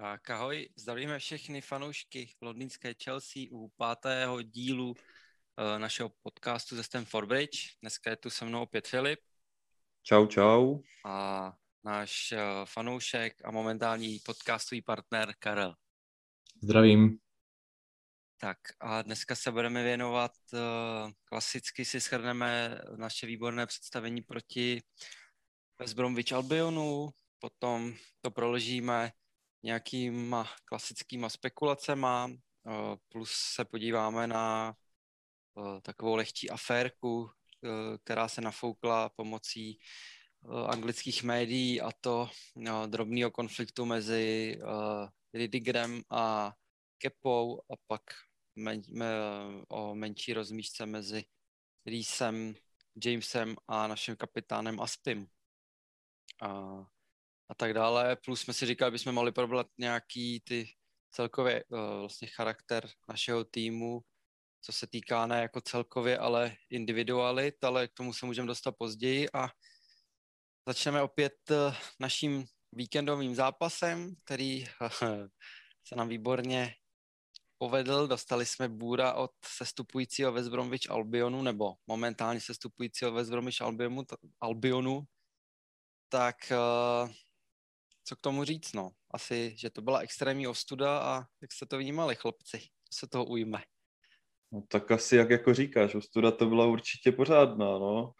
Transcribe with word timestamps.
Tak 0.00 0.30
ahoj, 0.30 0.68
zdravíme 0.76 1.18
všechny 1.18 1.60
fanoušky 1.60 2.34
londýnské 2.40 2.94
Chelsea 3.04 3.42
u 3.50 3.68
pátého 3.68 4.42
dílu 4.42 4.90
uh, 4.90 4.96
našeho 5.78 6.10
podcastu 6.22 6.76
ze 6.76 6.82
Stamford 6.82 7.28
Bridge. 7.28 7.58
Dneska 7.80 8.10
je 8.10 8.16
tu 8.16 8.30
se 8.30 8.44
mnou 8.44 8.62
opět 8.62 8.88
Filip. 8.88 9.20
Čau, 10.02 10.26
čau. 10.26 10.78
A 11.04 11.52
náš 11.84 12.32
uh, 12.32 12.38
fanoušek 12.64 13.44
a 13.44 13.50
momentální 13.50 14.18
podcastový 14.18 14.82
partner 14.82 15.34
Karel. 15.38 15.74
Zdravím. 16.62 17.18
Tak 18.38 18.58
a 18.80 19.02
dneska 19.02 19.34
se 19.34 19.52
budeme 19.52 19.82
věnovat, 19.82 20.32
uh, 20.52 20.60
klasicky 21.24 21.84
si 21.84 22.00
shrneme 22.00 22.78
naše 22.96 23.26
výborné 23.26 23.66
představení 23.66 24.22
proti 24.22 24.82
West 25.78 25.94
Bromwich 25.94 26.32
Albionu, 26.32 27.10
potom 27.38 27.94
to 28.20 28.30
proložíme 28.30 29.12
nějakýma 29.62 30.48
klasickýma 30.64 31.28
spekulacema, 31.28 32.30
eh, 32.30 32.96
plus 33.08 33.30
se 33.30 33.64
podíváme 33.64 34.26
na 34.26 34.74
eh, 35.58 35.80
takovou 35.80 36.14
lehčí 36.14 36.50
aférku, 36.50 37.30
eh, 37.64 37.98
která 38.04 38.28
se 38.28 38.40
nafoukla 38.40 39.08
pomocí 39.08 39.78
anglických 40.66 41.22
médií 41.22 41.80
a 41.80 41.90
to 42.00 42.30
drobného 42.86 43.30
konfliktu 43.30 43.84
mezi 43.84 44.56
Ridigrem 45.34 46.02
a 46.10 46.52
Kepou 46.98 47.60
a 47.60 47.74
pak 47.86 48.02
men, 48.56 48.82
o 49.68 49.94
menší 49.94 50.32
rozmíšce 50.32 50.86
mezi 50.86 51.24
Reesem, 51.86 52.54
Jamesem 53.04 53.56
a 53.68 53.86
naším 53.86 54.16
kapitánem 54.16 54.80
Aspim. 54.80 55.26
A 56.42 56.80
a 57.50 57.54
tak 57.54 57.74
dále. 57.74 58.16
Plus 58.16 58.40
jsme 58.40 58.54
si 58.54 58.66
říkali, 58.66 58.90
bychom 58.90 59.12
mohli 59.12 59.32
probrat 59.32 59.66
nějaký 59.78 60.40
ty 60.40 60.68
celkově 61.10 61.64
uh, 61.64 61.80
vlastně 62.00 62.28
charakter 62.28 62.88
našeho 63.08 63.44
týmu, 63.44 64.00
co 64.60 64.72
se 64.72 64.86
týká 64.86 65.26
ne 65.26 65.42
jako 65.42 65.60
celkově, 65.60 66.18
ale 66.18 66.56
individualit, 66.70 67.64
ale 67.64 67.88
k 67.88 67.92
tomu 67.92 68.12
se 68.12 68.26
můžeme 68.26 68.48
dostat 68.48 68.74
později 68.78 69.28
a 69.34 69.48
začneme 70.68 71.02
opět 71.02 71.34
uh, 71.50 71.74
naším 72.00 72.44
víkendovým 72.72 73.34
zápasem, 73.34 74.14
který 74.24 74.64
uh, 74.64 74.88
se 75.84 75.96
nám 75.96 76.08
výborně 76.08 76.74
povedl. 77.58 78.06
Dostali 78.06 78.46
jsme 78.46 78.68
bůra 78.68 79.14
od 79.14 79.30
sestupujícího 79.44 80.32
West 80.32 80.48
Bromwich 80.48 80.90
Albionu, 80.90 81.42
nebo 81.42 81.74
momentálně 81.86 82.40
sestupujícího 82.40 83.12
West 83.12 83.30
Bromwich 83.30 83.62
Albionu, 83.62 84.04
Albionu 84.40 85.02
tak 86.12 86.36
co 88.10 88.16
k 88.16 88.20
tomu 88.20 88.44
říct, 88.44 88.72
no. 88.72 88.90
Asi, 89.10 89.54
že 89.56 89.70
to 89.70 89.82
byla 89.82 89.98
extrémní 89.98 90.46
ostuda 90.46 90.98
a 90.98 91.24
jak 91.42 91.52
jste 91.52 91.66
to 91.66 91.78
vnímali, 91.78 92.14
chlapci? 92.14 92.60
Se 92.92 93.06
toho 93.06 93.24
ujme? 93.24 93.58
No 94.52 94.62
tak 94.68 94.90
asi, 94.90 95.16
jak 95.16 95.30
jako 95.30 95.54
říkáš, 95.54 95.94
ostuda 95.94 96.30
to 96.30 96.46
byla 96.46 96.66
určitě 96.66 97.12
pořádná, 97.12 97.66
no. 97.66 98.12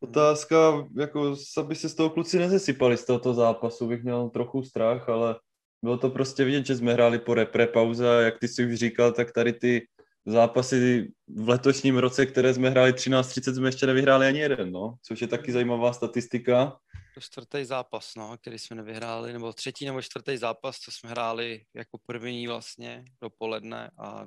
Otázka, 0.00 0.86
jako, 0.98 1.36
aby 1.56 1.74
se 1.74 1.88
z 1.88 1.94
toho 1.94 2.10
kluci 2.10 2.38
nezesypali 2.38 2.96
z 2.96 3.04
tohoto 3.04 3.34
zápasu, 3.34 3.88
bych 3.88 4.02
měl 4.02 4.30
trochu 4.30 4.62
strach, 4.62 5.08
ale 5.08 5.40
bylo 5.82 5.98
to 5.98 6.10
prostě 6.10 6.44
vidět, 6.44 6.66
že 6.66 6.76
jsme 6.76 6.92
hráli 6.92 7.18
po 7.18 7.34
repre 7.34 7.66
pauze 7.66 8.18
a 8.18 8.20
jak 8.20 8.38
ty 8.38 8.48
jsi 8.48 8.66
už 8.66 8.74
říkal, 8.74 9.12
tak 9.12 9.32
tady 9.32 9.52
ty 9.52 9.86
zápasy 10.26 11.12
v 11.28 11.48
letošním 11.48 11.98
roce, 11.98 12.26
které 12.26 12.54
jsme 12.54 12.70
hráli 12.70 12.92
13-30, 12.92 13.54
jsme 13.54 13.68
ještě 13.68 13.86
nevyhráli 13.86 14.26
ani 14.26 14.38
jeden, 14.38 14.72
no, 14.72 14.94
což 15.02 15.20
je 15.20 15.28
taky 15.28 15.52
zajímavá 15.52 15.92
statistika 15.92 16.78
to 17.14 17.20
čtvrtý 17.20 17.64
zápas, 17.64 18.14
no, 18.14 18.38
který 18.38 18.58
jsme 18.58 18.76
nevyhráli, 18.76 19.32
nebo 19.32 19.52
třetí 19.52 19.86
nebo 19.86 20.02
čtvrtý 20.02 20.36
zápas, 20.36 20.78
co 20.78 20.90
jsme 20.92 21.10
hráli 21.10 21.64
jako 21.74 21.98
první 22.06 22.46
vlastně 22.46 23.04
dopoledne 23.22 23.90
a 23.98 24.26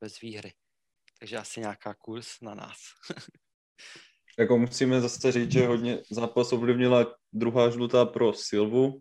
bez 0.00 0.20
výhry. 0.20 0.52
Takže 1.18 1.36
asi 1.36 1.60
nějaká 1.60 1.94
kurz 1.94 2.40
na 2.42 2.54
nás. 2.54 2.78
jako 4.38 4.58
musíme 4.58 5.00
zase 5.00 5.32
říct, 5.32 5.52
že 5.52 5.66
hodně 5.66 6.02
zápas 6.10 6.52
ovlivnila 6.52 7.16
druhá 7.32 7.70
žlutá 7.70 8.04
pro 8.04 8.32
Silvu. 8.32 9.00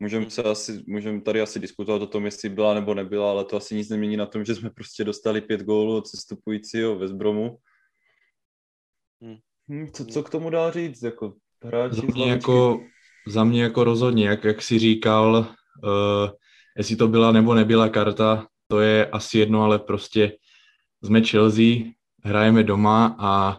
Můžeme 0.00 0.30
se 0.30 0.42
asi, 0.42 0.84
můžeme 0.86 1.20
tady 1.20 1.40
asi 1.40 1.60
diskutovat 1.60 2.02
o 2.02 2.06
tom, 2.06 2.24
jestli 2.24 2.48
byla 2.48 2.74
nebo 2.74 2.94
nebyla, 2.94 3.30
ale 3.30 3.44
to 3.44 3.56
asi 3.56 3.74
nic 3.74 3.88
nemění 3.88 4.16
na 4.16 4.26
tom, 4.26 4.44
že 4.44 4.54
jsme 4.54 4.70
prostě 4.70 5.04
dostali 5.04 5.40
pět 5.40 5.60
gólů 5.60 5.96
od 5.96 6.06
cestupujícího 6.06 6.98
ve 6.98 7.08
Zbromu. 7.08 7.58
Hmm. 9.22 9.36
Hmm, 9.68 9.92
co, 9.92 10.04
co 10.04 10.22
k 10.22 10.30
tomu 10.30 10.50
dá 10.50 10.70
říct? 10.70 11.02
Jako, 11.02 11.34
hráči 11.64 11.96
za 11.96 12.02
mě, 12.02 12.30
jako, 12.30 12.80
za 13.26 13.44
mě 13.44 13.62
jako 13.62 13.84
rozhodně, 13.84 14.28
jak, 14.28 14.44
jak 14.44 14.62
jsi 14.62 14.78
říkal, 14.78 15.46
uh, 15.84 16.30
jestli 16.76 16.96
to 16.96 17.08
byla 17.08 17.32
nebo 17.32 17.54
nebyla 17.54 17.88
karta, 17.88 18.46
to 18.68 18.80
je 18.80 19.06
asi 19.06 19.38
jedno, 19.38 19.62
ale 19.62 19.78
prostě 19.78 20.32
jsme 21.04 21.22
Chelsea, 21.22 21.74
hrajeme 22.24 22.62
doma 22.62 23.16
a 23.18 23.58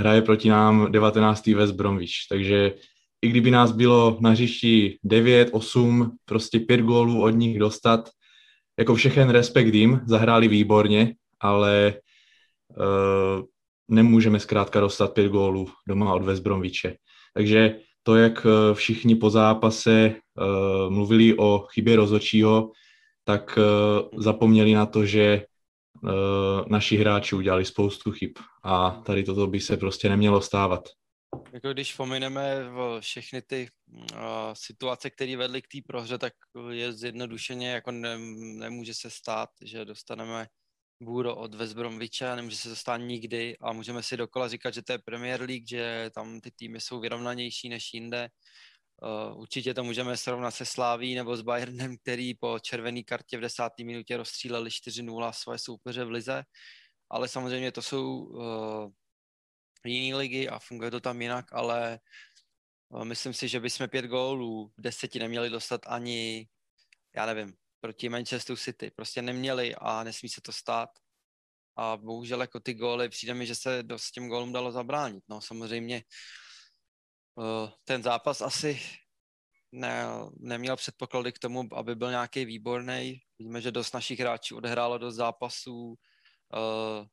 hraje 0.00 0.22
proti 0.22 0.48
nám 0.48 0.92
19. 0.92 1.46
West 1.46 1.74
Bromwich, 1.74 2.10
takže 2.28 2.74
i 3.22 3.28
kdyby 3.28 3.50
nás 3.50 3.72
bylo 3.72 4.18
na 4.20 4.30
hřišti 4.30 4.98
9, 5.04 5.48
8, 5.52 6.16
prostě 6.24 6.60
5 6.60 6.80
gólů 6.80 7.22
od 7.22 7.30
nich 7.30 7.58
dostat, 7.58 8.10
jako 8.78 8.94
všechen 8.94 9.30
respekt 9.30 9.74
jim, 9.74 10.00
zahráli 10.06 10.48
výborně, 10.48 11.14
ale 11.40 11.94
uh, 12.76 13.44
nemůžeme 13.88 14.40
zkrátka 14.40 14.80
dostat 14.80 15.14
pět 15.14 15.28
gólů 15.28 15.68
doma 15.88 16.14
od 16.14 16.22
West 16.24 16.42
Bromwiche. 16.42 16.96
Takže 17.34 17.80
to, 18.02 18.16
jak 18.16 18.46
eh, 18.46 18.74
všichni 18.74 19.14
po 19.14 19.30
zápase 19.30 20.14
uh, 20.34 20.90
mluvili 20.90 21.36
o 21.36 21.58
chybě 21.58 21.96
rozhodčího, 21.96 22.72
tak 23.24 23.58
uh, 23.58 24.22
zapomněli 24.22 24.72
na 24.74 24.86
to, 24.86 25.06
že 25.06 25.44
uh, 26.02 26.10
naši 26.68 26.96
hráči 26.96 27.36
udělali 27.36 27.64
spoustu 27.64 28.12
chyb 28.12 28.30
a 28.64 28.90
tady 28.90 29.24
toto 29.24 29.46
by 29.46 29.60
se 29.60 29.76
prostě 29.76 30.08
nemělo 30.08 30.40
stávat. 30.40 30.88
Jako 31.52 31.72
když 31.72 31.94
pomineme 31.94 32.64
všechny 33.00 33.42
ty 33.42 33.68
uh, 33.92 34.08
situace, 34.52 35.10
které 35.10 35.36
vedly 35.36 35.62
k 35.62 35.68
té 35.68 35.78
prohře, 35.86 36.18
tak 36.18 36.32
je 36.70 36.92
zjednodušeně, 36.92 37.70
jako 37.70 37.90
ne, 37.90 38.18
nemůže 38.58 38.94
se 38.94 39.10
stát, 39.10 39.48
že 39.62 39.84
dostaneme 39.84 40.46
Bůro 41.00 41.36
od 41.36 41.54
West 41.54 41.74
Bromwicha, 41.74 42.36
nemůže 42.36 42.56
se 42.56 42.68
to 42.68 42.76
stát 42.76 42.96
nikdy 42.96 43.56
a 43.60 43.72
můžeme 43.72 44.02
si 44.02 44.16
dokola 44.16 44.48
říkat, 44.48 44.74
že 44.74 44.82
to 44.82 44.92
je 44.92 44.98
Premier 44.98 45.40
League, 45.40 45.68
že 45.68 46.10
tam 46.14 46.40
ty 46.40 46.50
týmy 46.50 46.80
jsou 46.80 47.00
vyrovnanější 47.00 47.68
než 47.68 47.94
jinde. 47.94 48.28
Uh, 49.02 49.40
určitě 49.40 49.74
to 49.74 49.84
můžeme 49.84 50.16
srovnat 50.16 50.50
se 50.50 50.66
Sláví 50.66 51.14
nebo 51.14 51.36
s 51.36 51.42
Bayernem, 51.42 51.96
který 51.96 52.34
po 52.34 52.58
červené 52.58 53.02
kartě 53.02 53.38
v 53.38 53.40
desáté 53.40 53.84
minutě 53.84 54.16
rozstříleli 54.16 54.70
4-0 54.70 55.32
svoje 55.32 55.58
soupeře 55.58 56.04
v 56.04 56.10
lize, 56.10 56.42
ale 57.10 57.28
samozřejmě 57.28 57.72
to 57.72 57.82
jsou 57.82 58.18
uh, 58.18 58.90
jiné 59.84 60.16
ligy 60.16 60.48
a 60.48 60.58
funguje 60.58 60.90
to 60.90 61.00
tam 61.00 61.22
jinak, 61.22 61.52
ale 61.52 62.00
uh, 62.88 63.04
myslím 63.04 63.34
si, 63.34 63.48
že 63.48 63.60
bychom 63.60 63.88
pět 63.88 64.04
gólů 64.04 64.72
v 64.76 64.82
deseti 64.82 65.18
neměli 65.18 65.50
dostat 65.50 65.80
ani, 65.86 66.48
já 67.16 67.26
nevím, 67.26 67.54
proti 67.80 68.08
Manchesteru 68.08 68.56
City. 68.56 68.90
Prostě 68.90 69.22
neměli 69.22 69.74
a 69.74 70.04
nesmí 70.04 70.28
se 70.28 70.40
to 70.40 70.52
stát. 70.52 70.90
A 71.76 71.96
bohužel 71.96 72.40
jako 72.40 72.60
ty 72.60 72.74
góly, 72.74 73.08
přijde 73.08 73.34
mi, 73.34 73.46
že 73.46 73.54
se 73.54 73.82
dost 73.82 74.10
těm 74.10 74.28
gólům 74.28 74.52
dalo 74.52 74.72
zabránit. 74.72 75.24
No 75.28 75.40
samozřejmě 75.40 76.02
uh, 77.34 77.70
ten 77.84 78.02
zápas 78.02 78.40
asi 78.40 78.80
ne, 79.72 80.04
neměl 80.36 80.76
předpoklady 80.76 81.32
k 81.32 81.38
tomu, 81.38 81.68
aby 81.74 81.94
byl 81.94 82.10
nějaký 82.10 82.44
výborný. 82.44 83.20
Vidíme, 83.38 83.60
že 83.60 83.72
dost 83.72 83.92
našich 83.92 84.20
hráčů 84.20 84.56
odehrálo 84.56 84.98
do 84.98 85.10
zápasů 85.12 85.86
uh, 85.88 87.06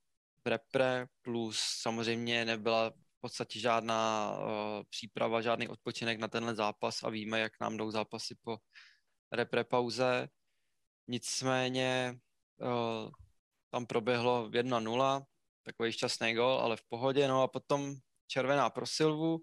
v 0.46 0.48
repre, 0.48 1.06
plus 1.22 1.60
samozřejmě 1.60 2.46
nebyla 2.46 2.90
v 2.90 3.22
podstatě 3.22 3.60
žádná 3.60 4.32
uh, 4.38 4.84
příprava, 4.90 5.42
žádný 5.42 5.68
odpočinek 5.68 6.20
na 6.20 6.28
tenhle 6.28 6.56
zápas 6.56 7.04
a 7.04 7.10
víme, 7.10 7.40
jak 7.40 7.52
nám 7.62 7.78
jdou 7.78 7.92
zápasy 7.92 8.36
po 8.42 8.58
repre 9.32 9.64
pauze. 9.64 10.28
Nicméně 11.08 12.20
uh, 12.62 13.12
tam 13.70 13.86
proběhlo 13.86 14.50
1-0, 14.50 15.26
takový 15.64 15.92
šťastný 15.92 16.34
gol, 16.34 16.60
ale 16.60 16.78
v 16.78 16.84
pohodě, 16.90 17.28
no 17.28 17.42
a 17.42 17.48
potom 17.48 17.96
červená 18.28 18.70
pro 18.70 18.86
Silvu. 18.86 19.40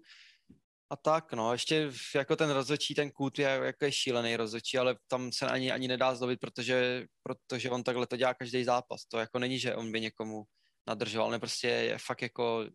A 0.89 0.95
tak, 0.95 1.33
no, 1.33 1.51
ještě 1.51 1.91
jako 2.15 2.35
ten 2.35 2.49
rozhodčí, 2.49 2.95
ten 2.95 3.11
kút 3.11 3.39
je 3.39 3.45
jako 3.63 3.85
je 3.85 3.91
šílený 3.91 4.35
rozhodčí, 4.35 4.77
ale 4.77 4.95
tam 5.07 5.31
se 5.31 5.47
ani, 5.47 5.71
ani 5.71 5.87
nedá 5.87 6.15
zlobit, 6.15 6.39
protože, 6.39 7.05
protože 7.23 7.69
on 7.69 7.83
takhle 7.83 8.07
to 8.07 8.17
dělá 8.17 8.33
každý 8.33 8.63
zápas, 8.63 9.05
to 9.05 9.17
jako 9.17 9.39
není, 9.39 9.59
že 9.59 9.75
on 9.75 9.91
by 9.91 10.01
někomu 10.01 10.43
nadržoval, 10.87 11.31
ne 11.31 11.39
prostě 11.39 11.67
je 11.67 11.97
fakt 11.97 12.21
jako 12.21 12.65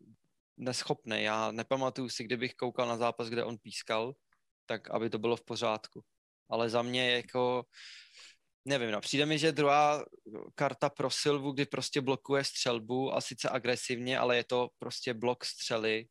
neschopný, 0.57 1.23
já 1.23 1.53
nepamatuju 1.53 2.09
si, 2.09 2.25
kdybych 2.25 2.55
koukal 2.55 2.89
na 2.89 2.97
zápas, 2.97 3.29
kde 3.29 3.45
on 3.45 3.59
pískal, 3.59 4.15
tak 4.67 4.91
aby 4.91 5.11
to 5.11 5.19
bylo 5.19 5.37
v 5.37 5.45
pořádku, 5.45 6.05
ale 6.51 6.71
za 6.71 6.83
mě 6.83 7.11
jako 7.11 7.65
nevím, 8.65 8.91
no, 8.91 9.01
přijde 9.01 9.27
mi, 9.27 9.39
že 9.39 9.53
druhá 9.53 10.05
karta 10.55 10.91
pro 10.91 11.11
Silvu, 11.11 11.53
kdy 11.53 11.67
prostě 11.67 12.01
blokuje 12.01 12.45
střelbu 12.45 13.15
a 13.15 13.21
sice 13.21 13.49
agresivně, 13.49 14.19
ale 14.19 14.37
je 14.37 14.45
to 14.45 14.69
prostě 14.79 15.15
blok 15.15 15.45
střely, 15.45 16.07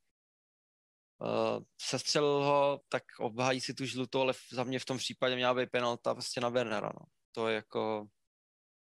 uh, 1.22 1.64
sestřelil 1.82 2.44
ho, 2.44 2.80
tak 2.90 3.04
obhájí 3.20 3.62
si 3.62 3.74
tu 3.74 3.86
žlutou, 3.86 4.22
ale 4.22 4.34
za 4.52 4.64
mě 4.64 4.80
v 4.80 4.86
tom 4.86 4.98
případě 4.98 5.36
měla 5.36 5.54
být 5.54 5.70
penalta 5.72 6.14
prostě 6.14 6.42
na 6.42 6.50
Wernera, 6.50 6.92
no. 7.00 7.06
To 7.32 7.48
je 7.48 7.56
jako 7.56 8.08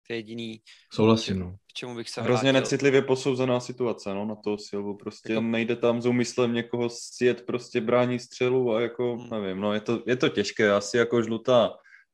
to 0.06 0.12
je 0.12 0.18
jediný, 0.18 0.60
Souhlasím, 0.92 1.38
no. 1.38 1.52
k 1.52 1.72
čemu 1.72 1.94
bych 1.96 2.10
se 2.10 2.22
Hrozně 2.22 2.52
vrátil. 2.52 2.60
necitlivě 2.60 3.02
posouzená 3.02 3.60
situace, 3.60 4.14
no, 4.14 4.24
na 4.24 4.34
toho 4.36 4.58
Silvu. 4.58 4.96
Prostě 4.96 5.32
Jako- 5.32 5.42
nejde 5.42 5.76
tam 5.76 6.02
s 6.02 6.06
úmyslem 6.06 6.52
někoho 6.52 6.88
sjet, 6.90 7.46
prostě 7.46 7.80
brání 7.80 8.18
střelu 8.18 8.72
a 8.74 8.80
jako, 8.80 9.16
Hmm. 9.16 9.30
nevím, 9.30 9.60
no, 9.60 9.72
je 9.74 9.80
to, 9.80 10.02
je 10.06 10.16
to 10.16 10.28
těžké, 10.28 10.72
asi 10.72 10.96
jako 10.96 11.22
žlutá, 11.22 11.70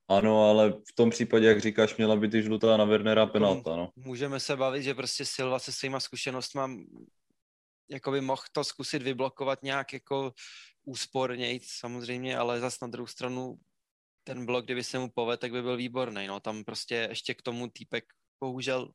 ano, 0.09 0.51
ale 0.51 0.71
v 0.71 0.95
tom 0.95 1.11
případě, 1.11 1.47
jak 1.47 1.61
říkáš, 1.61 1.97
měla 1.97 2.17
by 2.17 2.29
ty 2.29 2.43
žlutá 2.43 2.77
na 2.77 2.85
Wernera 2.85 3.27
penalta, 3.27 3.77
no. 3.77 3.91
Můžeme 3.97 4.41
se 4.41 4.57
bavit, 4.57 4.83
že 4.83 4.95
prostě 4.95 5.25
Silva 5.25 5.59
se 5.59 5.73
svýma 5.73 6.01
zkušenostmi 6.01 6.61
jakoby 7.91 8.21
mohl 8.21 8.43
to 8.53 8.65
zkusit 8.65 9.03
vyblokovat 9.03 9.63
nějak 9.63 9.93
jako 9.93 10.33
úsporněji 10.85 11.61
samozřejmě, 11.63 12.39
ale 12.39 12.61
zas 12.61 12.81
na 12.81 12.89
druhou 12.89 13.07
stranu 13.07 13.59
ten 14.25 14.47
blok, 14.47 14.65
kdyby 14.65 14.85
se 14.85 14.99
mu 14.99 15.11
povedl, 15.11 15.41
tak 15.41 15.53
by 15.53 15.63
byl 15.63 15.77
výborný. 15.77 16.27
No, 16.27 16.41
tam 16.41 16.65
prostě 16.65 16.95
ještě 16.95 17.35
k 17.35 17.43
tomu 17.43 17.69
týpek 17.69 18.05
bohužel 18.41 18.93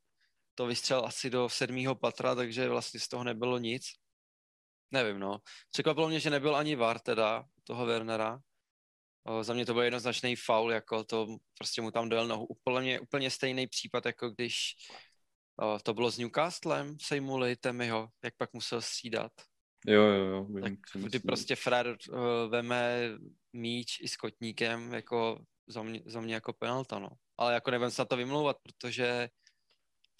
to 0.56 0.66
vystřel 0.66 1.06
asi 1.06 1.30
do 1.30 1.50
sedmého 1.50 1.96
patra, 1.96 2.36
takže 2.36 2.70
vlastně 2.70 3.00
z 3.00 3.08
toho 3.08 3.24
nebylo 3.24 3.58
nic. 3.58 3.86
Nevím, 4.92 5.20
no. 5.20 5.40
Překvapilo 5.72 6.10
mě, 6.10 6.20
že 6.20 6.30
nebyl 6.30 6.56
ani 6.56 6.76
VAR 6.76 7.00
teda, 7.00 7.46
toho 7.64 7.86
Wernera. 7.86 8.40
O, 9.30 9.44
za 9.44 9.54
mě 9.54 9.66
to 9.66 9.74
byl 9.74 9.84
jednoznačný 9.84 10.36
faul, 10.36 10.72
jako 10.72 11.04
to 11.04 11.38
prostě 11.58 11.82
mu 11.82 11.92
tam 11.92 12.10
dojel 12.10 12.28
nohu. 12.28 12.46
Úplně, 12.46 13.00
úplně 13.00 13.32
stejný 13.32 13.68
případ, 13.68 14.06
jako 14.06 14.30
když 14.30 14.76
o, 15.62 15.80
to 15.84 15.94
bylo 15.94 16.12
s 16.12 16.18
Newcastlem, 16.18 16.98
sejmuli 17.02 17.56
Temiho, 17.56 18.10
jak 18.24 18.34
pak 18.38 18.54
musel 18.54 18.82
střídat. 18.82 19.32
Jo, 19.86 20.02
jo, 20.04 20.26
jo. 20.26 20.44
Vím, 20.46 20.62
Tak 20.64 20.74
kdy 20.94 21.20
prostě 21.20 21.56
Fred 21.56 22.08
uh, 22.08 22.18
veme 22.50 23.00
míč 23.54 24.00
i 24.02 24.08
s 24.08 24.18
kotníkem, 24.18 24.94
jako 24.94 25.46
za 25.68 25.84
mě, 25.84 26.02
za 26.06 26.22
mě 26.22 26.34
jako 26.34 26.54
penalta, 26.54 27.00
no. 27.00 27.10
Ale 27.38 27.54
jako 27.54 27.72
nebudem 27.72 27.92
se 27.92 28.02
na 28.02 28.06
to 28.06 28.18
vymlouvat, 28.18 28.58
protože 28.64 29.30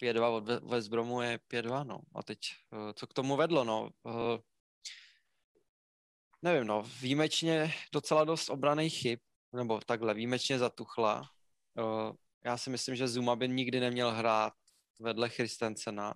5-2 0.02 0.36
od 0.36 0.70
West 0.70 0.88
Bromu 0.88 1.22
je 1.22 1.38
5-2, 1.52 1.86
no. 1.86 2.00
A 2.14 2.22
teď, 2.22 2.38
uh, 2.72 2.92
co 2.92 3.06
k 3.06 3.14
tomu 3.14 3.36
vedlo, 3.36 3.64
no. 3.64 3.90
Uh, 4.02 4.38
nevím, 6.42 6.66
no. 6.66 6.82
Výjimečně 7.00 7.74
docela 7.92 8.24
dost 8.24 8.50
obraných 8.50 8.98
chyb, 8.98 9.18
nebo 9.52 9.80
takhle, 9.86 10.14
výjimečně 10.14 10.58
zatuchla. 10.58 11.30
Uh, 11.78 12.12
já 12.44 12.56
si 12.56 12.70
myslím, 12.70 12.96
že 12.96 13.08
Zuma 13.08 13.36
by 13.36 13.48
nikdy 13.48 13.80
neměl 13.80 14.10
hrát 14.10 14.52
vedle 15.00 15.28
Christensena, 15.28 16.14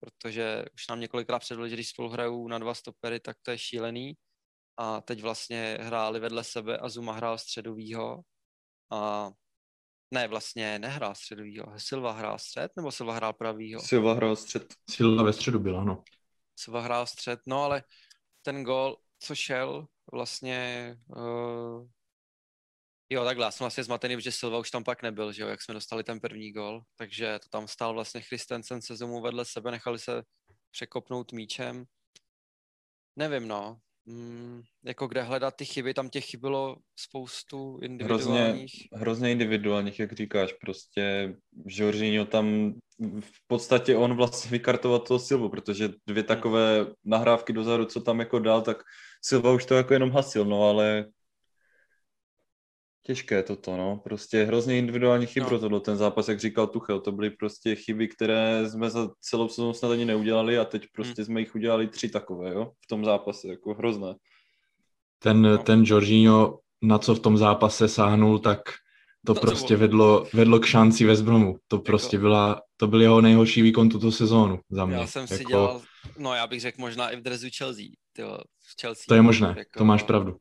protože 0.00 0.64
už 0.74 0.88
nám 0.88 1.00
několikrát 1.00 1.38
předvedli, 1.38 1.70
že 1.70 1.76
když 1.76 1.88
spolu 1.88 2.08
hrajou 2.08 2.48
na 2.48 2.58
dva 2.58 2.74
stopery, 2.74 3.20
tak 3.20 3.36
to 3.42 3.50
je 3.50 3.58
šílený. 3.58 4.14
A 4.76 5.00
teď 5.00 5.22
vlastně 5.22 5.78
hráli 5.80 6.20
vedle 6.20 6.44
sebe 6.44 6.78
a 6.78 6.88
Zuma 6.88 7.12
hrál 7.12 7.38
středovýho. 7.38 8.20
A 8.92 9.30
ne, 10.10 10.28
vlastně 10.28 10.78
nehrál 10.78 11.14
středovýho. 11.14 11.66
Silva 11.76 12.12
hrál 12.12 12.38
střed, 12.38 12.72
nebo 12.76 12.92
Silva 12.92 13.14
hrál 13.14 13.32
pravýho? 13.32 13.80
Silva 13.80 14.14
hrál 14.14 14.36
střed. 14.36 14.74
Silva 14.90 15.22
ve 15.22 15.32
středu 15.32 15.58
byla, 15.58 15.84
no. 15.84 16.04
Silva 16.56 16.80
hrál 16.80 17.06
střed, 17.06 17.40
no 17.46 17.62
ale 17.62 17.82
ten 18.42 18.64
gol, 18.64 18.96
co 19.18 19.34
šel, 19.34 19.88
vlastně... 20.12 20.96
Uh... 21.16 21.88
Jo, 23.10 23.24
takhle, 23.24 23.44
já 23.44 23.50
jsem 23.50 23.64
vlastně 23.64 23.84
zmatený, 23.84 24.16
protože 24.16 24.32
Silva 24.32 24.58
už 24.58 24.70
tam 24.70 24.84
pak 24.84 25.02
nebyl, 25.02 25.32
že 25.32 25.42
jo, 25.42 25.48
jak 25.48 25.62
jsme 25.62 25.74
dostali 25.74 26.04
ten 26.04 26.20
první 26.20 26.52
gol, 26.52 26.82
takže 26.96 27.38
to 27.38 27.48
tam 27.48 27.68
stál 27.68 27.94
vlastně 27.94 28.20
Christensen 28.20 28.82
se 28.82 28.96
Zumu 28.96 29.20
vedle 29.20 29.44
sebe, 29.44 29.70
nechali 29.70 29.98
se 29.98 30.22
překopnout 30.70 31.32
míčem. 31.32 31.84
Nevím, 33.16 33.48
no. 33.48 33.80
Mm, 34.06 34.62
jako 34.84 35.06
kde 35.06 35.22
hledat 35.22 35.54
ty 35.56 35.64
chyby, 35.64 35.94
tam 35.94 36.08
těch 36.08 36.24
chybilo 36.24 36.76
spoustu 36.96 37.72
Hrozně, 37.76 37.86
individuálních. 37.86 38.72
hrozně 38.92 39.32
individuálních, 39.32 39.98
jak 39.98 40.12
říkáš, 40.12 40.52
prostě 40.52 41.34
Jorginho 41.66 42.24
tam 42.24 42.74
v 43.20 43.46
podstatě 43.46 43.96
on 43.96 44.16
vlastně 44.16 44.50
vykartoval 44.50 44.98
toho 44.98 45.18
Silvu, 45.18 45.48
protože 45.48 45.88
dvě 46.06 46.22
takové 46.22 46.86
nahrávky 47.04 47.52
dozadu, 47.52 47.84
co 47.84 48.00
tam 48.00 48.20
jako 48.20 48.38
dal, 48.38 48.62
tak 48.62 48.82
Silva 49.22 49.52
už 49.52 49.64
to 49.64 49.74
jako 49.74 49.92
jenom 49.92 50.10
hasil, 50.10 50.44
no 50.44 50.62
ale 50.62 51.06
těžké 53.06 53.42
toto, 53.42 53.76
no, 53.76 54.00
prostě 54.04 54.44
hrozně 54.44 54.78
individuální 54.78 55.26
chyb 55.26 55.42
No. 55.42 55.48
rozhodl 55.48 55.80
ten 55.80 55.96
zápas, 55.96 56.28
jak 56.28 56.40
říkal 56.40 56.66
Tuchel, 56.66 57.00
to 57.00 57.12
byly 57.12 57.30
prostě 57.30 57.74
chyby, 57.74 58.08
které 58.08 58.70
jsme 58.70 58.90
za 58.90 59.08
celou 59.20 59.48
sezónu 59.48 59.72
snad 59.72 59.92
ani 59.92 60.04
neudělali 60.04 60.58
a 60.58 60.64
teď 60.64 60.86
prostě 60.92 61.24
jsme 61.24 61.40
jich 61.40 61.54
udělali 61.54 61.86
tři 61.88 62.08
takové, 62.08 62.54
jo, 62.54 62.72
v 62.84 62.86
tom 62.88 63.04
zápase, 63.04 63.48
jako 63.48 63.74
hrozné. 63.74 64.14
Ten, 65.18 65.42
No. 65.42 65.58
ten 65.58 65.82
Jorginho, 65.86 66.58
na 66.82 66.98
co 66.98 67.14
v 67.14 67.20
tom 67.20 67.36
zápase 67.38 67.88
sáhnul, 67.88 68.38
tak 68.38 68.60
to 69.26 69.34
To- 69.34 69.40
to 69.40 69.46
prostě 69.46 69.76
bylo- 69.76 69.80
vedlo, 69.80 70.26
vedlo 70.34 70.60
k 70.60 70.66
šanci 70.66 71.04
West 71.04 71.22
Bromu. 71.24 71.56
To 71.68 71.78
prostě 71.78 72.18
byla, 72.18 72.62
to 72.76 72.86
byl 72.86 73.02
jeho 73.02 73.20
nejhorší 73.20 73.62
výkon 73.62 73.88
tuto 73.88 74.12
sezónu 74.12 74.58
za 74.70 74.84
mě. 74.86 74.96
Já 74.96 75.06
jsem 75.06 75.26
si 75.26 75.34
Jako, 75.34 75.48
dělal, 75.48 75.82
no 76.18 76.34
já 76.34 76.46
bych 76.46 76.60
řekl 76.60 76.80
možná 76.80 77.10
i 77.10 77.16
v 77.16 77.22
dresu 77.22 77.46
Chelsea, 77.58 77.84
tyjo, 78.12 78.38
v 78.38 78.80
Chelsea. 78.80 79.04
To 79.08 79.14
je 79.14 79.22
možné, 79.22 79.54
Jako- 79.58 79.78
to 79.78 79.84
máš 79.84 80.02
pravdu. 80.02 80.36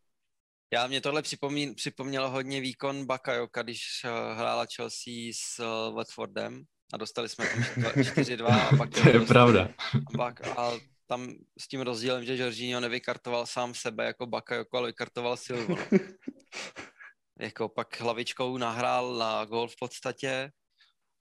Já 0.73 0.87
mě 0.87 1.01
tohle 1.01 1.21
připomín, 1.21 1.75
připomnělo 1.75 2.29
hodně 2.29 2.61
výkon 2.61 3.05
Bakajoka, 3.05 3.61
když 3.63 3.81
uh, 4.03 4.37
hrála 4.37 4.65
Chelsea 4.75 5.13
s 5.33 5.59
uh, 5.59 5.95
Watfordem 5.95 6.63
a 6.93 6.97
dostali 6.97 7.29
jsme 7.29 7.45
tam 7.83 7.91
4-2 7.91 8.45
a 8.73 8.77
pak 8.77 8.89
To 8.89 9.09
je 9.09 9.19
pravda. 9.19 9.69
a, 10.13 10.17
pak, 10.17 10.47
a 10.47 10.71
tam 11.07 11.33
s 11.59 11.67
tím 11.67 11.81
rozdílem, 11.81 12.25
že 12.25 12.37
Jorginho 12.37 12.79
nevykartoval 12.79 13.45
sám 13.45 13.73
sebe 13.73 14.05
jako 14.05 14.25
Bakayoko, 14.25 14.77
ale 14.77 14.87
vykartoval 14.87 15.37
Silvu. 15.37 15.75
No. 15.75 15.99
jako 17.39 17.69
pak 17.69 18.01
hlavičkou 18.01 18.57
nahrál 18.57 19.15
na 19.15 19.45
gol 19.45 19.67
v 19.67 19.75
podstatě. 19.79 20.51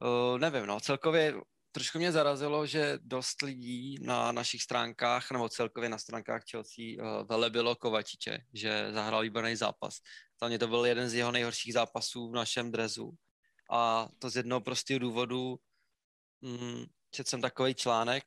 Uh, 0.04 0.38
nevím, 0.38 0.66
no, 0.66 0.80
celkově 0.80 1.34
trošku 1.74 1.98
mě 1.98 2.12
zarazilo, 2.12 2.66
že 2.66 2.98
dost 3.02 3.42
lidí 3.42 3.98
na 4.02 4.32
našich 4.32 4.62
stránkách, 4.62 5.30
nebo 5.30 5.48
celkově 5.48 5.88
na 5.88 5.98
stránkách 5.98 6.42
Chelsea 6.50 6.84
uh, 6.94 7.26
velebilo 7.26 7.76
Kovačiče, 7.76 8.38
že 8.52 8.92
zahrál 8.92 9.22
výborný 9.22 9.56
zápas. 9.56 9.98
Za 10.42 10.48
mě 10.48 10.58
to 10.58 10.68
byl 10.68 10.86
jeden 10.86 11.10
z 11.10 11.14
jeho 11.14 11.32
nejhorších 11.32 11.72
zápasů 11.72 12.30
v 12.30 12.34
našem 12.34 12.72
drezu. 12.72 13.10
A 13.70 14.08
to 14.18 14.30
z 14.30 14.36
jednoho 14.36 14.60
prostého 14.60 14.98
důvodu, 14.98 15.56
mm, 16.40 16.84
četl 17.10 17.30
jsem 17.30 17.40
takový 17.40 17.74
článek, 17.74 18.24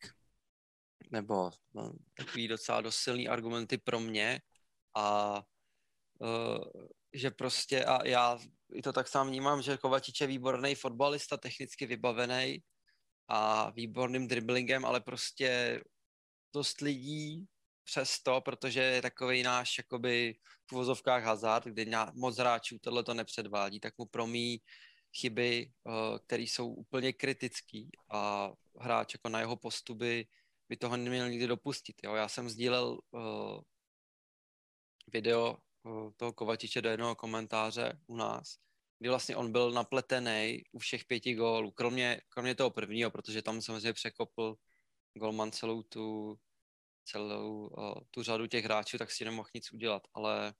nebo 1.11 1.51
no, 1.73 1.93
takový 2.17 2.47
docela 2.47 2.81
dost 2.81 2.97
silný 2.97 3.27
argumenty 3.27 3.77
pro 3.77 3.99
mě 3.99 4.41
a 4.95 5.35
uh, 6.19 6.83
že 7.13 7.31
prostě 7.31 7.85
a 7.85 8.07
já 8.07 8.39
i 8.73 8.81
to 8.81 8.93
tak 8.93 9.07
sám 9.07 9.27
vnímám, 9.27 9.61
že 9.61 9.77
Kovačič 9.77 10.21
je 10.21 10.27
výborný 10.27 10.75
fotbalista, 10.75 11.37
technicky 11.37 11.85
vybavený 11.85 12.63
a 13.27 13.69
výborným 13.69 14.27
driblingem, 14.27 14.85
ale 14.85 15.01
prostě 15.01 15.81
dost 16.53 16.81
lidí 16.81 17.47
přesto, 17.83 18.41
protože 18.41 18.81
je 18.81 19.01
takový 19.01 19.43
náš 19.43 19.77
jakoby 19.77 20.35
v 20.69 20.73
uvozovkách 20.73 21.23
hazard, 21.23 21.65
ná- 21.85 22.11
moc 22.15 22.37
hráčů 22.37 22.79
tohle 22.79 23.03
to 23.03 23.13
nepředvádí, 23.13 23.79
tak 23.79 23.97
mu 23.97 24.05
promí 24.05 24.61
chyby, 25.15 25.71
uh, 25.83 25.93
které 26.25 26.43
jsou 26.43 26.73
úplně 26.73 27.13
kritický 27.13 27.89
a 28.11 28.51
hráč 28.79 29.13
jako 29.13 29.29
na 29.29 29.39
jeho 29.39 29.55
postuby 29.55 30.27
by 30.69 30.77
toho 30.77 30.97
neměl 30.97 31.29
nikdy 31.29 31.47
dopustit. 31.47 31.95
Jo? 32.03 32.15
Já 32.15 32.27
jsem 32.27 32.49
sdílel 32.49 32.99
uh, 33.11 33.61
video 35.07 35.57
uh, 35.83 36.11
toho 36.17 36.33
Kovačiče 36.33 36.81
do 36.81 36.89
jednoho 36.89 37.15
komentáře 37.15 37.99
u 38.07 38.15
nás, 38.15 38.57
kdy 38.99 39.09
vlastně 39.09 39.35
on 39.35 39.51
byl 39.51 39.71
napletený 39.71 40.63
u 40.71 40.79
všech 40.79 41.05
pěti 41.05 41.33
gólů, 41.33 41.71
kromě, 41.71 42.21
kromě 42.29 42.55
toho 42.55 42.69
prvního, 42.71 43.11
protože 43.11 43.41
tam 43.41 43.61
samozřejmě 43.61 43.93
překopl 43.93 44.55
golman 45.13 45.51
celou 45.51 45.83
tu, 45.83 46.37
celou 47.05 47.67
uh, 47.67 47.93
tu 48.11 48.23
řadu 48.23 48.47
těch 48.47 48.65
hráčů, 48.65 48.97
tak 48.97 49.11
si 49.11 49.25
nemohl 49.25 49.49
nic 49.53 49.73
udělat, 49.73 50.07
ale 50.13 50.53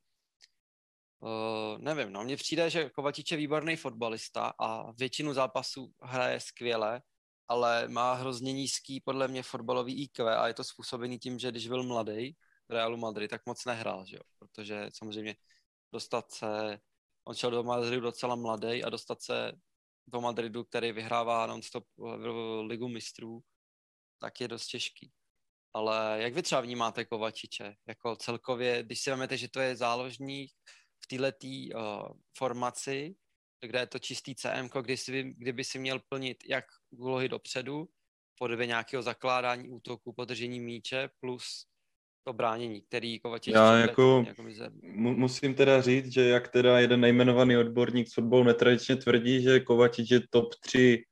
uh, 1.19 1.77
nevím, 1.77 2.13
no, 2.13 2.23
mně 2.23 2.37
přijde, 2.37 2.69
že 2.69 2.89
Kovačič 2.89 3.31
je 3.31 3.37
výborný 3.37 3.75
fotbalista 3.75 4.53
a 4.59 4.91
většinu 4.91 5.33
zápasů 5.33 5.93
hraje 6.01 6.39
skvěle, 6.39 7.01
ale 7.47 7.87
má 7.87 8.13
hrozně 8.13 8.53
nízký 8.53 9.01
podle 9.01 9.27
mě 9.27 9.43
fotbalový 9.43 10.03
IQ 10.03 10.37
a 10.37 10.47
je 10.47 10.53
to 10.53 10.63
způsobený 10.63 11.19
tím, 11.19 11.39
že 11.39 11.51
když 11.51 11.67
byl 11.67 11.83
mladý 11.83 12.35
v 12.69 12.71
Realu 12.71 12.97
Madrid, 12.97 13.29
tak 13.31 13.45
moc 13.45 13.65
nehrál, 13.65 14.05
že 14.05 14.15
jo? 14.15 14.21
protože 14.39 14.89
samozřejmě 14.93 15.35
dostat 15.91 16.31
se, 16.31 16.79
on 17.27 17.35
šel 17.35 17.51
do 17.51 17.63
Madridu 17.63 18.01
docela 18.01 18.35
mladý 18.35 18.83
a 18.83 18.89
dostat 18.89 19.21
se 19.21 19.51
do 20.07 20.21
Madridu, 20.21 20.63
který 20.63 20.91
vyhrává 20.91 21.47
non-stop 21.47 21.85
ligu 22.61 22.87
mistrů, 22.87 23.43
tak 24.19 24.41
je 24.41 24.47
dost 24.47 24.67
těžký. 24.67 25.11
Ale 25.73 26.17
jak 26.21 26.33
vy 26.33 26.43
třeba 26.43 26.61
vnímáte 26.61 27.05
Kovačiče? 27.05 27.75
Jako 27.87 28.15
celkově, 28.15 28.83
když 28.83 29.01
si 29.01 29.09
vezmete, 29.09 29.37
že 29.37 29.49
to 29.49 29.59
je 29.59 29.75
záložník 29.75 30.53
v 31.03 31.07
této 31.07 31.47
uh, 31.47 32.17
formaci, 32.37 33.15
kde 33.61 33.79
je 33.79 33.87
to 33.87 33.99
čistý 33.99 34.35
CM, 34.35 34.69
kdy 34.81 34.97
si, 34.97 35.23
kdyby 35.23 35.63
si 35.63 35.79
měl 35.79 35.99
plnit 36.09 36.37
jak 36.49 36.65
úlohy 36.89 37.29
dopředu, 37.29 37.89
podobě 38.39 38.67
nějakého 38.67 39.03
zakládání 39.03 39.69
útoku, 39.69 40.13
podržení 40.13 40.59
míče, 40.59 41.09
plus 41.19 41.67
to 42.27 42.33
bránění, 42.33 42.81
který 42.81 43.19
Kovačič... 43.19 43.53
Já 43.53 43.77
jako, 43.77 44.25
jako 44.27 44.43
musím 44.93 45.53
teda 45.53 45.81
říct, 45.81 46.13
že 46.13 46.23
jak 46.23 46.47
teda 46.47 46.79
jeden 46.79 46.99
nejmenovaný 46.99 47.57
odborník 47.57 48.07
z 48.07 48.13
fotbalu 48.13 48.43
netradičně 48.43 48.95
tvrdí, 48.95 49.41
že 49.41 49.59
Kovačič 49.59 50.11
je 50.11 50.21
top 50.29 50.55
3 50.55 51.03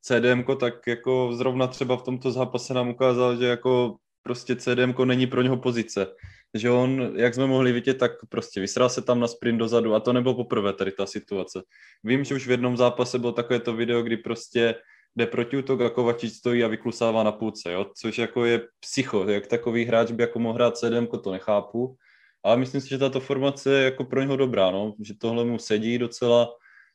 CDM, 0.00 0.44
tak 0.60 0.86
jako 0.86 1.32
zrovna 1.32 1.66
třeba 1.66 1.96
v 1.96 2.02
tomto 2.02 2.32
zápase 2.32 2.74
nám 2.74 2.88
ukázal, 2.88 3.36
že 3.36 3.46
jako 3.46 3.96
prostě 4.22 4.56
CDM 4.56 4.94
není 5.04 5.26
pro 5.26 5.42
něho 5.42 5.56
pozice. 5.56 6.06
Že 6.54 6.70
on, 6.70 7.12
jak 7.16 7.34
jsme 7.34 7.46
mohli 7.46 7.72
vidět, 7.72 7.94
tak 7.94 8.12
prostě 8.28 8.60
vysral 8.60 8.88
se 8.88 9.02
tam 9.02 9.20
na 9.20 9.26
sprint 9.28 9.58
dozadu 9.58 9.94
a 9.94 10.00
to 10.00 10.12
nebylo 10.12 10.34
poprvé 10.34 10.72
tady 10.72 10.92
ta 10.92 11.06
situace. 11.06 11.62
Vím, 12.04 12.24
že 12.24 12.34
už 12.34 12.46
v 12.46 12.50
jednom 12.50 12.76
zápase 12.76 13.18
bylo 13.18 13.32
takové 13.32 13.60
to 13.60 13.72
video, 13.72 14.02
kdy 14.02 14.16
prostě 14.16 14.74
jde 15.16 15.26
proti 15.26 15.56
útok 15.56 15.80
a 15.80 15.90
Kovačič 15.90 16.32
stojí 16.32 16.64
a 16.64 16.68
vyklusává 16.68 17.22
na 17.22 17.32
půlce, 17.32 17.72
jo? 17.72 17.86
což 17.96 18.18
jako 18.18 18.44
je 18.44 18.60
psycho, 18.80 19.24
jak 19.28 19.46
takový 19.46 19.84
hráč 19.84 20.10
by 20.10 20.22
jako 20.22 20.38
mohl 20.38 20.54
hrát 20.54 20.76
CDM, 20.76 21.06
to 21.06 21.32
nechápu, 21.32 21.96
ale 22.42 22.56
myslím 22.56 22.80
si, 22.80 22.88
že 22.88 22.98
tato 22.98 23.20
formace 23.20 23.78
je 23.78 23.84
jako 23.84 24.04
pro 24.04 24.20
něho 24.20 24.36
dobrá, 24.36 24.70
no? 24.70 24.94
že 25.00 25.14
tohle 25.18 25.44
mu 25.44 25.58
sedí 25.58 25.98
docela 25.98 26.48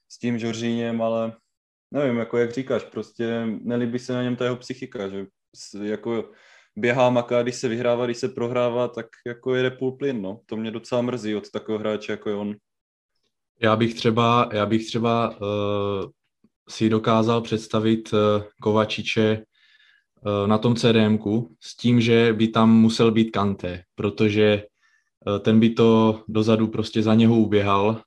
s 0.10 0.20
tím 0.20 0.40
Žoržíněm, 0.40 1.02
ale 1.02 1.34
nevím, 1.92 2.18
jako 2.18 2.38
jak 2.38 2.52
říkáš, 2.52 2.84
prostě 2.84 3.46
nelíbí 3.46 4.00
se 4.00 4.14
na 4.14 4.24
něm 4.24 4.36
ta 4.36 4.44
jeho 4.44 4.56
psychika, 4.56 5.10
že 5.10 5.26
jako 5.84 6.32
běhá, 6.76 7.10
maká, 7.10 7.44
když 7.44 7.56
se 7.56 7.68
vyhrává, 7.68 8.06
když 8.06 8.18
se 8.18 8.30
prohrává, 8.30 8.88
tak 8.88 9.06
jako 9.28 9.56
jede 9.56 9.72
půl 9.72 9.92
plyn, 9.92 10.22
no. 10.22 10.42
To 10.46 10.58
mě 10.58 10.72
docela 10.72 11.02
mrzí 11.02 11.36
od 11.36 11.52
takového 11.52 11.80
hráče, 11.80 12.12
jako 12.12 12.30
je 12.30 12.36
on. 12.36 12.56
Já 13.62 13.76
bych 13.76 13.94
třeba, 13.94 14.50
já 14.54 14.66
bych 14.66 14.86
třeba 14.86 15.30
uh, 15.30 16.12
si 16.70 16.90
dokázal 16.90 17.42
představit 17.42 18.14
uh, 18.14 18.20
Kovačiče 18.62 19.38
uh, 19.38 20.48
na 20.48 20.58
tom 20.58 20.76
CDMku 20.76 21.56
s 21.60 21.78
tím, 21.78 22.02
že 22.02 22.34
by 22.34 22.48
tam 22.48 22.72
musel 22.72 23.12
být 23.12 23.32
Kante, 23.32 23.84
protože 23.96 24.64
uh, 25.28 25.40
ten 25.40 25.60
by 25.60 25.70
to 25.70 26.22
dozadu 26.28 26.68
prostě 26.68 27.04
za 27.04 27.14
něho 27.14 27.36
uběhal, 27.36 28.02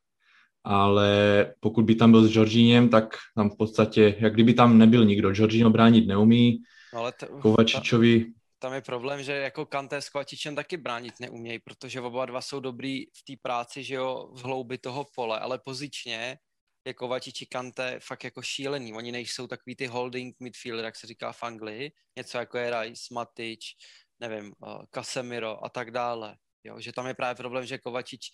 ale 0.64 1.46
pokud 1.60 1.84
by 1.84 1.94
tam 1.94 2.10
byl 2.10 2.24
s 2.24 2.32
Georgínem, 2.32 2.88
tak 2.88 3.16
tam 3.36 3.50
v 3.50 3.56
podstatě, 3.56 4.16
jak 4.18 4.34
kdyby 4.34 4.54
tam 4.54 4.78
nebyl 4.78 5.04
nikdo. 5.04 5.32
Georgino 5.32 5.70
bránit 5.70 6.06
neumí, 6.06 6.62
ale 6.92 7.12
t- 7.12 7.26
Kovačičovi 7.26 8.26
tam 8.60 8.72
je 8.72 8.80
problém, 8.80 9.22
že 9.22 9.32
jako 9.32 9.66
Kanté 9.66 10.02
s 10.02 10.08
Kovačičem 10.08 10.54
taky 10.54 10.76
bránit 10.76 11.14
neumějí, 11.20 11.58
protože 11.58 12.00
oba 12.00 12.26
dva 12.26 12.40
jsou 12.40 12.60
dobrý 12.60 13.04
v 13.04 13.22
té 13.26 13.32
práci, 13.42 13.84
že 13.84 13.94
jo, 13.94 14.28
v 14.32 14.44
hloubi 14.44 14.78
toho 14.78 15.06
pole, 15.14 15.40
ale 15.40 15.58
pozičně 15.64 16.36
je 16.84 16.94
Kovačič 16.94 17.44
Kanté 17.50 18.00
fakt 18.02 18.24
jako 18.24 18.42
šílený. 18.42 18.92
Oni 18.92 19.12
nejsou 19.12 19.46
takový 19.46 19.76
ty 19.76 19.86
holding 19.86 20.36
midfielder, 20.40 20.84
jak 20.84 20.96
se 20.96 21.06
říká 21.06 21.32
v 21.32 21.42
Anglii, 21.42 21.92
něco 22.16 22.38
jako 22.38 22.58
je 22.58 22.80
Rice, 22.80 23.14
Matič, 23.14 23.76
nevím, 24.20 24.52
uh, 24.58 24.82
Casemiro 24.94 25.64
a 25.64 25.68
tak 25.68 25.90
dále. 25.90 26.36
Jo, 26.64 26.80
že 26.80 26.92
tam 26.92 27.06
je 27.06 27.14
právě 27.14 27.34
problém, 27.34 27.66
že 27.66 27.78
Kovačič, 27.78 28.30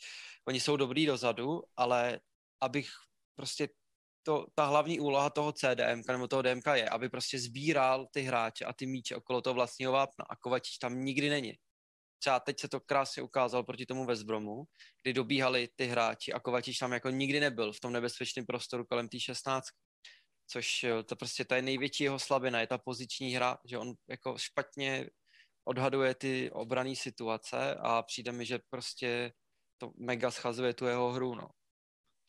oni 0.48 0.60
jsou 0.60 0.76
dobrý 0.76 1.06
dozadu, 1.06 1.62
ale 1.76 2.20
abych 2.60 2.88
prostě 3.34 3.68
to, 4.22 4.46
ta 4.54 4.64
hlavní 4.64 5.00
úloha 5.00 5.30
toho 5.30 5.52
CDM 5.52 6.02
nebo 6.08 6.28
toho 6.28 6.42
DMK 6.42 6.66
je, 6.74 6.88
aby 6.88 7.08
prostě 7.08 7.38
sbíral 7.38 8.06
ty 8.06 8.22
hráče 8.22 8.64
a 8.64 8.72
ty 8.72 8.86
míče 8.86 9.16
okolo 9.16 9.42
toho 9.42 9.54
vlastního 9.54 9.92
vápna 9.92 10.24
a 10.30 10.36
Kovačič 10.36 10.78
tam 10.78 11.04
nikdy 11.04 11.30
není. 11.30 11.54
Třeba 12.18 12.40
teď 12.40 12.60
se 12.60 12.68
to 12.68 12.80
krásně 12.80 13.22
ukázalo 13.22 13.64
proti 13.64 13.86
tomu 13.86 14.06
Westbromu, 14.06 14.64
kdy 15.02 15.12
dobíhali 15.12 15.68
ty 15.76 15.86
hráči 15.86 16.32
a 16.32 16.40
Kovačič 16.40 16.78
tam 16.78 16.92
jako 16.92 17.10
nikdy 17.10 17.40
nebyl 17.40 17.72
v 17.72 17.80
tom 17.80 17.92
nebezpečném 17.92 18.46
prostoru 18.46 18.84
kolem 18.84 19.08
té 19.08 19.20
16. 19.20 19.64
Což 20.46 20.84
eh, 20.84 21.02
to 21.02 21.16
prostě 21.16 21.44
ta 21.44 21.56
je 21.56 21.62
největší 21.62 22.04
jeho 22.04 22.18
slabina, 22.18 22.60
je 22.60 22.66
ta 22.66 22.78
poziční 22.78 23.34
hra, 23.34 23.58
že 23.64 23.78
on 23.78 23.94
jako 24.08 24.38
špatně 24.38 25.10
odhaduje 25.64 26.14
ty 26.14 26.50
obrané 26.50 26.96
situace 26.96 27.74
a 27.74 28.02
přijde 28.02 28.32
mi, 28.32 28.46
že 28.46 28.58
prostě 28.70 29.32
to 29.78 29.92
mega 29.96 30.30
schazuje 30.30 30.74
tu 30.74 30.86
jeho 30.86 31.12
hru, 31.12 31.34
no. 31.34 31.48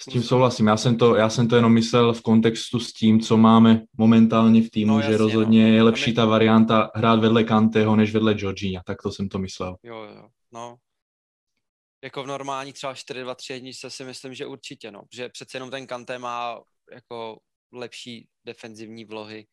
S 0.01 0.05
tím 0.05 0.23
souhlasím. 0.23 0.67
Já 0.67 0.77
jsem, 0.77 0.97
to, 0.97 1.15
já 1.15 1.29
jsem 1.29 1.47
to 1.47 1.55
jenom 1.55 1.73
myslel 1.73 2.13
v 2.13 2.21
kontextu 2.21 2.79
s 2.79 2.93
tím, 2.93 3.19
co 3.19 3.37
máme 3.37 3.83
momentálně 3.97 4.61
v 4.61 4.69
týmu, 4.69 4.91
no, 4.91 4.99
jasně, 4.99 5.11
že 5.11 5.17
rozhodně 5.17 5.67
no. 5.67 5.75
je 5.75 5.83
lepší 5.83 6.13
ta 6.13 6.25
varianta 6.25 6.91
hrát 6.95 7.19
vedle 7.19 7.43
Kanteho 7.43 7.95
než 7.95 8.13
vedle 8.13 8.33
Georgina. 8.33 8.81
Tak 8.85 9.01
to 9.01 9.11
jsem 9.11 9.29
to 9.29 9.39
myslel. 9.39 9.77
Jo, 9.83 9.95
jo, 9.95 10.29
no. 10.51 10.77
Jako 12.03 12.23
v 12.23 12.27
normální 12.27 12.73
třeba 12.73 12.93
4-2-3 12.93 13.53
jedničce 13.53 13.89
si 13.89 14.03
myslím, 14.03 14.33
že 14.33 14.45
určitě, 14.45 14.91
no. 14.91 15.03
Že 15.13 15.29
přece 15.29 15.57
jenom 15.57 15.71
ten 15.71 15.87
Kante 15.87 16.19
má 16.19 16.61
jako 16.93 17.39
lepší 17.71 18.27
defenzivní 18.45 19.05
vlohy 19.05 19.47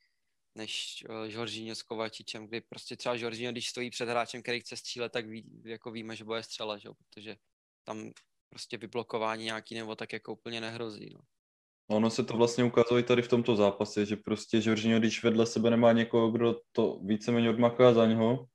než 0.54 1.04
uh, 1.08 1.30
Jorginho 1.30 1.74
s 1.74 1.82
Kovačičem, 1.82 2.46
kdy 2.46 2.60
prostě 2.60 2.96
třeba 2.96 3.14
Jorginho, 3.14 3.52
když 3.52 3.68
stojí 3.68 3.90
před 3.90 4.08
hráčem, 4.08 4.42
který 4.42 4.60
chce 4.60 4.76
střílet, 4.76 5.12
tak 5.12 5.26
ví, 5.26 5.62
jako 5.64 5.90
víme, 5.90 6.16
že 6.16 6.24
bude 6.24 6.42
střela, 6.42 6.78
že? 6.78 6.88
protože 6.98 7.36
tam 7.84 8.10
prostě 8.54 8.78
vyblokování 8.78 9.44
nějaký 9.44 9.74
nebo 9.74 9.94
tak 9.94 10.12
jako 10.12 10.32
úplně 10.32 10.60
nehrozí. 10.60 11.10
No. 11.14 11.20
Ono 11.90 12.10
se 12.10 12.24
to 12.24 12.36
vlastně 12.36 12.64
ukázalo 12.64 12.98
i 12.98 13.02
tady 13.02 13.22
v 13.22 13.28
tomto 13.28 13.56
zápase, 13.56 14.06
že 14.06 14.16
prostě 14.16 14.60
Jorginho, 14.62 14.98
když 14.98 15.24
vedle 15.24 15.46
sebe 15.46 15.70
nemá 15.70 15.92
někoho, 15.92 16.30
kdo 16.30 16.60
to 16.72 17.00
víceméně 17.02 17.50
odmaká 17.50 17.92
za 17.94 18.06
něho, 18.06 18.46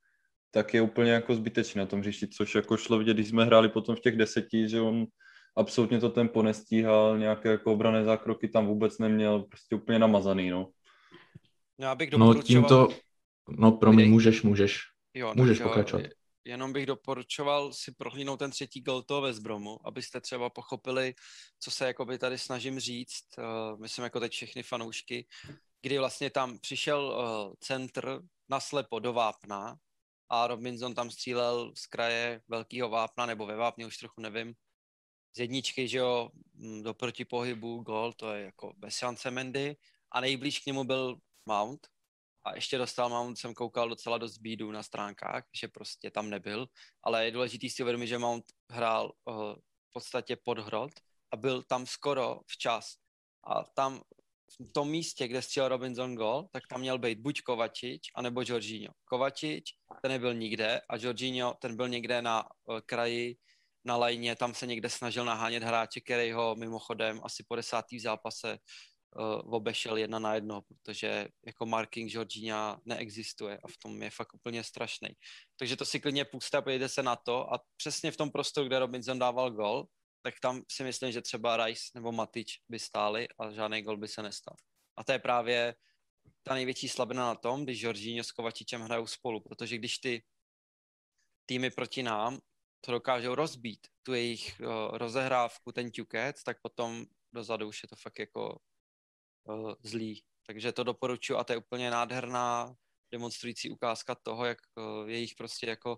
tak 0.52 0.74
je 0.74 0.82
úplně 0.82 1.12
jako 1.12 1.36
zbytečný 1.36 1.80
na 1.80 1.86
tom 1.86 2.00
hřišti, 2.00 2.28
což 2.28 2.56
jako 2.56 2.78
šlo 2.78 2.98
vidět, 2.98 3.14
když 3.14 3.28
jsme 3.28 3.46
hráli 3.46 3.70
potom 3.70 3.96
v 3.96 4.00
těch 4.00 4.16
deseti, 4.16 4.70
že 4.70 4.82
on 4.82 5.06
absolutně 5.58 6.00
to 6.00 6.10
tempo 6.10 6.44
nestíhal, 6.44 7.18
nějaké 7.18 7.50
jako 7.50 7.74
obrané 7.74 8.04
zákroky 8.04 8.48
tam 8.48 8.68
vůbec 8.68 8.98
neměl, 8.98 9.44
prostě 9.44 9.76
úplně 9.76 10.00
namazaný, 10.00 10.50
no. 10.50 10.70
No, 11.80 11.86
já 11.86 11.96
bych 11.96 12.12
no 12.12 12.34
tímto, 12.34 12.88
no 13.50 13.72
pro 13.72 13.94
mě 13.94 14.06
můžeš, 14.06 14.42
můžeš, 14.42 14.80
jo, 15.14 15.34
můžeš 15.36 15.60
pokračovat. 15.60 16.19
Jenom 16.46 16.74
bych 16.74 16.86
doporučoval 16.86 17.74
si 17.74 17.92
prohlídnout 17.92 18.38
ten 18.38 18.52
třetí 18.52 18.82
gol 18.82 19.04
toho 19.04 19.22
Westbromu, 19.22 19.88
abyste 19.88 20.22
třeba 20.22 20.50
pochopili, 20.50 21.14
co 21.60 21.72
se 21.72 21.88
jakoby 21.88 22.18
tady 22.18 22.38
snažím 22.38 22.80
říct, 22.80 23.26
uh, 23.38 23.80
myslím 23.80 24.04
jako 24.04 24.20
teď 24.20 24.32
všechny 24.32 24.64
fanoušky, 24.64 25.28
kdy 25.82 26.00
vlastně 26.00 26.30
tam 26.30 26.60
přišel 26.60 27.02
uh, 27.02 27.54
centr 27.60 28.22
naslepo 28.50 29.00
do 29.00 29.14
Vápna 29.14 29.76
a 30.30 30.48
Robinson 30.48 30.96
tam 30.96 31.12
střílel 31.12 31.74
z 31.76 31.86
kraje 31.86 32.42
velkého 32.48 32.90
Vápna, 32.90 33.26
nebo 33.26 33.46
ve 33.46 33.56
Vápně, 33.56 33.86
už 33.86 33.98
trochu 33.98 34.22
nevím, 34.22 34.56
z 35.36 35.40
jedničky, 35.40 35.88
že 35.88 35.98
jo, 35.98 36.30
mm, 36.54 36.84
do 36.84 36.94
protipohybu, 36.94 37.84
gol, 37.84 38.14
to 38.14 38.34
je 38.34 38.46
jako 38.46 38.74
bez 38.78 38.98
šance 38.98 39.32
Mendy. 39.32 39.76
A 40.12 40.22
nejblíž 40.22 40.60
k 40.60 40.66
němu 40.66 40.84
byl 40.84 41.18
Mount, 41.46 41.88
a 42.50 42.56
ještě 42.56 42.78
dostal, 42.78 43.10
mám, 43.10 43.36
jsem 43.36 43.54
koukal 43.54 43.90
docela 43.90 44.18
dost 44.18 44.38
bídu 44.38 44.72
na 44.72 44.84
stránkách, 44.84 45.44
že 45.62 45.68
prostě 45.68 46.12
tam 46.12 46.30
nebyl, 46.30 46.68
ale 47.04 47.26
je 47.26 47.32
důležitý 47.32 47.70
si 47.70 47.84
uvědomit, 47.84 48.08
že 48.08 48.18
Mount 48.18 48.46
hrál 48.72 49.12
uh, 49.26 49.54
v 49.56 49.94
podstatě 49.94 50.38
pod 50.44 50.60
hrot 50.60 50.92
a 51.32 51.38
byl 51.38 51.64
tam 51.64 51.86
skoro 51.86 52.40
včas. 52.48 52.96
A 53.48 53.64
tam 53.64 54.02
v 54.50 54.72
tom 54.74 54.90
místě, 54.90 55.28
kde 55.28 55.42
střel 55.42 55.68
Robinson 55.68 56.16
gol, 56.16 56.48
tak 56.52 56.64
tam 56.70 56.82
měl 56.82 56.98
být 56.98 57.20
buď 57.20 57.42
Kovačič, 57.42 58.12
anebo 58.16 58.42
Jorginho. 58.46 58.94
Kovačič, 59.06 59.74
ten 60.02 60.12
nebyl 60.12 60.34
nikde 60.34 60.82
a 60.90 60.96
Jorginho, 60.98 61.56
ten 61.62 61.76
byl 61.76 61.90
někde 61.90 62.22
na 62.22 62.44
uh, 62.66 62.80
kraji, 62.86 63.38
na 63.86 63.98
lajně, 63.98 64.36
tam 64.36 64.54
se 64.54 64.68
někde 64.68 64.90
snažil 64.90 65.26
nahánět 65.26 65.64
hráče, 65.64 66.02
který 66.02 66.32
ho 66.32 66.56
mimochodem 66.56 67.22
asi 67.24 67.44
po 67.48 67.56
desátý 67.56 67.98
v 67.98 68.02
zápase 68.02 68.58
uh, 69.16 69.54
obešel 69.54 69.98
jedna 69.98 70.20
na 70.20 70.36
jedno, 70.36 70.62
protože 70.62 71.28
jako 71.46 71.66
marking 71.66 72.12
Georgina 72.12 72.82
neexistuje 72.86 73.58
a 73.64 73.68
v 73.68 73.78
tom 73.78 74.04
je 74.04 74.10
fakt 74.10 74.34
úplně 74.34 74.64
strašný. 74.64 75.10
Takže 75.60 75.76
to 75.76 75.86
si 75.86 76.00
klidně 76.00 76.26
puste 76.26 76.58
a 76.58 76.62
pojďte 76.62 76.90
se 76.90 77.04
na 77.04 77.16
to 77.16 77.54
a 77.54 77.60
přesně 77.78 78.12
v 78.12 78.18
tom 78.18 78.32
prostoru, 78.32 78.68
kde 78.68 78.80
Robinson 78.80 79.20
dával 79.20 79.52
gol, 79.52 79.86
tak 80.22 80.40
tam 80.40 80.62
si 80.72 80.84
myslím, 80.84 81.12
že 81.12 81.22
třeba 81.22 81.66
Rice 81.66 81.84
nebo 81.96 82.12
Matič 82.12 82.62
by 82.70 82.80
stáli 82.80 83.28
a 83.40 83.52
žádný 83.52 83.82
gol 83.82 83.98
by 83.98 84.08
se 84.08 84.24
nestal. 84.24 84.56
A 84.98 85.04
to 85.04 85.12
je 85.12 85.20
právě 85.20 85.76
ta 86.44 86.54
největší 86.54 86.90
slabina 86.90 87.26
na 87.26 87.36
tom, 87.36 87.64
když 87.64 87.82
Jorginho 87.82 88.24
s 88.24 88.32
Kovačičem 88.32 88.82
hrajou 88.82 89.08
spolu, 89.08 89.40
protože 89.40 89.78
když 89.78 89.98
ty 89.98 90.24
týmy 91.46 91.70
proti 91.70 92.04
nám 92.04 92.40
to 92.82 92.92
dokážou 92.92 93.36
rozbít, 93.36 93.88
tu 94.04 94.14
jejich 94.14 94.60
uh, 94.60 94.98
rozehrávku, 94.98 95.72
ten 95.72 95.92
ťukec, 95.92 96.44
tak 96.44 96.62
potom 96.62 97.06
dozadu 97.34 97.68
už 97.68 97.84
je 97.84 97.90
to 97.90 97.96
fakt 97.96 98.20
jako 98.20 98.60
uh, 99.44 99.74
zlý. 99.84 100.24
Takže 100.48 100.72
to 100.72 100.84
doporučuji 100.84 101.38
a 101.38 101.44
to 101.44 101.54
je 101.54 101.58
úplně 101.58 101.92
nádherná 101.92 102.74
demonstrující 103.12 103.70
ukázka 103.70 104.16
toho, 104.16 104.46
jak 104.46 104.58
uh, 104.76 105.10
jejich 105.10 105.36
prostě 105.38 105.68
jako 105.68 105.98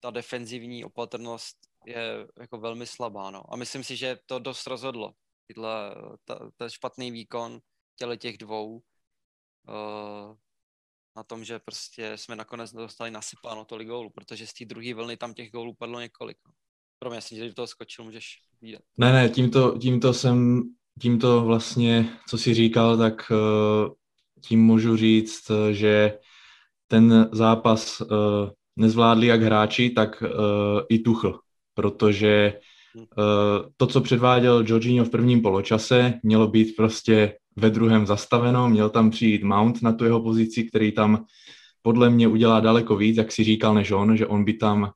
ta 0.00 0.10
defenzivní 0.10 0.84
opatrnost 0.84 1.56
je 1.86 2.28
jako 2.40 2.58
velmi 2.58 2.86
slabá. 2.86 3.30
No. 3.30 3.52
A 3.52 3.56
myslím 3.56 3.84
si, 3.84 3.96
že 3.96 4.18
to 4.26 4.38
dost 4.38 4.66
rozhodlo. 4.66 5.12
Tyhle, 5.46 5.94
ta, 6.24 6.50
ta 6.56 6.68
špatný 6.68 7.10
výkon 7.10 7.60
těle 7.96 8.16
těch 8.16 8.38
dvou 8.38 8.74
uh, 8.74 10.36
na 11.16 11.22
tom, 11.22 11.44
že 11.44 11.58
prostě 11.58 12.18
jsme 12.18 12.36
nakonec 12.36 12.72
dostali 12.72 13.10
nasypáno 13.10 13.64
tolik 13.64 13.88
gólů, 13.88 14.10
protože 14.10 14.46
z 14.46 14.52
té 14.52 14.64
druhé 14.64 14.94
vlny 14.94 15.16
tam 15.16 15.34
těch 15.34 15.50
gólů 15.50 15.74
padlo 15.74 16.00
několik. 16.00 16.38
No. 16.46 16.52
Pro 16.98 17.10
mě, 17.10 17.20
že 17.20 17.48
do 17.48 17.54
toho 17.54 17.66
skočil, 17.66 18.04
můžeš 18.04 18.42
vidět. 18.60 18.82
Ne, 18.98 19.12
ne, 19.12 19.28
tímto, 19.28 19.78
tímto 19.78 20.14
jsem 20.14 20.62
tímto 21.00 21.44
vlastně, 21.44 22.08
co 22.28 22.38
si 22.38 22.54
říkal, 22.54 22.96
tak 22.96 23.32
eh, 23.32 23.90
tím 24.40 24.64
můžu 24.64 24.96
říct, 24.96 25.50
že 25.70 26.18
ten 26.88 27.28
zápas 27.32 28.00
eh, 28.00 28.06
nezvládli 28.76 29.26
jak 29.26 29.42
hráči, 29.42 29.90
tak 29.90 30.22
i 30.88 30.98
Tuchl, 30.98 31.40
protože 31.74 32.52
to, 33.76 33.86
co 33.86 34.00
předváděl 34.00 34.64
Jorginho 34.66 35.04
v 35.04 35.10
prvním 35.10 35.42
poločase, 35.42 36.14
mělo 36.22 36.48
být 36.48 36.76
prostě 36.76 37.36
ve 37.56 37.70
druhém 37.70 38.06
zastaveno, 38.06 38.68
měl 38.68 38.90
tam 38.90 39.10
přijít 39.10 39.42
Mount 39.42 39.82
na 39.82 39.92
tu 39.92 40.04
jeho 40.04 40.22
pozici, 40.22 40.64
který 40.64 40.92
tam 40.92 41.24
podle 41.82 42.10
mě 42.10 42.28
udělá 42.28 42.60
daleko 42.60 42.96
víc, 42.96 43.16
jak 43.16 43.32
si 43.32 43.44
říkal, 43.44 43.74
než 43.74 43.90
on, 43.90 44.16
že 44.16 44.26
on 44.26 44.44
by 44.44 44.52
tam, 44.52 44.90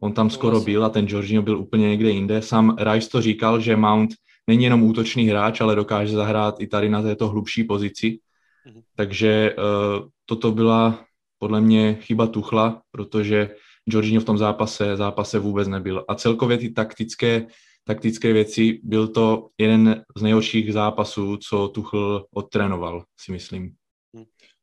on 0.00 0.12
tam 0.12 0.30
skoro 0.30 0.60
byl 0.60 0.84
a 0.84 0.88
ten 0.88 1.06
Jorginho 1.08 1.42
byl 1.42 1.58
úplně 1.58 1.88
někde 1.88 2.10
jinde. 2.10 2.42
Sam 2.42 2.76
Rice 2.78 3.08
to 3.10 3.20
říkal, 3.20 3.60
že 3.60 3.76
Mount 3.76 4.10
není 4.50 4.64
jenom 4.64 4.82
útočný 4.82 5.28
hráč, 5.30 5.60
ale 5.60 5.76
dokáže 5.76 6.12
zahrát 6.12 6.60
i 6.60 6.66
tady 6.66 6.88
na 6.90 7.02
této 7.02 7.28
hlubší 7.28 7.64
pozici. 7.64 8.18
Mhm. 8.66 8.82
Takže 8.96 9.54
uh, 9.54 10.08
toto 10.26 10.52
byla 10.52 11.04
podle 11.38 11.60
mě 11.60 11.94
chyba 12.00 12.26
Tuchla, 12.26 12.82
protože 12.90 13.54
Jorginho 13.86 14.20
v 14.20 14.24
tom 14.24 14.38
zápase, 14.38 14.96
zápase 14.96 15.38
vůbec 15.38 15.68
nebyl. 15.68 16.04
A 16.08 16.14
celkově 16.14 16.58
ty 16.58 16.70
taktické, 16.70 17.46
taktické 17.84 18.32
věci, 18.32 18.80
byl 18.82 19.08
to 19.08 19.48
jeden 19.58 20.04
z 20.16 20.22
nejhorších 20.22 20.72
zápasů, 20.72 21.36
co 21.36 21.68
Tuchl 21.68 22.26
odtrénoval, 22.34 23.04
si 23.20 23.32
myslím. 23.32 23.74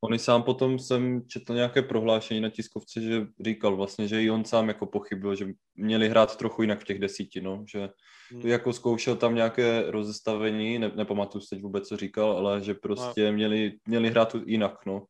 On 0.01 0.13
i 0.13 0.19
sám 0.19 0.43
potom 0.43 0.79
jsem 0.79 1.27
četl 1.27 1.53
nějaké 1.53 1.81
prohlášení 1.81 2.41
na 2.41 2.49
tiskovce, 2.49 3.01
že 3.01 3.27
říkal 3.45 3.75
vlastně, 3.75 4.07
že 4.07 4.23
i 4.23 4.29
on 4.29 4.45
sám 4.45 4.67
jako 4.67 4.85
pochybil, 4.85 5.35
že 5.35 5.47
měli 5.75 6.09
hrát 6.09 6.37
trochu 6.37 6.61
jinak 6.61 6.79
v 6.79 6.83
těch 6.83 6.99
desíti, 6.99 7.41
no, 7.41 7.63
že 7.67 7.89
hmm. 8.31 8.41
jako 8.41 8.73
zkoušel 8.73 9.15
tam 9.15 9.35
nějaké 9.35 9.91
rozestavení, 9.91 10.79
ne, 10.79 10.91
nepamatuju 10.95 11.41
se 11.41 11.49
teď 11.49 11.61
vůbec, 11.61 11.87
co 11.87 11.97
říkal, 11.97 12.31
ale 12.31 12.61
že 12.61 12.73
prostě 12.73 13.25
no. 13.25 13.33
měli, 13.33 13.73
měli 13.87 14.09
hrát 14.09 14.35
jinak, 14.45 14.85
no. 14.85 15.05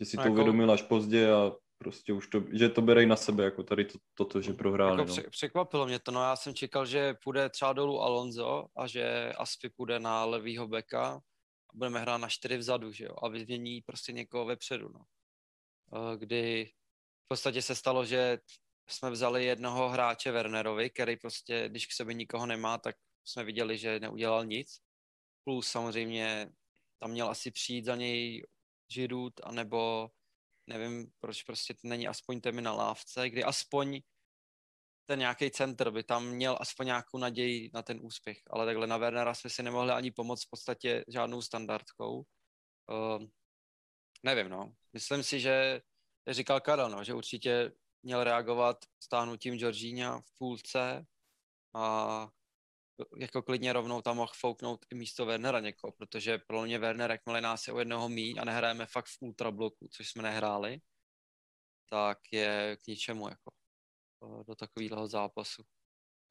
Že 0.00 0.06
si 0.06 0.16
no, 0.16 0.22
to 0.22 0.28
jako... 0.28 0.32
uvědomil 0.32 0.70
až 0.70 0.82
pozdě 0.82 1.32
a 1.32 1.52
prostě 1.78 2.12
už 2.12 2.28
to, 2.28 2.42
že 2.52 2.68
to 2.68 2.82
berej 2.82 3.06
na 3.06 3.16
sebe, 3.16 3.44
jako 3.44 3.62
tady 3.62 3.84
to, 3.84 3.98
toto, 4.14 4.40
že 4.40 4.52
prohráli. 4.52 5.00
Jako 5.00 5.12
no. 5.16 5.30
Překvapilo 5.30 5.86
mě 5.86 5.98
to, 5.98 6.10
no 6.10 6.22
já 6.22 6.36
jsem 6.36 6.54
čekal, 6.54 6.86
že 6.86 7.14
půjde 7.24 7.48
třeba 7.48 7.72
dolů 7.72 8.00
Alonso 8.00 8.66
a 8.76 8.86
že 8.86 9.32
Aspi 9.36 9.68
půjde 9.68 9.98
na 9.98 10.24
levýho 10.24 10.68
beka 10.68 11.20
budeme 11.74 12.00
hrát 12.00 12.18
na 12.18 12.28
čtyři 12.28 12.56
vzadu, 12.56 12.92
že 12.92 13.04
jo, 13.04 13.16
a 13.22 13.28
vymění 13.28 13.82
prostě 13.82 14.12
někoho 14.12 14.44
vepředu, 14.44 14.88
no. 14.88 15.04
Eh, 15.94 16.16
kdy 16.16 16.70
v 17.24 17.28
podstatě 17.28 17.62
se 17.62 17.74
stalo, 17.74 18.04
že 18.04 18.38
jsme 18.88 19.10
vzali 19.10 19.44
jednoho 19.44 19.88
hráče 19.88 20.32
Wernerovi, 20.32 20.90
který 20.90 21.16
prostě, 21.16 21.68
když 21.68 21.86
k 21.86 21.92
sobě 21.92 22.14
nikoho 22.14 22.46
nemá, 22.46 22.78
tak 22.78 22.96
jsme 23.24 23.44
viděli, 23.44 23.78
že 23.78 24.00
neudělal 24.00 24.46
nic. 24.46 24.80
Plus 25.44 25.68
samozřejmě 25.68 26.50
tam 26.98 27.10
měl 27.10 27.28
asi 27.30 27.50
přijít 27.50 27.84
za 27.84 27.96
něj 27.96 28.46
Židut, 28.88 29.40
anebo 29.44 30.10
nevím, 30.66 31.12
proč 31.18 31.42
prostě 31.42 31.74
není 31.82 32.08
aspoň 32.08 32.40
temi 32.40 32.62
na 32.62 32.72
lávce, 32.72 33.30
kdy 33.30 33.44
aspoň 33.44 34.00
ten 35.06 35.18
nějaký 35.18 35.50
center 35.50 35.90
by 35.90 36.02
tam 36.02 36.26
měl 36.26 36.58
aspoň 36.60 36.86
nějakou 36.86 37.18
naději 37.18 37.70
na 37.74 37.82
ten 37.82 37.98
úspěch. 38.02 38.42
Ale 38.50 38.66
takhle 38.66 38.86
na 38.86 38.96
Wernera 38.96 39.34
jsme 39.34 39.50
si 39.50 39.62
nemohli 39.62 39.92
ani 39.92 40.10
pomoct 40.10 40.44
v 40.44 40.50
podstatě 40.50 41.04
žádnou 41.08 41.42
standardkou. 41.42 42.16
Uh, 42.16 43.26
nevím, 44.22 44.48
no. 44.48 44.72
Myslím 44.92 45.22
si, 45.22 45.40
že, 45.40 45.82
říkal 46.28 46.60
Karel, 46.60 46.90
no, 46.90 47.04
že 47.04 47.14
určitě 47.14 47.72
měl 48.02 48.24
reagovat 48.24 48.84
stáhnutím 49.00 49.58
Georgína 49.58 50.20
v 50.20 50.38
půlce 50.38 51.06
a 51.74 52.28
jako 53.18 53.42
klidně 53.42 53.72
rovnou 53.72 54.02
tam 54.02 54.16
mohl 54.16 54.32
fouknout 54.36 54.86
i 54.90 54.94
místo 54.94 55.26
Wernera 55.26 55.60
někoho, 55.60 55.92
protože 55.92 56.38
pro 56.38 56.62
mě 56.62 56.78
Werner, 56.78 57.10
jakmile 57.10 57.40
nás 57.40 57.66
je 57.66 57.72
o 57.72 57.78
jednoho 57.78 58.08
mí 58.08 58.38
a 58.38 58.44
nehrajeme 58.44 58.86
fakt 58.86 59.06
v 59.06 59.16
ultrabloku, 59.20 59.88
což 59.88 60.10
jsme 60.10 60.22
nehráli, 60.22 60.80
tak 61.90 62.18
je 62.32 62.76
k 62.84 62.86
ničemu 62.86 63.28
jako 63.28 63.55
do 64.48 64.54
takového 64.54 65.08
zápasu. 65.08 65.62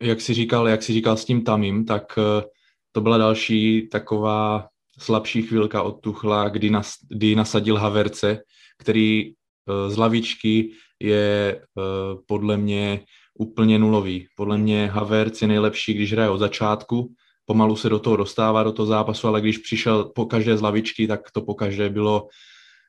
Jak 0.02 0.22
jsi 0.22 0.34
říkal, 0.34 0.68
jak 0.68 0.84
jsi 0.84 0.94
říkal 0.94 1.18
s 1.18 1.26
tím 1.26 1.44
Tamím, 1.44 1.86
tak 1.86 2.18
eh, 2.18 2.44
to 2.92 3.02
byla 3.02 3.18
další 3.18 3.88
taková 3.92 4.68
slabší 5.00 5.42
chvilka 5.42 5.82
od 5.82 6.02
Tuchla, 6.02 6.50
kdy, 6.50 6.70
nas, 6.70 6.94
kdy 7.10 7.36
nasadil 7.36 7.78
Haverce, 7.78 8.40
který 8.78 9.32
eh, 9.32 9.90
z 9.90 9.98
lavičky 9.98 10.72
je 11.00 11.62
eh, 11.62 11.82
podle 12.26 12.58
mě 12.58 13.06
úplně 13.40 13.80
nulový. 13.80 14.28
Podle 14.38 14.58
mě 14.58 14.88
Havertz 14.88 15.42
je 15.42 15.48
nejlepší, 15.48 15.94
když 15.94 16.14
hraje 16.14 16.30
od 16.30 16.38
začátku, 16.38 17.14
pomalu 17.46 17.76
se 17.76 17.90
do 17.90 18.00
toho 18.00 18.16
dostává, 18.16 18.64
do 18.64 18.72
toho 18.72 18.86
zápasu, 18.86 19.28
ale 19.28 19.42
když 19.42 19.58
přišel 19.58 20.04
po 20.04 20.26
každé 20.26 20.58
z 20.58 20.62
lavičky, 20.62 21.08
tak 21.08 21.32
to 21.32 21.42
po 21.42 21.54
každé 21.54 21.90
bylo, 21.90 22.28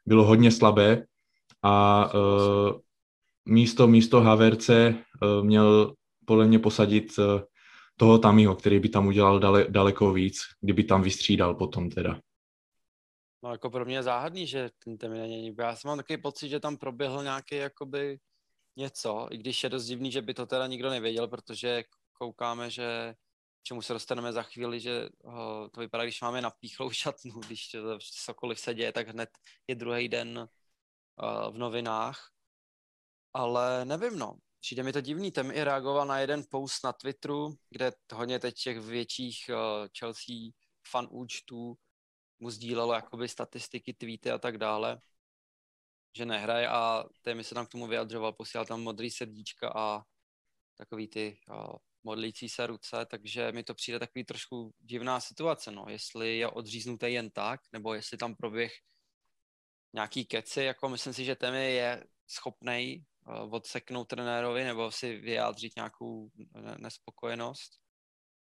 bylo 0.06 0.24
hodně 0.24 0.50
slabé 0.50 1.04
a 1.62 2.10
místo, 3.46 3.86
místo 3.86 4.20
Haverce 4.20 4.94
uh, 5.22 5.44
měl 5.44 5.94
podle 6.24 6.46
mě 6.46 6.58
posadit 6.58 7.18
uh, 7.18 7.24
toho 7.96 8.18
Tamiho, 8.18 8.56
který 8.56 8.80
by 8.80 8.88
tam 8.88 9.06
udělal 9.06 9.38
dale, 9.38 9.66
daleko 9.68 10.12
víc, 10.12 10.40
kdyby 10.60 10.84
tam 10.84 11.02
vystřídal 11.02 11.54
potom 11.54 11.90
teda. 11.90 12.20
No 13.42 13.52
jako 13.52 13.70
pro 13.70 13.84
mě 13.84 13.96
je 13.96 14.02
záhadný, 14.02 14.46
že 14.46 14.70
ten 14.84 14.98
Temi 14.98 15.18
není. 15.18 15.54
Já 15.58 15.76
jsem 15.76 15.88
mám 15.88 15.98
takový 15.98 16.22
pocit, 16.22 16.48
že 16.48 16.60
tam 16.60 16.76
proběhl 16.76 17.22
nějaký 17.22 17.54
jakoby 17.54 18.18
něco, 18.76 19.28
i 19.30 19.38
když 19.38 19.62
je 19.62 19.68
dost 19.68 19.84
divný, 19.84 20.12
že 20.12 20.22
by 20.22 20.34
to 20.34 20.46
teda 20.46 20.66
nikdo 20.66 20.90
nevěděl, 20.90 21.28
protože 21.28 21.84
koukáme, 22.12 22.70
že 22.70 23.14
čemu 23.62 23.82
se 23.82 23.92
dostaneme 23.92 24.32
za 24.32 24.42
chvíli, 24.42 24.80
že 24.80 25.08
uh, 25.22 25.68
to 25.72 25.80
vypadá, 25.80 26.04
když 26.04 26.20
máme 26.20 26.42
napíchlou 26.42 26.90
šatnu, 26.90 27.32
když 27.46 27.76
cokoliv 28.24 28.58
se 28.58 28.74
děje, 28.74 28.92
tak 28.92 29.08
hned 29.08 29.28
je 29.68 29.74
druhý 29.74 30.08
den 30.08 30.38
uh, 30.38 31.54
v 31.54 31.58
novinách 31.58 32.35
ale 33.36 33.84
nevím, 33.84 34.18
no. 34.18 34.36
Přijde 34.60 34.82
mi 34.82 34.92
to 34.92 35.00
divný, 35.00 35.32
ten 35.32 35.50
i 35.50 35.64
reagoval 35.64 36.06
na 36.06 36.18
jeden 36.18 36.44
post 36.50 36.84
na 36.84 36.92
Twitteru, 36.92 37.54
kde 37.70 37.92
hodně 38.12 38.38
teď 38.38 38.54
těch 38.54 38.80
větších 38.80 39.50
uh, 39.50 39.56
Chelsea 39.98 40.36
fan 40.88 41.08
účtů 41.10 41.78
mu 42.38 42.50
sdílelo 42.50 42.94
jakoby 42.94 43.28
statistiky, 43.28 43.94
tweety 43.94 44.30
a 44.30 44.38
tak 44.38 44.58
dále, 44.58 45.00
že 46.16 46.26
nehraje 46.26 46.68
a 46.68 47.04
mi 47.34 47.44
se 47.44 47.54
tam 47.54 47.66
k 47.66 47.68
tomu 47.68 47.86
vyjadřoval, 47.86 48.32
posílal 48.32 48.66
tam 48.66 48.82
modrý 48.82 49.10
srdíčka 49.10 49.72
a 49.76 50.02
takový 50.76 51.08
ty 51.08 51.38
uh, 51.48 51.76
modlící 52.04 52.48
se 52.48 52.66
ruce, 52.66 53.06
takže 53.10 53.52
mi 53.52 53.64
to 53.64 53.74
přijde 53.74 53.98
takový 53.98 54.24
trošku 54.24 54.74
divná 54.78 55.20
situace, 55.20 55.70
no, 55.70 55.84
jestli 55.88 56.38
je 56.38 56.48
odříznutý 56.48 57.12
jen 57.12 57.30
tak, 57.30 57.60
nebo 57.72 57.94
jestli 57.94 58.18
tam 58.18 58.34
proběh 58.34 58.72
nějaký 59.92 60.24
keci, 60.26 60.62
jako 60.62 60.88
myslím 60.88 61.12
si, 61.12 61.24
že 61.24 61.36
Temi 61.36 61.72
je 61.72 62.04
schopný 62.26 63.06
Eh, 63.15 63.15
odseknout 63.50 64.08
trenérovi 64.08 64.64
nebo 64.64 64.90
si 64.90 65.16
vyjádřit 65.16 65.76
nějakou 65.76 66.30
nespokojenost. 66.78 67.72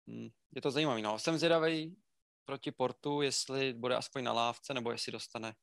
Hm, 0.09 0.29
je 0.55 0.61
to 0.61 0.71
zajímavé. 0.71 1.01
No. 1.01 1.19
Jsem 1.19 1.37
zvědavý 1.37 1.95
proti 2.45 2.71
Portu, 2.71 3.21
jestli 3.21 3.73
bude 3.73 3.95
aspoň 3.95 4.23
na 4.23 4.33
lávce, 4.33 4.73
nebo 4.73 4.91
jestli 4.91 5.11
dostane 5.11 5.53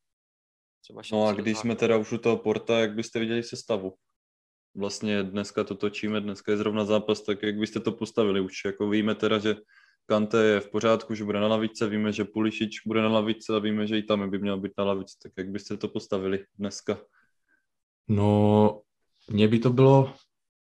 třeba 0.82 1.02
No 1.12 1.26
a 1.26 1.32
když 1.32 1.58
jsme 1.58 1.76
teda 1.76 1.96
už 1.96 2.12
u 2.12 2.18
toho 2.18 2.36
Porta, 2.36 2.78
jak 2.78 2.94
byste 2.94 3.18
viděli 3.18 3.42
sestavu? 3.42 3.94
Vlastně 4.74 5.22
dneska 5.22 5.64
to 5.64 5.74
točíme, 5.74 6.20
dneska 6.20 6.52
je 6.52 6.58
zrovna 6.58 6.84
zápas, 6.84 7.22
tak 7.22 7.42
jak 7.42 7.58
byste 7.58 7.80
to 7.80 7.92
postavili 7.92 8.40
už? 8.40 8.64
Jako 8.64 8.88
víme 8.88 9.14
teda, 9.14 9.38
že 9.38 9.56
Kante 10.06 10.44
je 10.44 10.60
v 10.60 10.70
pořádku, 10.70 11.14
že 11.14 11.24
bude 11.24 11.40
na 11.40 11.48
lavice, 11.48 11.88
víme, 11.88 12.12
že 12.12 12.24
Pulišič 12.24 12.80
bude 12.86 13.02
na 13.02 13.08
lavice 13.08 13.56
a 13.56 13.58
víme, 13.58 13.86
že 13.86 13.98
i 13.98 14.02
tam 14.02 14.30
by 14.30 14.38
měl 14.38 14.60
být 14.60 14.72
na 14.78 14.84
lavici, 14.84 15.18
tak 15.22 15.32
jak 15.36 15.48
byste 15.48 15.76
to 15.76 15.88
postavili 15.88 16.44
dneska? 16.58 16.98
No, 18.08 18.82
mně 19.32 19.48
by 19.48 19.58
to 19.58 19.70
bylo 19.70 20.12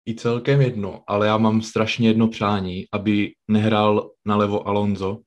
i 0.07 0.15
celkem 0.15 0.61
jedno, 0.61 1.03
ale 1.07 1.27
já 1.27 1.37
mám 1.37 1.61
strašně 1.61 2.07
jedno 2.07 2.27
přání, 2.27 2.85
aby 2.91 3.31
nehrál 3.47 4.11
nalevo 4.25 4.67
Alonso. 4.67 5.17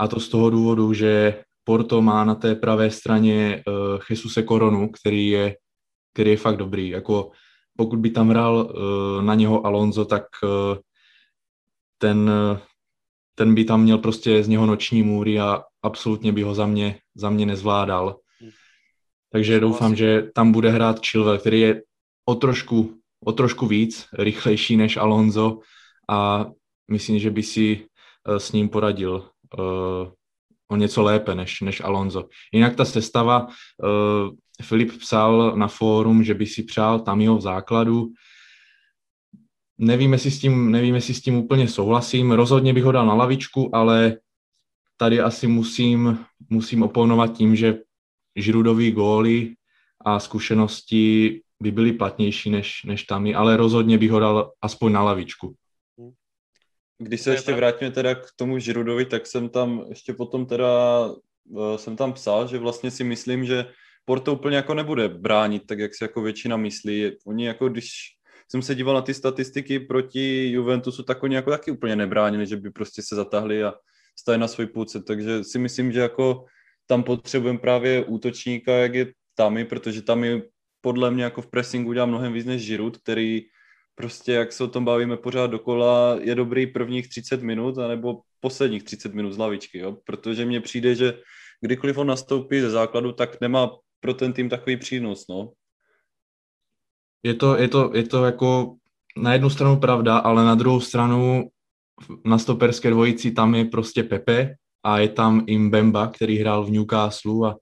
A 0.00 0.08
to 0.08 0.20
z 0.20 0.28
toho 0.28 0.50
důvodu, 0.50 0.92
že 0.92 1.44
Porto 1.64 2.02
má 2.02 2.24
na 2.24 2.34
té 2.34 2.54
pravé 2.54 2.90
straně 2.90 3.62
uh, 3.66 4.00
Jesuse 4.10 4.42
Koronu, 4.42 4.88
který 4.88 5.28
je, 5.28 5.56
který 6.12 6.30
je 6.30 6.36
fakt 6.36 6.56
dobrý. 6.56 6.88
Jako 6.88 7.30
pokud 7.76 7.98
by 7.98 8.10
tam 8.10 8.28
hrál 8.28 8.56
uh, 8.56 9.22
na 9.22 9.34
něho 9.34 9.66
Alonso, 9.66 10.04
tak 10.04 10.24
uh, 10.42 10.78
ten, 11.98 12.30
uh, 12.52 12.58
ten 13.34 13.54
by 13.54 13.64
tam 13.64 13.82
měl 13.82 13.98
prostě 13.98 14.42
z 14.42 14.48
něho 14.48 14.66
noční 14.66 15.02
můry 15.02 15.40
a 15.40 15.62
absolutně 15.82 16.32
by 16.32 16.42
ho 16.42 16.54
za 16.54 16.66
mě, 16.66 16.98
za 17.14 17.30
mě 17.30 17.46
nezvládal. 17.46 18.16
Takže 19.32 19.60
doufám, 19.60 19.96
že 19.96 20.22
tam 20.34 20.52
bude 20.52 20.70
hrát 20.70 21.06
Chilwell, 21.06 21.38
který 21.38 21.60
je 21.60 21.82
o 22.24 22.34
trošku, 22.34 23.00
o 23.24 23.32
trošku 23.32 23.66
víc 23.66 24.06
rychlejší 24.18 24.76
než 24.76 24.96
Alonso 24.96 25.58
a 26.10 26.46
myslím, 26.90 27.18
že 27.18 27.30
by 27.30 27.42
si 27.42 27.86
eh, 28.28 28.40
s 28.40 28.52
ním 28.52 28.68
poradil 28.68 29.28
uh, 29.58 30.08
o 30.68 30.76
něco 30.76 31.02
lépe 31.02 31.34
než, 31.34 31.60
než 31.60 31.80
Alonso. 31.80 32.28
Jinak 32.52 32.76
ta 32.76 32.84
sestava, 32.84 33.46
uh, 33.46 34.30
Filip 34.62 34.98
psal 34.98 35.56
na 35.56 35.68
fórum, 35.68 36.24
že 36.24 36.34
by 36.34 36.46
si 36.46 36.62
přál 36.62 37.00
Tamiho 37.00 37.36
v 37.36 37.40
základu. 37.40 38.08
Nevím, 39.78 40.12
jestli 40.12 40.30
s 40.30 40.40
tím, 40.40 40.70
nevím, 40.70 40.94
jestli 40.94 41.14
s 41.14 41.22
tím 41.22 41.34
úplně 41.34 41.68
souhlasím. 41.68 42.32
Rozhodně 42.32 42.74
bych 42.74 42.84
ho 42.84 42.92
dal 42.92 43.06
na 43.06 43.14
lavičku, 43.14 43.76
ale 43.76 44.16
tady 44.96 45.20
asi 45.20 45.46
musím, 45.46 46.18
musím 46.50 46.82
oponovat 46.82 47.32
tím, 47.36 47.56
že 47.56 47.78
Žrudový 48.36 48.92
góly 48.92 49.54
a 50.04 50.18
zkušenosti 50.18 51.40
by 51.62 51.70
byly 51.70 51.92
platnější 51.92 52.50
než, 52.50 52.84
než 52.84 53.04
Tami, 53.04 53.34
ale 53.34 53.56
rozhodně 53.56 53.98
bych 53.98 54.10
ho 54.10 54.20
dal 54.20 54.52
aspoň 54.62 54.92
na 54.92 55.02
lavičku. 55.02 55.54
Když 56.98 57.20
se 57.20 57.32
ještě 57.32 57.54
vrátíme 57.54 57.90
teda 57.90 58.14
k 58.14 58.26
tomu 58.36 58.58
Žirudovi, 58.58 59.04
tak 59.04 59.26
jsem 59.26 59.48
tam 59.48 59.84
ještě 59.88 60.14
potom 60.14 60.46
teda 60.46 61.06
uh, 61.44 61.76
jsem 61.76 61.96
tam 61.96 62.12
psal, 62.12 62.48
že 62.48 62.58
vlastně 62.58 62.90
si 62.90 63.04
myslím, 63.04 63.44
že 63.44 63.66
Porto 64.04 64.32
úplně 64.32 64.56
jako 64.56 64.74
nebude 64.74 65.08
bránit, 65.08 65.66
tak 65.66 65.78
jak 65.78 65.94
si 65.94 66.04
jako 66.04 66.22
většina 66.22 66.56
myslí. 66.56 67.10
Oni 67.26 67.46
jako 67.46 67.68
když 67.68 67.90
jsem 68.50 68.62
se 68.62 68.74
díval 68.74 68.94
na 68.94 69.02
ty 69.02 69.14
statistiky 69.14 69.80
proti 69.80 70.50
Juventusu, 70.50 71.02
tak 71.02 71.22
oni 71.22 71.34
jako 71.34 71.50
taky 71.50 71.70
úplně 71.70 71.96
nebránili, 71.96 72.46
že 72.46 72.56
by 72.56 72.70
prostě 72.70 73.02
se 73.02 73.14
zatahli 73.16 73.64
a 73.64 73.74
stali 74.18 74.38
na 74.38 74.48
svůj 74.48 74.66
půlce, 74.66 75.02
takže 75.02 75.44
si 75.44 75.58
myslím, 75.58 75.92
že 75.92 76.00
jako 76.00 76.44
tam 76.86 77.02
potřebujeme 77.02 77.58
právě 77.58 78.04
útočníka, 78.04 78.72
jak 78.72 78.94
je 78.94 79.12
Tami, 79.34 79.64
protože 79.64 80.02
tam 80.02 80.24
podle 80.82 81.10
mě 81.10 81.24
jako 81.24 81.42
v 81.42 81.46
pressingu 81.46 81.92
dělá 81.92 82.06
mnohem 82.06 82.32
víc 82.32 82.46
než 82.46 82.62
Žirut, 82.62 82.96
který 82.96 83.42
prostě, 83.94 84.32
jak 84.32 84.52
se 84.52 84.64
o 84.64 84.68
tom 84.68 84.84
bavíme 84.84 85.16
pořád 85.16 85.46
dokola, 85.46 86.18
je 86.20 86.34
dobrý 86.34 86.66
prvních 86.66 87.08
30 87.08 87.42
minut, 87.42 87.78
anebo 87.78 88.20
posledních 88.40 88.82
30 88.82 89.14
minut 89.14 89.32
z 89.32 89.38
lavičky, 89.38 89.78
jo? 89.78 89.96
protože 90.04 90.44
mně 90.44 90.60
přijde, 90.60 90.94
že 90.94 91.18
kdykoliv 91.60 91.98
on 91.98 92.06
nastoupí 92.06 92.60
ze 92.60 92.70
základu, 92.70 93.12
tak 93.12 93.40
nemá 93.40 93.70
pro 94.00 94.14
ten 94.14 94.32
tým 94.32 94.48
takový 94.48 94.76
přínos, 94.76 95.24
no. 95.28 95.52
Je 97.22 97.34
to, 97.34 97.56
je 97.56 97.68
to, 97.68 97.90
je 97.94 98.02
to 98.02 98.24
jako 98.24 98.76
na 99.16 99.32
jednu 99.32 99.50
stranu 99.50 99.80
pravda, 99.80 100.18
ale 100.18 100.44
na 100.44 100.54
druhou 100.54 100.80
stranu 100.80 101.48
na 102.24 102.38
stoperské 102.38 102.90
dvojici 102.90 103.30
tam 103.30 103.54
je 103.54 103.64
prostě 103.64 104.02
Pepe 104.02 104.54
a 104.82 104.98
je 104.98 105.08
tam 105.08 105.44
i 105.46 105.58
Mbemba, 105.58 106.06
který 106.06 106.38
hrál 106.38 106.64
v 106.64 106.70
Newcastle 106.70 107.50
a 107.50 107.54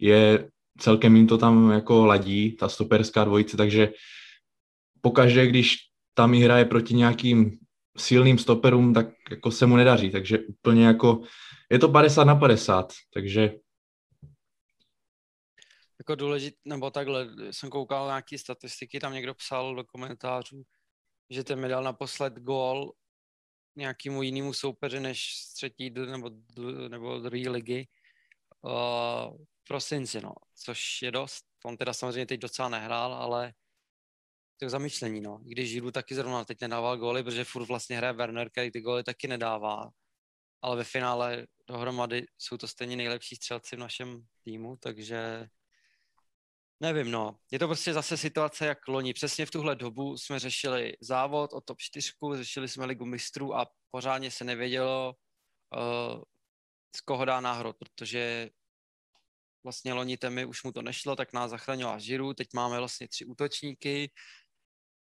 je 0.00 0.48
celkem 0.78 1.16
jim 1.16 1.26
to 1.26 1.38
tam 1.38 1.70
jako 1.70 2.06
ladí, 2.06 2.56
ta 2.56 2.68
stoperská 2.68 3.24
dvojice, 3.24 3.56
takže 3.56 3.92
pokaždé, 5.00 5.46
když 5.46 5.76
tam 6.14 6.34
hraje 6.34 6.64
proti 6.64 6.94
nějakým 6.94 7.58
silným 7.98 8.38
stoperům, 8.38 8.94
tak 8.94 9.06
jako 9.30 9.50
se 9.50 9.66
mu 9.66 9.76
nedaří, 9.76 10.10
takže 10.10 10.38
úplně 10.38 10.86
jako 10.86 11.20
je 11.70 11.78
to 11.78 11.88
50 11.88 12.24
na 12.24 12.34
50, 12.36 12.92
takže 13.14 13.54
jako 15.98 16.14
důležit, 16.14 16.54
nebo 16.64 16.90
takhle, 16.90 17.28
jsem 17.50 17.70
koukal 17.70 18.06
nějaké 18.06 18.38
statistiky, 18.38 19.00
tam 19.00 19.12
někdo 19.12 19.34
psal 19.34 19.74
do 19.74 19.84
komentářů, 19.84 20.62
že 21.30 21.44
ten 21.44 21.60
mi 21.60 21.68
dal 21.68 21.82
naposled 21.82 22.34
gól 22.34 22.92
nějakému 23.76 24.22
jinému 24.22 24.52
soupeři 24.52 25.00
než 25.00 25.34
z 25.34 25.54
třetí 25.54 25.90
nebo, 25.90 26.30
nebo 26.88 27.18
druhé 27.18 27.50
ligy 27.50 27.88
uh, 28.62 29.36
prosinci, 29.64 30.20
no, 30.20 30.32
což 30.54 31.02
je 31.02 31.10
dost. 31.10 31.44
On 31.64 31.76
teda 31.76 31.92
samozřejmě 31.92 32.26
teď 32.26 32.40
docela 32.40 32.68
nehrál, 32.68 33.14
ale 33.14 33.52
to 34.56 34.64
je 34.64 34.70
zamýšlení, 34.70 35.20
no. 35.20 35.38
Když 35.42 35.70
Žiru 35.70 35.90
taky 35.90 36.14
zrovna 36.14 36.44
teď 36.44 36.60
nedával 36.60 36.98
góly, 36.98 37.22
protože 37.22 37.44
furt 37.44 37.66
vlastně 37.66 37.96
hraje 37.96 38.12
Werner, 38.12 38.50
který 38.50 38.70
ty 38.70 38.80
góly 38.80 39.04
taky 39.04 39.28
nedává. 39.28 39.90
Ale 40.62 40.76
ve 40.76 40.84
finále 40.84 41.46
dohromady 41.68 42.26
jsou 42.38 42.56
to 42.56 42.68
stejně 42.68 42.96
nejlepší 42.96 43.36
střelci 43.36 43.76
v 43.76 43.78
našem 43.78 44.26
týmu, 44.44 44.76
takže 44.76 45.46
Nevím, 46.82 47.10
no. 47.10 47.38
Je 47.50 47.58
to 47.58 47.66
prostě 47.66 47.92
zase 47.92 48.16
situace 48.16 48.66
jak 48.66 48.88
loni. 48.88 49.14
Přesně 49.14 49.46
v 49.46 49.50
tuhle 49.50 49.76
dobu 49.76 50.18
jsme 50.18 50.38
řešili 50.38 50.96
závod 51.00 51.52
o 51.52 51.60
top 51.60 51.80
4, 51.80 52.12
řešili 52.34 52.68
jsme 52.68 52.84
ligu 52.84 53.04
mistrů 53.04 53.56
a 53.56 53.66
pořádně 53.90 54.30
se 54.30 54.44
nevědělo, 54.44 55.14
uh, 55.76 56.22
z 56.96 57.00
koho 57.00 57.24
dá 57.24 57.40
náhrod, 57.40 57.76
protože 57.78 58.50
vlastně 59.64 59.92
loni 59.92 60.16
Temi 60.16 60.44
už 60.44 60.64
mu 60.64 60.72
to 60.72 60.82
nešlo, 60.82 61.16
tak 61.16 61.32
nás 61.32 61.50
zachránila 61.50 61.98
Žiru. 61.98 62.34
Teď 62.34 62.48
máme 62.54 62.78
vlastně 62.78 63.08
tři 63.08 63.24
útočníky, 63.24 64.10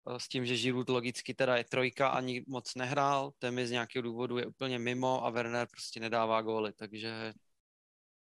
uh, 0.03 0.17
s 0.17 0.27
tím, 0.27 0.45
že 0.45 0.57
Žiru 0.57 0.83
logicky 0.87 1.33
teda 1.33 1.57
je 1.57 1.63
trojka, 1.63 2.07
ani 2.07 2.43
moc 2.47 2.75
nehrál, 2.75 3.31
Temi 3.39 3.67
z 3.67 3.71
nějakého 3.71 4.03
důvodu 4.03 4.37
je 4.37 4.45
úplně 4.45 4.79
mimo 4.79 5.25
a 5.25 5.29
Werner 5.29 5.67
prostě 5.71 5.99
nedává 5.99 6.41
góly, 6.41 6.73
takže 6.73 7.33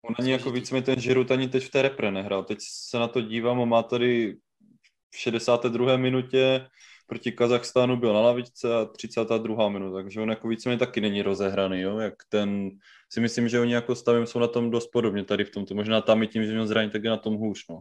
On 0.02 0.16
ani 0.20 0.32
jako 0.32 0.52
víc 0.52 0.72
mi 0.72 0.82
ten 0.82 1.00
Žirut 1.00 1.32
ani 1.32 1.48
teď 1.48 1.64
v 1.64 1.70
té 1.70 1.82
repre 1.82 2.12
nehrál. 2.12 2.44
Teď 2.44 2.58
se 2.62 3.00
na 3.00 3.08
to 3.08 3.22
dívám 3.22 3.62
a 3.62 3.66
má 3.66 3.84
tady 3.84 4.38
v 5.12 5.18
62. 5.18 5.98
minutě 5.98 6.68
proti 7.08 7.32
Kazachstánu 7.32 7.98
byl 7.98 8.14
na 8.14 8.22
lavičce 8.22 8.76
a 8.76 8.86
32. 8.86 9.70
minuta, 9.70 9.96
takže 9.98 10.22
on 10.22 10.30
jako 10.30 10.48
víceméně 10.48 10.80
taky 10.80 11.02
není 11.02 11.22
rozehraný, 11.22 11.82
jo? 11.82 12.00
jak 12.00 12.14
ten, 12.30 12.70
si 13.12 13.22
myslím, 13.22 13.50
že 13.50 13.60
oni 13.60 13.74
jako 13.74 13.96
stavím 13.96 14.26
jsou 14.26 14.40
na 14.40 14.48
tom 14.48 14.72
dost 14.72 14.88
podobně 14.88 15.24
tady 15.24 15.46
v 15.46 15.52
tomto, 15.52 15.76
možná 15.76 16.02
tam 16.02 16.24
i 16.24 16.28
tím, 16.28 16.46
že 16.46 16.52
měl 16.52 16.68
zranění, 16.68 16.92
tak 16.92 17.04
je 17.04 17.10
na 17.10 17.18
tom 17.18 17.36
hůř, 17.36 17.68
no. 17.70 17.80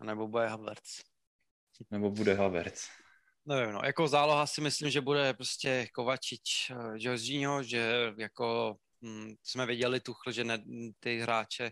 A 0.00 0.04
nebo 0.04 0.28
bude 0.28 0.46
Havertz. 0.46 1.00
Nebo 1.90 2.10
bude 2.10 2.34
Havertz. 2.34 2.88
Nevím, 3.46 3.72
no, 3.72 3.80
jako 3.84 4.08
záloha 4.08 4.46
si 4.46 4.60
myslím, 4.60 4.90
že 4.90 5.00
bude 5.00 5.34
prostě 5.34 5.86
Kovačič, 5.94 6.70
uh, 6.70 6.92
Jorginho, 6.96 7.62
že 7.62 8.12
jako 8.18 8.76
hm, 9.04 9.34
jsme 9.42 9.66
viděli 9.66 10.00
Tuchl, 10.00 10.32
že 10.32 10.44
ne, 10.44 10.58
ty 11.00 11.18
hráče 11.18 11.70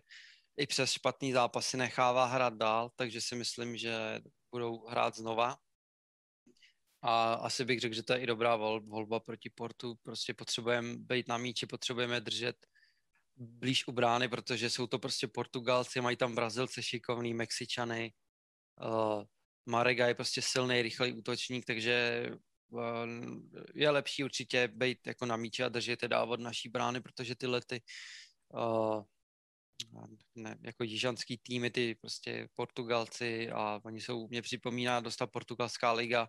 i 0.57 0.67
přes 0.67 0.93
špatný 0.93 1.33
zápasy 1.33 1.77
nechává 1.77 2.25
hrát 2.25 2.55
dál, 2.55 2.91
takže 2.97 3.21
si 3.21 3.37
myslím, 3.37 3.77
že 3.77 4.21
budou 4.51 4.87
hrát 4.87 5.17
znova. 5.17 5.57
A 7.03 7.35
asi 7.35 7.65
bych 7.65 7.81
řekl, 7.81 7.95
že 7.95 8.03
to 8.03 8.13
je 8.13 8.21
i 8.21 8.27
dobrá 8.27 8.57
vol, 8.57 8.81
volba 8.81 9.21
proti 9.21 9.51
Portu. 9.51 9.95
Prostě 10.03 10.35
potřebujeme 10.35 10.97
být 10.99 11.29
na 11.29 11.39
míči, 11.39 11.67
potřebujeme 11.67 12.21
držet 12.21 12.57
blíž 13.37 13.89
u 13.89 13.93
brány, 13.93 14.29
protože 14.29 14.71
jsou 14.71 14.87
to 14.87 14.99
prostě 14.99 15.29
Portugalci, 15.29 16.01
mají 16.01 16.17
tam 16.17 16.35
Brazilce 16.35 16.83
šikovný, 16.83 17.35
Mexičany. 17.35 18.13
Uh, 18.85 19.25
Marega 19.67 20.07
je 20.07 20.15
prostě 20.15 20.43
silný, 20.43 20.83
rychlý 20.83 21.13
útočník, 21.13 21.65
takže 21.65 22.27
je 23.75 23.91
lepší 23.91 24.25
určitě 24.25 24.69
být 24.69 25.07
jako 25.07 25.27
na 25.27 25.37
míči 25.37 25.63
a 25.63 25.69
držet 25.69 26.03
je 26.03 26.09
dávat 26.09 26.41
naší 26.41 26.69
brány, 26.69 27.01
protože 27.01 27.35
ty 27.35 27.47
lety 27.47 27.83
uh, 28.49 29.03
ne, 30.35 30.59
jako 30.63 30.85
jižanský 30.85 31.39
týmy, 31.39 31.71
ty 31.71 31.95
prostě 31.95 32.49
Portugalci 32.55 33.51
a 33.51 33.81
oni 33.85 34.01
jsou, 34.01 34.29
mě 34.29 34.43
připomíná 34.43 35.01
dosta 35.01 35.27
portugalská 35.27 35.93
liga, 35.93 36.29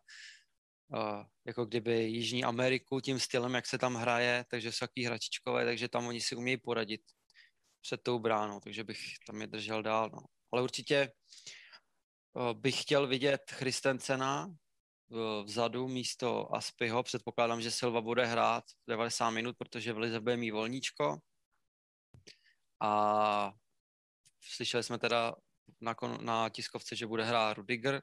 jako 1.45 1.65
kdyby 1.65 2.03
Jižní 2.03 2.43
Ameriku 2.43 3.01
tím 3.01 3.19
stylem, 3.19 3.53
jak 3.53 3.65
se 3.65 3.77
tam 3.77 3.95
hraje, 3.95 4.45
takže 4.49 4.71
jsou 4.71 4.85
takový 4.85 5.05
hračičkové, 5.05 5.65
takže 5.65 5.89
tam 5.89 6.07
oni 6.07 6.21
si 6.21 6.35
umějí 6.35 6.57
poradit 6.57 7.01
před 7.81 8.03
tou 8.03 8.19
bránou, 8.19 8.59
takže 8.59 8.83
bych 8.83 8.99
tam 9.27 9.41
je 9.41 9.47
držel 9.47 9.83
dál. 9.83 10.09
No. 10.13 10.19
Ale 10.51 10.61
určitě 10.61 11.11
uh, 12.33 12.53
bych 12.53 12.81
chtěl 12.81 13.07
vidět 13.07 13.41
Christensena, 13.51 14.47
vzadu 15.43 15.87
místo 15.87 16.55
Aspyho. 16.55 17.03
Předpokládám, 17.03 17.61
že 17.61 17.71
Silva 17.71 18.01
bude 18.01 18.25
hrát 18.25 18.63
90 18.87 19.29
minut, 19.29 19.55
protože 19.57 19.93
v 19.93 19.97
Lize 19.97 20.19
bude 20.19 20.37
mít 20.37 20.51
volníčko. 20.51 21.17
A 22.81 23.53
slyšeli 24.43 24.83
jsme 24.83 24.99
teda 24.99 25.35
na, 25.81 25.95
na 26.21 26.49
tiskovce, 26.49 26.95
že 26.95 27.07
bude 27.07 27.23
hrát 27.23 27.57
Rudiger. 27.57 28.01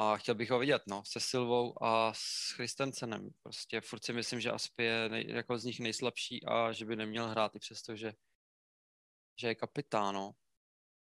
A 0.00 0.16
chtěl 0.16 0.34
bych 0.34 0.50
ho 0.50 0.58
vidět, 0.58 0.82
no, 0.86 1.02
se 1.04 1.20
Silvou 1.20 1.84
a 1.84 2.12
s 2.14 2.50
Christensenem. 2.50 3.28
Prostě 3.42 3.80
furt 3.80 4.04
si 4.04 4.12
myslím, 4.12 4.40
že 4.40 4.50
Aspy 4.50 4.84
je 4.84 5.08
nej, 5.08 5.24
jako 5.28 5.58
z 5.58 5.64
nich 5.64 5.80
nejslabší 5.80 6.44
a 6.46 6.72
že 6.72 6.84
by 6.84 6.96
neměl 6.96 7.28
hrát 7.28 7.56
i 7.56 7.58
přesto, 7.58 7.96
že, 7.96 8.12
že 9.40 9.48
je 9.48 9.54
kapitán, 9.54 10.14
no. 10.14 10.32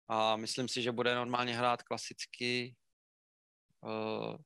A 0.09 0.37
myslím 0.37 0.69
si, 0.69 0.83
že 0.83 0.93
bude 0.93 1.15
normálně 1.15 1.57
hrát 1.57 1.83
klasicky 1.83 2.77
Uh, 3.85 4.37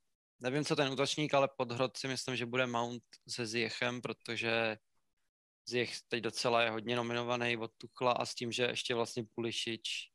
nevím, 0.41 0.65
co 0.65 0.77
ten 0.77 0.93
útočník, 0.93 1.35
ale 1.35 1.49
podhrod 1.57 1.97
si 1.97 2.09
myslím, 2.09 2.37
že 2.37 2.47
bude 2.47 2.67
Mount 2.67 3.03
se 3.29 3.47
Ziechem, 3.47 4.03
protože 4.03 4.77
Ziech 5.69 6.01
teď 6.09 6.23
docela 6.23 6.63
je 6.63 6.71
hodně 6.71 6.97
nominovaný 6.97 7.57
od 7.57 7.71
Tuchla 7.79 8.13
a 8.13 8.27
s 8.27 8.35
tím, 8.35 8.53
že 8.53 8.63
ještě 8.63 8.95
vlastně 8.95 9.25
Pulišič 9.35 10.11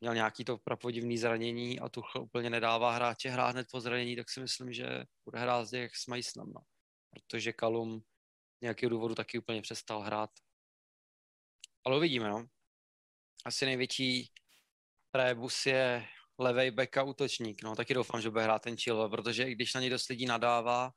měl 0.00 0.14
nějaký 0.14 0.44
to 0.44 0.58
prapodivný 0.58 1.18
zranění 1.18 1.80
a 1.80 1.88
Tuchl 1.88 2.20
úplně 2.20 2.50
nedává 2.50 2.92
hráče 2.92 3.30
hrát 3.30 3.48
hned 3.48 3.66
po 3.72 3.80
zranění, 3.80 4.16
tak 4.16 4.30
si 4.30 4.40
myslím, 4.40 4.72
že 4.72 4.86
bude 5.24 5.40
hrát 5.40 5.64
Ziech 5.64 5.96
s 5.96 6.06
Majsnem, 6.06 6.46
no. 6.46 6.60
protože 7.10 7.52
Kalum 7.52 8.02
nějakého 8.62 8.90
důvodu 8.90 9.14
taky 9.14 9.38
úplně 9.38 9.62
přestal 9.62 10.00
hrát. 10.00 10.30
Ale 11.86 11.96
uvidíme, 11.96 12.28
no. 12.28 12.46
Asi 13.44 13.66
největší 13.66 14.32
rébus 15.14 15.66
je 15.66 16.06
levej 16.38 16.70
back 16.70 16.96
a 16.96 17.02
útočník. 17.02 17.62
No, 17.62 17.76
taky 17.76 17.94
doufám, 17.94 18.20
že 18.20 18.30
bude 18.30 18.44
hrát 18.44 18.62
ten 18.62 18.76
Chilwell, 18.76 19.10
protože 19.10 19.44
i 19.44 19.54
když 19.54 19.74
na 19.74 19.80
něj 19.80 19.90
dost 19.90 20.08
lidí 20.08 20.26
nadává, 20.26 20.90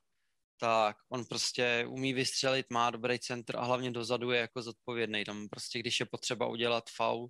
tak 0.60 0.98
on 1.10 1.26
prostě 1.26 1.86
umí 1.90 2.14
vystřelit, 2.14 2.66
má 2.70 2.90
dobrý 2.90 3.20
centr 3.20 3.58
a 3.58 3.64
hlavně 3.64 3.92
dozadu 3.92 4.32
je 4.32 4.40
jako 4.40 4.62
zodpovědný. 4.62 5.24
Tam 5.24 5.50
prostě, 5.50 5.80
když 5.80 6.00
je 6.00 6.06
potřeba 6.06 6.48
udělat 6.48 6.84
faul, 6.96 7.30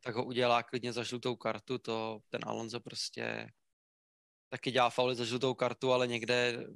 tak 0.00 0.14
ho 0.14 0.24
udělá 0.24 0.62
klidně 0.62 0.92
za 0.92 1.02
žlutou 1.02 1.36
kartu, 1.36 1.78
to 1.78 2.18
ten 2.28 2.40
Alonso 2.44 2.80
prostě 2.80 3.50
taky 4.48 4.70
dělá 4.70 4.90
fauly 4.90 5.14
za 5.14 5.24
žlutou 5.24 5.54
kartu, 5.54 5.92
ale 5.92 6.06
někde 6.06 6.66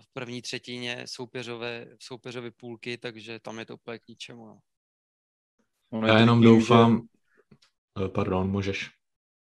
v 0.00 0.12
první 0.12 0.42
třetině 0.42 1.04
soupeřové, 1.06 1.86
soupeřové 2.00 2.50
půlky, 2.50 2.98
takže 2.98 3.40
tam 3.40 3.58
je 3.58 3.66
to 3.66 3.74
úplně 3.74 3.98
k 3.98 4.08
ničemu. 4.08 4.46
No. 4.46 6.06
Já 6.06 6.18
jenom 6.18 6.42
doufám, 6.42 6.96
že... 6.96 8.04
Eh, 8.04 8.08
pardon, 8.08 8.50
můžeš. 8.50 8.90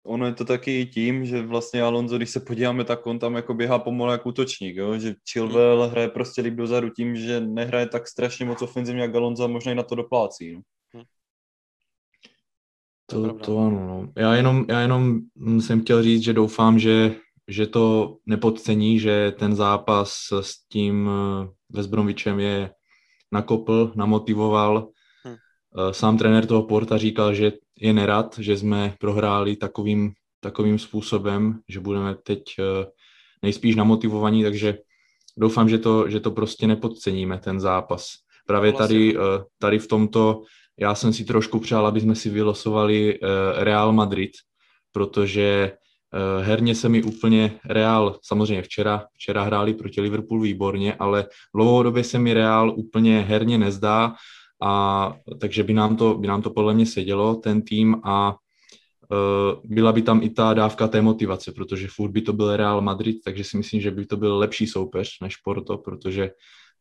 ono 0.05 0.25
je 0.25 0.33
to 0.33 0.45
taky 0.45 0.85
tím, 0.85 1.25
že 1.25 1.41
vlastně 1.41 1.81
Alonso, 1.81 2.17
když 2.17 2.29
se 2.29 2.39
podíváme, 2.39 2.83
tak 2.83 3.07
on 3.07 3.19
tam 3.19 3.35
jako 3.35 3.53
běhá 3.53 3.79
pomalu 3.79 4.11
jako 4.11 4.29
útočník, 4.29 4.75
jo? 4.75 4.99
že 4.99 5.15
Chilwell 5.31 5.81
hmm. 5.81 5.91
hraje 5.91 6.09
prostě 6.09 6.41
líp 6.41 6.53
dozadu 6.53 6.89
tím, 6.89 7.15
že 7.15 7.39
nehraje 7.39 7.87
tak 7.87 8.07
strašně 8.07 8.45
moc 8.45 8.61
ofenzivně 8.61 9.01
jak 9.01 9.15
Alonso 9.15 9.43
a 9.43 9.47
možná 9.47 9.71
i 9.71 9.75
na 9.75 9.83
to 9.83 9.95
doplácí. 9.95 10.53
No. 10.53 10.61
Hmm. 13.11 13.29
To, 13.29 13.33
to 13.33 13.59
ano, 13.59 13.87
no. 13.87 14.11
Já 14.17 14.35
jenom, 14.35 14.65
já 14.69 14.81
jenom 14.81 15.19
jsem 15.59 15.81
chtěl 15.81 16.03
říct, 16.03 16.23
že 16.23 16.33
doufám, 16.33 16.79
že, 16.79 17.15
že 17.47 17.67
to 17.67 18.15
nepodcení, 18.25 18.99
že 18.99 19.33
ten 19.37 19.55
zápas 19.55 20.17
s 20.41 20.67
tím 20.67 21.09
Vesbrovičem 21.69 22.39
eh, 22.39 22.43
je 22.43 22.69
nakopl, 23.31 23.91
namotivoval. 23.95 24.89
Hmm. 25.25 25.35
Eh, 25.35 25.93
sám 25.93 26.17
trenér 26.17 26.45
toho 26.45 26.63
Porta 26.63 26.97
říkal, 26.97 27.33
že 27.33 27.51
je 27.79 27.93
nerad, 27.93 28.39
že 28.39 28.57
jsme 28.57 28.95
prohráli 28.99 29.55
takovým, 29.55 30.13
takovým 30.39 30.79
způsobem, 30.79 31.59
že 31.69 31.79
budeme 31.79 32.15
teď 32.15 32.43
eh, 32.59 32.85
nejspíš 33.41 33.75
namotivovaní, 33.75 34.43
takže 34.43 34.77
doufám, 35.37 35.69
že 35.69 35.77
to, 35.77 36.09
že 36.09 36.19
to 36.19 36.31
prostě 36.31 36.67
nepodceníme, 36.67 37.39
ten 37.39 37.59
zápas. 37.59 38.07
Právě 38.47 38.73
tady, 38.73 39.17
tady 39.59 39.79
v 39.79 39.87
tomto 39.87 40.41
já 40.79 40.95
jsem 40.95 41.13
si 41.13 41.25
trošku 41.25 41.59
přál, 41.59 41.87
aby 41.87 42.01
jsme 42.01 42.15
si 42.15 42.29
vylosovali 42.29 43.19
uh, 43.19 43.29
Real 43.63 43.93
Madrid, 43.93 44.31
protože 44.91 45.71
uh, 45.71 46.45
herně 46.45 46.75
se 46.75 46.89
mi 46.89 47.03
úplně 47.03 47.59
Real, 47.65 48.19
samozřejmě 48.23 48.61
včera, 48.61 49.05
včera 49.13 49.43
hráli 49.43 49.73
proti 49.73 50.01
Liverpoolu 50.01 50.41
výborně, 50.41 50.93
ale 50.93 51.25
dlouhodobě 51.55 52.03
se 52.03 52.19
mi 52.19 52.33
Real 52.33 52.73
úplně 52.75 53.21
herně 53.21 53.57
nezdá, 53.57 54.13
a 54.63 55.13
takže 55.39 55.63
by 55.63 55.73
nám 55.73 55.95
to, 55.95 56.15
by 56.15 56.27
nám 56.27 56.41
to 56.41 56.49
podle 56.49 56.73
mě 56.73 56.85
sedělo, 56.85 57.35
ten 57.35 57.61
tým 57.61 58.01
a 58.03 58.35
uh, 59.11 59.61
byla 59.63 59.91
by 59.91 60.01
tam 60.01 60.23
i 60.23 60.29
ta 60.29 60.53
dávka 60.53 60.87
té 60.87 61.01
motivace, 61.01 61.51
protože 61.51 61.87
furt 61.87 62.11
by 62.11 62.21
to 62.21 62.33
byl 62.33 62.55
Real 62.55 62.81
Madrid, 62.81 63.17
takže 63.25 63.43
si 63.43 63.57
myslím, 63.57 63.81
že 63.81 63.91
by 63.91 64.05
to 64.05 64.17
byl 64.17 64.37
lepší 64.37 64.67
soupeř 64.67 65.19
než 65.21 65.37
Porto, 65.37 65.77
protože 65.77 66.31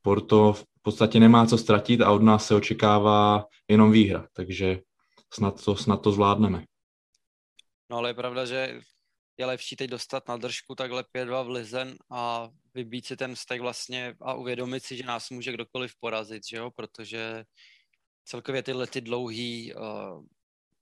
Porto 0.03 0.53
v 0.53 0.65
podstatě 0.83 1.21
nemá 1.21 1.47
co 1.47 1.59
ztratit 1.59 2.01
a 2.01 2.11
od 2.11 2.23
nás 2.23 2.47
se 2.47 2.55
očekává 2.55 3.47
jenom 3.69 3.93
výhra, 3.93 4.29
takže 4.33 4.79
snad 5.35 5.65
to, 5.65 5.77
snad 5.77 5.97
to 5.97 6.13
zvládneme. 6.13 6.65
No 7.91 7.97
ale 7.97 8.11
je 8.11 8.15
pravda, 8.15 8.47
že 8.47 8.81
je 9.37 9.47
lepší 9.47 9.77
teď 9.77 9.91
dostat 9.91 10.29
na 10.29 10.37
držku 10.37 10.75
takhle 10.75 11.05
5-2 11.15 11.45
v 11.45 11.51
Lizen 11.51 11.97
a 12.11 12.49
vybít 12.75 13.07
si 13.07 13.17
ten 13.17 13.35
vztek 13.35 13.61
vlastně 13.61 14.15
a 14.21 14.35
uvědomit 14.35 14.85
si, 14.85 14.97
že 14.97 15.03
nás 15.07 15.31
může 15.31 15.53
kdokoliv 15.53 15.95
porazit, 16.01 16.43
že 16.49 16.57
jo? 16.57 16.71
protože 16.71 17.45
celkově 18.25 18.63
tyhle 18.63 18.87
ty 18.87 19.01
dlouhý 19.01 19.75
uh, 19.75 20.25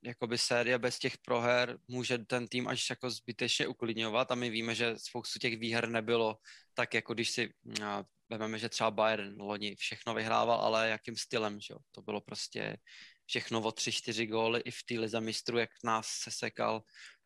jakoby 0.03 0.39
série 0.39 0.79
bez 0.79 0.99
těch 0.99 1.19
proher 1.19 1.79
může 1.89 2.19
ten 2.19 2.49
tým 2.49 2.69
až 2.69 2.91
jako 2.91 3.11
zbytečně 3.11 3.67
uklidňovat 3.67 4.31
a 4.31 4.35
my 4.35 4.51
víme, 4.51 4.75
že 4.75 4.95
spoustu 4.97 5.39
těch 5.39 5.59
výher 5.59 5.89
nebylo 5.89 6.37
tak, 6.75 6.95
jako 6.95 7.15
když 7.15 7.31
si 7.31 7.53
uh, 7.81 7.85
Vememe, 8.31 8.59
že 8.59 8.69
třeba 8.69 8.91
Bayern 8.91 9.41
loni 9.41 9.77
všechno 9.77 10.15
vyhrával, 10.15 10.61
ale 10.61 10.89
jakým 10.89 11.17
stylem, 11.17 11.61
že 11.61 11.73
jo? 11.75 11.79
To 11.91 12.03
bylo 12.03 12.21
prostě 12.21 12.77
všechno 13.27 13.61
o 13.61 13.73
tři, 13.73 13.93
čtyři 13.93 14.27
góly 14.27 14.61
i 14.61 14.71
v 14.71 14.83
té 14.89 14.95
lize 14.95 15.21
mistrů, 15.21 15.59
jak 15.59 15.71
nás 15.85 16.07
se 16.07 16.31
sekal, 16.31 16.83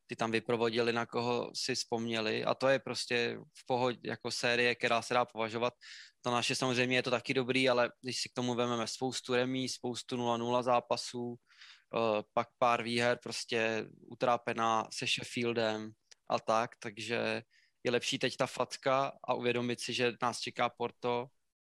ty 0.07 0.17
tam 0.17 0.31
vyprovodili, 0.31 0.93
na 0.93 1.07
koho 1.07 1.51
si 1.55 1.75
vzpomněli 1.75 2.45
a 2.45 2.55
to 2.55 2.69
je 2.69 2.79
prostě 2.79 3.39
v 3.55 3.67
pohodě 3.67 3.99
jako 4.05 4.31
série, 4.31 4.75
která 4.75 5.03
se 5.03 5.15
dá 5.15 5.25
považovat. 5.25 5.75
To 6.21 6.31
naše 6.31 6.55
samozřejmě 6.55 6.97
je 6.97 7.03
to 7.03 7.11
taky 7.11 7.35
dobrý, 7.35 7.69
ale 7.69 7.91
když 8.01 8.21
si 8.21 8.29
k 8.29 8.33
tomu 8.33 8.55
vezmeme 8.55 8.87
spoustu 8.87 9.35
remí, 9.35 9.69
spoustu 9.69 10.17
0-0 10.17 10.63
zápasů, 10.63 11.35
eh, 11.37 12.23
pak 12.33 12.49
pár 12.59 12.83
výher, 12.83 13.19
prostě 13.23 13.87
utrápená 14.01 14.89
se 14.93 15.07
Sheffieldem 15.07 15.91
a 16.29 16.39
tak, 16.41 16.71
takže 16.79 17.43
je 17.85 17.91
lepší 17.91 18.19
teď 18.19 18.37
ta 18.37 18.47
facka 18.47 19.19
a 19.25 19.35
uvědomit 19.35 19.81
si, 19.81 19.93
že 19.93 20.13
nás 20.23 20.41
čeká 20.41 20.69
Porto 20.69 21.27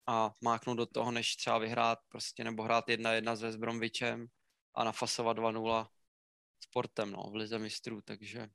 a 0.08 0.34
máknout 0.42 0.78
do 0.78 0.86
toho, 0.86 1.12
než 1.12 1.36
třeba 1.36 1.58
vyhrát 1.58 2.00
prostě 2.10 2.44
nebo 2.44 2.64
hrát 2.64 2.90
jedna 2.90 3.12
jedna 3.12 3.36
s 3.36 3.42
West 3.42 3.60
a 4.74 4.84
nafasovat 4.84 5.38
2-0 5.38 5.88
s 6.64 6.68
Portem, 6.68 7.12
no, 7.12 7.30
v 7.32 7.36
Lize 7.36 7.60
mistrů, 7.60 8.02
takže, 8.02 8.50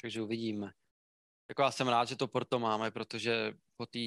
takže 0.00 0.22
uvidíme. 0.22 0.72
Jako 1.48 1.62
já 1.62 1.70
jsem 1.70 1.88
rád, 1.88 2.08
že 2.08 2.16
to 2.16 2.28
Porto 2.28 2.58
máme, 2.58 2.90
protože 2.90 3.52
po 3.76 3.86
té 3.86 3.98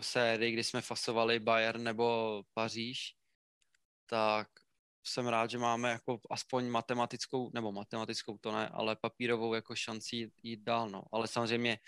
sérii, 0.00 0.52
kdy 0.52 0.64
jsme 0.64 0.80
fasovali 0.80 1.40
Bayern 1.40 1.82
nebo 1.82 2.42
Paříž, 2.54 3.14
tak 4.06 4.48
jsem 5.04 5.26
rád, 5.26 5.50
že 5.50 5.58
máme 5.58 5.90
jako 5.90 6.20
aspoň 6.30 6.68
matematickou, 6.68 7.50
nebo 7.54 7.72
matematickou 7.72 8.38
to 8.38 8.52
ne, 8.52 8.68
ale 8.68 8.96
papírovou 8.96 9.54
jako 9.54 9.74
šanci 9.76 10.30
jít 10.42 10.60
dál, 10.60 10.90
no. 10.90 11.02
Ale 11.12 11.28
samozřejmě 11.28 11.78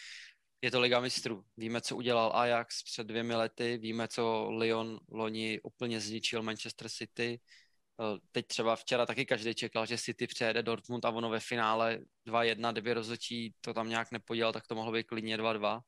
je 0.62 0.70
to 0.70 0.80
Liga 0.80 1.00
mistrů. 1.00 1.44
Víme, 1.56 1.80
co 1.80 1.96
udělal 1.96 2.32
Ajax 2.34 2.82
před 2.82 3.06
dvěmi 3.06 3.34
lety, 3.34 3.78
víme, 3.78 4.08
co 4.08 4.50
Lyon 4.50 5.00
loni 5.08 5.60
úplně 5.62 6.00
zničil 6.00 6.42
Manchester 6.42 6.88
City. 6.88 7.40
Eh, 8.00 8.18
teď 8.32 8.46
třeba 8.46 8.76
včera 8.76 9.06
taky 9.06 9.26
každý 9.26 9.54
čekal, 9.54 9.86
že 9.86 9.98
City 9.98 10.26
přejede 10.26 10.62
Dortmund 10.62 11.04
a 11.04 11.10
ono 11.10 11.30
ve 11.30 11.40
finále 11.40 11.98
2-1, 12.26 12.72
kdyby 12.72 12.92
rozhodčí 12.92 13.54
to 13.60 13.74
tam 13.74 13.88
nějak 13.88 14.12
nepodělal, 14.12 14.52
tak 14.52 14.66
to 14.66 14.74
mohlo 14.74 14.92
být 14.92 15.06
klidně 15.06 15.36
2-2. 15.36 15.80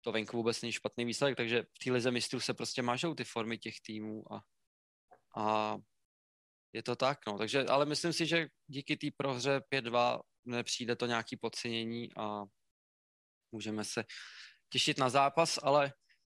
To 0.00 0.12
venku 0.12 0.36
vůbec 0.36 0.62
není 0.62 0.72
špatný 0.72 1.04
výsledek, 1.04 1.36
takže 1.36 1.62
v 1.62 1.84
té 1.84 1.92
lize 1.92 2.10
mistrů 2.10 2.40
se 2.40 2.54
prostě 2.54 2.82
mážou 2.82 3.14
ty 3.14 3.24
formy 3.24 3.58
těch 3.58 3.80
týmů 3.86 4.32
a, 4.32 4.40
a 5.36 5.76
je 6.76 6.82
to 6.82 6.96
tak, 6.96 7.18
no. 7.26 7.38
Takže, 7.38 7.64
ale 7.64 7.86
myslím 7.86 8.12
si, 8.12 8.26
že 8.26 8.48
díky 8.66 8.96
té 8.96 9.06
prohře 9.16 9.60
5-2 9.72 10.20
nepřijde 10.44 10.96
to 10.96 11.06
nějaký 11.06 11.36
podcenění 11.36 12.08
a 12.16 12.44
můžeme 13.52 13.84
se 13.84 14.04
těšit 14.68 14.98
na 14.98 15.08
zápas, 15.08 15.58
ale 15.62 15.92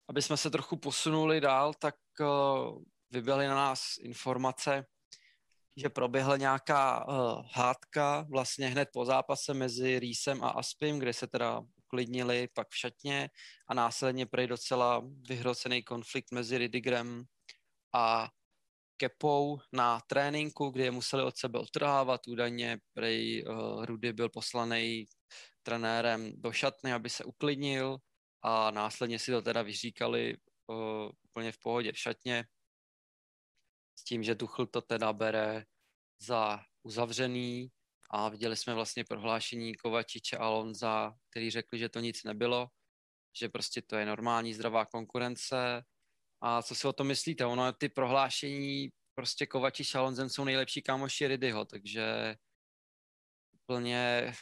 aby 0.09 0.23
jsme 0.23 0.37
se 0.37 0.51
trochu 0.51 0.77
posunuli 0.77 1.41
dál, 1.41 1.75
tak 1.75 1.95
uh, 2.21 2.83
vyběhly 3.11 3.47
na 3.47 3.55
nás 3.55 3.83
informace, 4.01 4.87
že 5.77 5.89
proběhla 5.89 6.37
nějaká 6.37 7.09
uh, 7.09 7.47
hádka 7.53 8.27
vlastně 8.31 8.69
hned 8.69 8.89
po 8.93 9.05
zápase 9.05 9.55
mezi 9.55 9.99
Rýsem 9.99 10.45
a 10.45 10.51
Aspim, 10.51 10.99
kde 10.99 11.13
se 11.13 11.27
teda 11.27 11.63
uklidnili 11.77 12.49
pak 12.55 12.69
v 12.69 12.77
šatně 12.77 13.31
a 13.69 13.75
následně 13.75 14.27
prej 14.27 14.47
docela 14.47 15.03
vyhrocený 15.29 15.83
konflikt 15.83 16.33
mezi 16.33 16.59
Ridigrem 16.59 17.25
a 17.95 18.29
kepou 19.03 19.59
na 19.73 20.01
tréninku, 20.07 20.71
kde 20.71 20.85
je 20.85 20.91
museli 20.91 21.23
od 21.23 21.37
sebe 21.37 21.59
odtrhávat. 21.59 22.29
Údajně 22.29 22.79
prej 22.95 23.43
uh, 23.43 23.85
Rudy 23.85 24.13
byl 24.13 24.29
poslaný 24.29 25.07
trenérem 25.63 26.33
do 26.39 26.53
šatny, 26.53 26.93
aby 26.93 27.11
se 27.11 27.25
uklidnil 27.25 27.99
a 28.43 28.71
následně 28.71 29.19
si 29.19 29.31
to 29.31 29.43
teda 29.43 29.63
vyříkali 29.63 30.37
uh, 30.67 31.11
úplně 31.23 31.53
v 31.53 31.59
pohodě 31.59 31.93
v 31.93 31.99
šatně 31.99 32.45
s 33.99 34.05
tím, 34.05 34.23
že 34.23 34.35
Tuchl 34.35 34.67
to 34.67 34.81
teda 34.81 35.13
bere 35.13 35.65
za 36.23 36.63
uzavřený 36.83 37.69
a 38.11 38.29
viděli 38.29 38.57
jsme 38.57 38.75
vlastně 38.75 39.05
prohlášení 39.05 39.75
Kovačiče 39.75 40.37
a 40.37 40.47
Alonza, 40.47 41.15
který 41.31 41.51
řekli, 41.51 41.79
že 41.79 41.89
to 41.89 42.01
nic 42.01 42.25
nebylo, 42.25 42.69
že 43.39 43.49
prostě 43.49 43.83
to 43.83 43.97
je 43.97 44.07
normální 44.07 44.55
zdravá 44.55 44.87
konkurence 44.87 45.83
a 46.43 46.63
co 46.63 46.75
si 46.75 46.89
o 46.89 46.93
tom 46.93 47.07
myslíte? 47.07 47.47
Ono, 47.47 47.73
ty 47.73 47.89
prohlášení, 47.89 48.89
prostě 49.15 49.47
Kovači 49.47 49.85
s 49.85 50.29
jsou 50.29 50.45
nejlepší 50.45 50.83
kámoši 50.83 51.27
Ridyho, 51.27 51.65
takže 51.65 52.37
úplně 53.55 54.33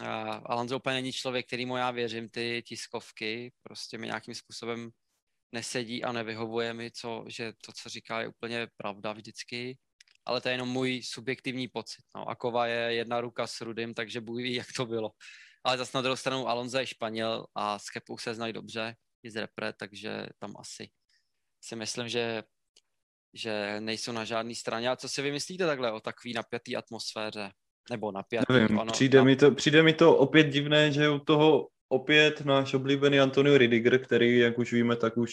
uh, 0.00 0.06
Alonso 0.44 0.76
úplně 0.76 0.94
není 0.94 1.12
člověk, 1.12 1.46
kterýmu 1.46 1.76
já 1.76 1.90
věřím, 1.90 2.28
ty 2.28 2.62
tiskovky 2.66 3.52
prostě 3.62 3.98
mi 3.98 4.06
nějakým 4.06 4.34
způsobem 4.34 4.90
nesedí 5.52 6.04
a 6.04 6.12
nevyhovuje 6.12 6.74
mi, 6.74 6.90
co, 6.90 7.24
že 7.28 7.52
to, 7.66 7.72
co 7.72 7.88
říká, 7.88 8.20
je 8.20 8.28
úplně 8.28 8.68
pravda 8.76 9.12
vždycky, 9.12 9.78
ale 10.26 10.40
to 10.40 10.48
je 10.48 10.54
jenom 10.54 10.68
můj 10.68 11.02
subjektivní 11.02 11.68
pocit. 11.68 12.04
No. 12.16 12.28
A 12.28 12.34
Kova 12.34 12.66
je 12.66 12.94
jedna 12.94 13.20
ruka 13.20 13.46
s 13.46 13.60
Rudym, 13.60 13.94
takže 13.94 14.20
Bůh 14.20 14.38
ví, 14.38 14.54
jak 14.54 14.66
to 14.76 14.86
bylo. 14.86 15.10
Ale 15.64 15.78
zase 15.78 15.98
na 15.98 16.02
druhou 16.02 16.16
stranu 16.16 16.48
Alonso 16.48 16.78
je 16.78 16.86
Španěl 16.86 17.46
a 17.54 17.78
s 17.78 17.90
Kepou 17.90 18.18
se 18.18 18.34
znají 18.34 18.52
dobře, 18.52 18.94
i 19.22 19.30
z 19.30 19.36
repre, 19.36 19.72
takže 19.72 20.26
tam 20.38 20.54
asi 20.58 20.90
si 21.60 21.76
myslím, 21.76 22.08
že, 22.08 22.42
že 23.34 23.80
nejsou 23.80 24.12
na 24.12 24.24
žádné 24.24 24.54
straně. 24.54 24.90
A 24.90 24.96
co 24.96 25.08
si 25.08 25.22
vymyslíte 25.22 25.66
takhle 25.66 25.92
o 25.92 26.00
takové 26.00 26.32
napjaté 26.34 26.74
atmosféře? 26.74 27.50
Nebo 27.90 28.12
napjatý? 28.12 28.52
Nevím, 28.52 28.78
ano, 28.80 28.92
přijde, 28.92 29.18
na... 29.18 29.24
mi 29.24 29.36
to, 29.36 29.50
přijde 29.50 29.82
mi 29.82 29.92
to 29.92 30.16
opět 30.16 30.44
divné, 30.44 30.92
že 30.92 31.08
u 31.08 31.18
toho 31.18 31.68
opět 31.88 32.44
náš 32.44 32.74
oblíbený 32.74 33.20
Antonio 33.20 33.58
Ridiger, 33.58 33.98
který, 33.98 34.38
jak 34.38 34.58
už 34.58 34.72
víme, 34.72 34.96
tak 34.96 35.16
už 35.16 35.32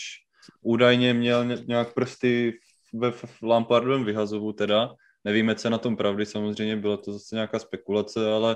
údajně 0.61 1.13
měl 1.13 1.45
nějak 1.45 1.93
prsty 1.93 2.59
ve 2.93 3.13
Lampardovém 3.43 4.05
vyhazovu 4.05 4.53
teda. 4.53 4.95
Nevíme, 5.23 5.55
co 5.55 5.69
na 5.69 5.77
tom 5.77 5.97
pravdy, 5.97 6.25
samozřejmě 6.25 6.75
byla 6.75 6.97
to 6.97 7.13
zase 7.13 7.35
nějaká 7.35 7.59
spekulace, 7.59 8.31
ale 8.31 8.55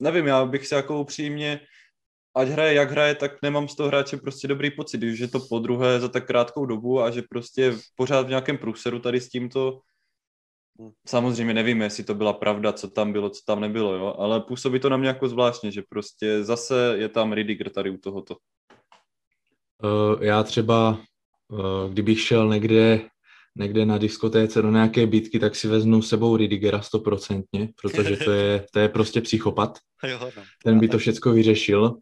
nevím, 0.00 0.26
já 0.26 0.44
bych 0.44 0.66
se 0.66 0.74
jako 0.74 1.00
upřímně 1.00 1.60
ať 2.38 2.48
hraje 2.48 2.74
jak 2.74 2.90
hraje, 2.90 3.14
tak 3.14 3.42
nemám 3.42 3.68
z 3.68 3.76
toho 3.76 3.88
hráče 3.88 4.16
prostě 4.16 4.48
dobrý 4.48 4.70
pocit, 4.70 5.02
že 5.02 5.24
je 5.24 5.28
to 5.28 5.40
po 5.40 5.58
druhé 5.58 6.00
za 6.00 6.08
tak 6.08 6.26
krátkou 6.26 6.66
dobu 6.66 7.02
a 7.02 7.10
že 7.10 7.22
prostě 7.30 7.74
pořád 7.96 8.26
v 8.26 8.28
nějakém 8.28 8.58
průseru 8.58 8.98
tady 8.98 9.20
s 9.20 9.28
tímto 9.28 9.80
Samozřejmě 11.06 11.54
nevíme, 11.54 11.84
jestli 11.84 12.04
to 12.04 12.14
byla 12.14 12.32
pravda, 12.32 12.72
co 12.72 12.88
tam 12.88 13.12
bylo, 13.12 13.30
co 13.30 13.42
tam 13.46 13.60
nebylo, 13.60 13.94
jo? 13.94 14.14
ale 14.18 14.40
působí 14.40 14.80
to 14.80 14.88
na 14.88 14.96
mě 14.96 15.08
jako 15.08 15.28
zvláštně, 15.28 15.72
že 15.72 15.82
prostě 15.88 16.44
zase 16.44 16.94
je 16.98 17.08
tam 17.08 17.32
Ridiger 17.32 17.70
tady 17.70 17.90
u 17.90 17.96
tohoto. 17.96 18.36
Uh, 19.82 20.24
já 20.24 20.42
třeba, 20.42 20.98
uh, 21.48 21.92
kdybych 21.92 22.20
šel 22.20 22.48
někde, 22.48 23.00
někde 23.56 23.86
na 23.86 23.98
diskotéce 23.98 24.62
do 24.62 24.70
nějaké 24.70 25.06
bitky, 25.06 25.38
tak 25.38 25.56
si 25.56 25.68
vezmu 25.68 26.02
sebou 26.02 26.36
Ridigera 26.36 26.82
stoprocentně, 26.82 27.68
protože 27.82 28.16
to 28.16 28.30
je, 28.30 28.66
to 28.72 28.78
je 28.78 28.88
prostě 28.88 29.20
psychopat. 29.20 29.78
Jo, 30.08 30.18
no. 30.36 30.42
Ten 30.64 30.78
by 30.78 30.88
to 30.88 30.98
všechno 30.98 31.32
vyřešil. 31.32 31.96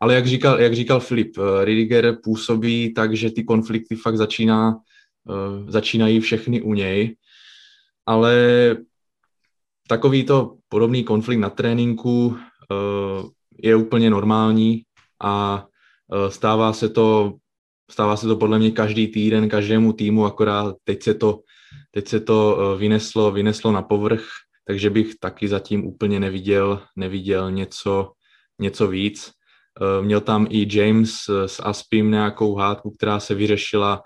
Ale 0.00 0.14
jak 0.14 0.26
říkal, 0.26 0.60
jak 0.60 0.74
říkal 0.74 1.00
Filip, 1.00 1.38
uh, 1.38 1.64
Ridiger 1.64 2.18
působí 2.22 2.94
tak, 2.94 3.16
že 3.16 3.30
ty 3.30 3.44
konflikty 3.44 3.96
fakt 3.96 4.16
začíná, 4.16 4.76
uh, 5.24 5.70
začínají 5.70 6.20
všechny 6.20 6.62
u 6.62 6.74
něj 6.74 7.16
ale 8.08 8.34
takový 9.88 10.24
to 10.24 10.56
podobný 10.68 11.04
konflikt 11.04 11.38
na 11.38 11.50
tréninku 11.50 12.26
uh, 12.26 12.36
je 13.62 13.76
úplně 13.76 14.10
normální 14.10 14.82
a 15.22 15.66
stává 16.28 16.72
se 16.72 16.88
to 16.88 17.36
stává 17.90 18.16
se 18.16 18.26
to 18.26 18.36
podle 18.36 18.58
mě 18.58 18.70
každý 18.70 19.08
týden, 19.08 19.48
každému 19.48 19.92
týmu, 19.92 20.24
akorát 20.24 20.76
teď 20.84 21.02
se 21.02 21.14
to, 21.14 21.40
teď 21.90 22.08
se 22.08 22.20
to 22.20 22.58
vyneslo, 22.78 23.32
vyneslo 23.32 23.72
na 23.72 23.82
povrch, 23.82 24.24
takže 24.64 24.90
bych 24.90 25.14
taky 25.20 25.48
zatím 25.48 25.86
úplně 25.86 26.20
neviděl, 26.20 26.82
neviděl 26.96 27.50
něco, 27.50 28.12
něco 28.58 28.88
víc. 28.88 29.32
Měl 30.00 30.20
tam 30.20 30.46
i 30.50 30.76
James 30.78 31.14
s 31.46 31.62
Aspim 31.62 32.10
nějakou 32.10 32.54
hádku, 32.54 32.90
která 32.90 33.20
se 33.20 33.34
vyřešila. 33.34 34.02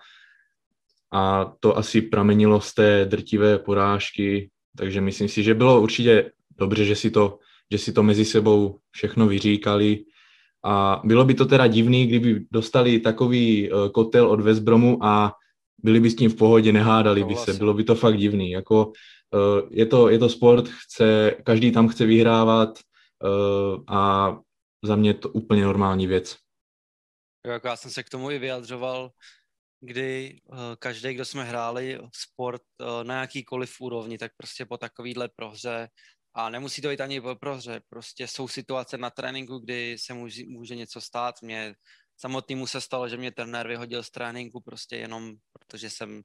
A 1.13 1.53
to 1.61 1.79
asi 1.79 2.03
pramenilo 2.03 2.61
z 2.61 2.75
té 2.75 3.05
drtivé 3.05 3.59
porážky, 3.59 4.51
takže 4.77 5.01
myslím 5.01 5.29
si, 5.29 5.43
že 5.43 5.55
bylo 5.55 5.81
určitě 5.81 6.33
dobře, 6.59 6.85
že 6.85 6.97
si 6.97 7.11
to, 7.11 7.39
že 7.73 7.79
si 7.79 7.93
to 7.93 8.03
mezi 8.03 8.25
sebou 8.25 8.79
všechno 8.91 9.27
vyříkali. 9.27 10.05
A 10.65 11.03
bylo 11.05 11.25
by 11.25 11.35
to 11.35 11.47
teda 11.47 11.67
divný, 11.67 12.07
kdyby 12.07 12.45
dostali 12.51 13.01
takový 13.01 13.69
eh, 13.69 13.89
kotel 13.93 14.27
od 14.29 14.41
Westbromu 14.41 15.05
a 15.05 15.33
byli 15.83 16.01
by 16.01 16.11
s 16.11 16.17
tím 16.17 16.31
v 16.31 16.37
pohodě, 16.37 16.73
nehádali 16.73 17.21
no, 17.21 17.27
by 17.27 17.35
se, 17.35 17.53
bylo 17.55 17.75
by 17.75 17.85
to 17.85 17.95
fakt 17.95 18.17
divný. 18.17 18.51
Jako, 18.51 18.93
eh, 19.35 19.63
je, 19.71 19.87
to, 19.87 20.09
je 20.09 20.19
to 20.19 20.29
sport, 20.29 20.69
chce, 20.69 21.35
každý 21.45 21.73
tam 21.73 21.89
chce 21.89 22.07
vyhrávat 22.07 22.79
eh, 22.79 23.79
a 23.89 24.37
za 24.83 24.97
mě 24.97 25.11
je 25.11 25.15
to 25.15 25.29
úplně 25.29 25.63
normální 25.63 26.07
věc. 26.07 26.37
Jako 27.47 27.69
já 27.69 27.77
jsem 27.77 27.91
se 27.91 28.03
k 28.03 28.09
tomu 28.09 28.31
i 28.31 28.39
vyjadřoval 28.39 29.11
kdy 29.83 30.41
uh, 30.45 30.59
každý, 30.79 31.15
kdo 31.15 31.25
jsme 31.25 31.45
hráli 31.45 31.99
sport 32.15 32.63
uh, 32.81 33.05
na 33.05 33.21
jakýkoliv 33.21 33.81
úrovni, 33.81 34.19
tak 34.19 34.33
prostě 34.37 34.67
po 34.67 34.79
takovýhle 34.79 35.29
prohře 35.37 35.89
a 36.35 36.51
nemusí 36.51 36.83
to 36.83 36.89
být 36.89 37.01
ani 37.01 37.21
po 37.21 37.37
prohře, 37.37 37.83
prostě 37.89 38.27
jsou 38.29 38.49
situace 38.49 38.99
na 38.99 39.11
tréninku, 39.11 39.59
kdy 39.59 39.97
se 39.99 40.15
může, 40.15 40.43
může 40.47 40.77
něco 40.77 41.01
stát. 41.01 41.35
Mě 41.43 41.75
samotnému 42.17 42.67
se 42.67 42.81
stalo, 42.81 43.09
že 43.09 43.17
mě 43.17 43.33
trenér 43.33 43.69
vyhodil 43.69 44.03
z 44.03 44.11
tréninku 44.11 44.61
prostě 44.61 44.97
jenom 44.97 45.35
protože 45.53 45.91
jsem 45.91 46.23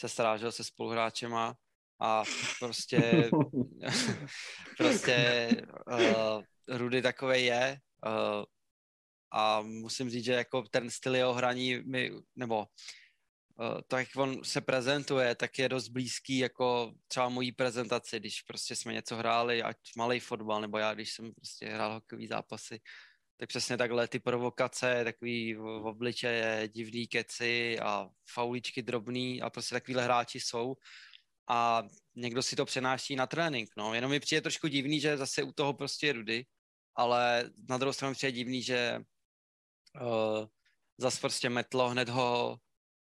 se 0.00 0.08
srážel 0.08 0.52
se 0.52 0.64
spoluhráčema 0.64 1.54
a 2.00 2.24
prostě 2.58 3.30
prostě 4.78 5.48
uh, 5.92 6.42
Rudy 6.68 7.02
takový 7.02 7.44
je, 7.44 7.78
uh, 8.06 8.44
a 9.30 9.62
musím 9.62 10.10
říct, 10.10 10.24
že 10.24 10.32
jako 10.32 10.62
ten 10.62 10.90
styl 10.90 11.16
jeho 11.16 11.34
hraní 11.34 11.78
mi, 11.78 12.10
nebo 12.36 12.58
uh, 12.58 13.80
to, 13.86 13.96
jak 13.96 14.08
on 14.16 14.44
se 14.44 14.60
prezentuje, 14.60 15.34
tak 15.34 15.58
je 15.58 15.68
dost 15.68 15.88
blízký 15.88 16.38
jako 16.38 16.92
třeba 17.08 17.28
mojí 17.28 17.52
prezentaci, 17.52 18.20
když 18.20 18.42
prostě 18.42 18.76
jsme 18.76 18.92
něco 18.92 19.16
hráli, 19.16 19.62
ať 19.62 19.76
malý 19.96 20.20
fotbal, 20.20 20.60
nebo 20.60 20.78
já, 20.78 20.94
když 20.94 21.12
jsem 21.12 21.34
prostě 21.34 21.66
hrál 21.66 21.94
hokejový 21.94 22.26
zápasy, 22.26 22.80
tak 23.36 23.48
přesně 23.48 23.76
takhle 23.76 24.08
ty 24.08 24.18
provokace, 24.18 25.04
takový 25.04 25.54
v 25.54 25.66
obličeje, 25.86 26.68
divný 26.68 27.06
keci 27.06 27.78
a 27.78 28.08
fauličky 28.34 28.82
drobný 28.82 29.42
a 29.42 29.50
prostě 29.50 29.74
takovýhle 29.74 30.04
hráči 30.04 30.40
jsou 30.40 30.76
a 31.48 31.82
někdo 32.14 32.42
si 32.42 32.56
to 32.56 32.64
přenáší 32.64 33.16
na 33.16 33.26
trénink, 33.26 33.70
no. 33.76 33.94
Jenom 33.94 34.10
mi 34.10 34.20
přijde 34.20 34.40
trošku 34.40 34.68
divný, 34.68 35.00
že 35.00 35.16
zase 35.16 35.42
u 35.42 35.52
toho 35.52 35.74
prostě 35.74 36.06
je 36.06 36.12
Rudy, 36.12 36.44
ale 36.96 37.50
na 37.68 37.78
druhou 37.78 37.92
stranu 37.92 38.14
přijde 38.14 38.32
divný, 38.32 38.62
že 38.62 39.00
uh, 40.00 40.46
zas 40.98 41.18
prostě 41.18 41.50
metlo, 41.50 41.88
hned 41.88 42.08
ho 42.08 42.58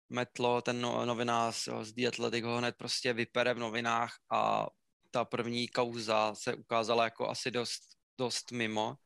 metlo, 0.08 0.62
ten 0.62 0.80
no, 0.80 1.06
novinář 1.06 1.68
z 1.82 1.92
The 1.92 2.06
Athletic 2.08 2.44
ho 2.44 2.58
hned 2.58 2.76
prostě 2.76 3.12
vypere 3.12 3.54
v 3.54 3.58
novinách 3.58 4.14
a 4.32 4.66
ta 5.10 5.24
první 5.24 5.68
kauza 5.68 6.34
se 6.34 6.54
ukázala 6.54 7.04
jako 7.04 7.28
asi 7.28 7.50
dost, 7.50 7.82
dost 8.18 8.52
mimo, 8.52 8.96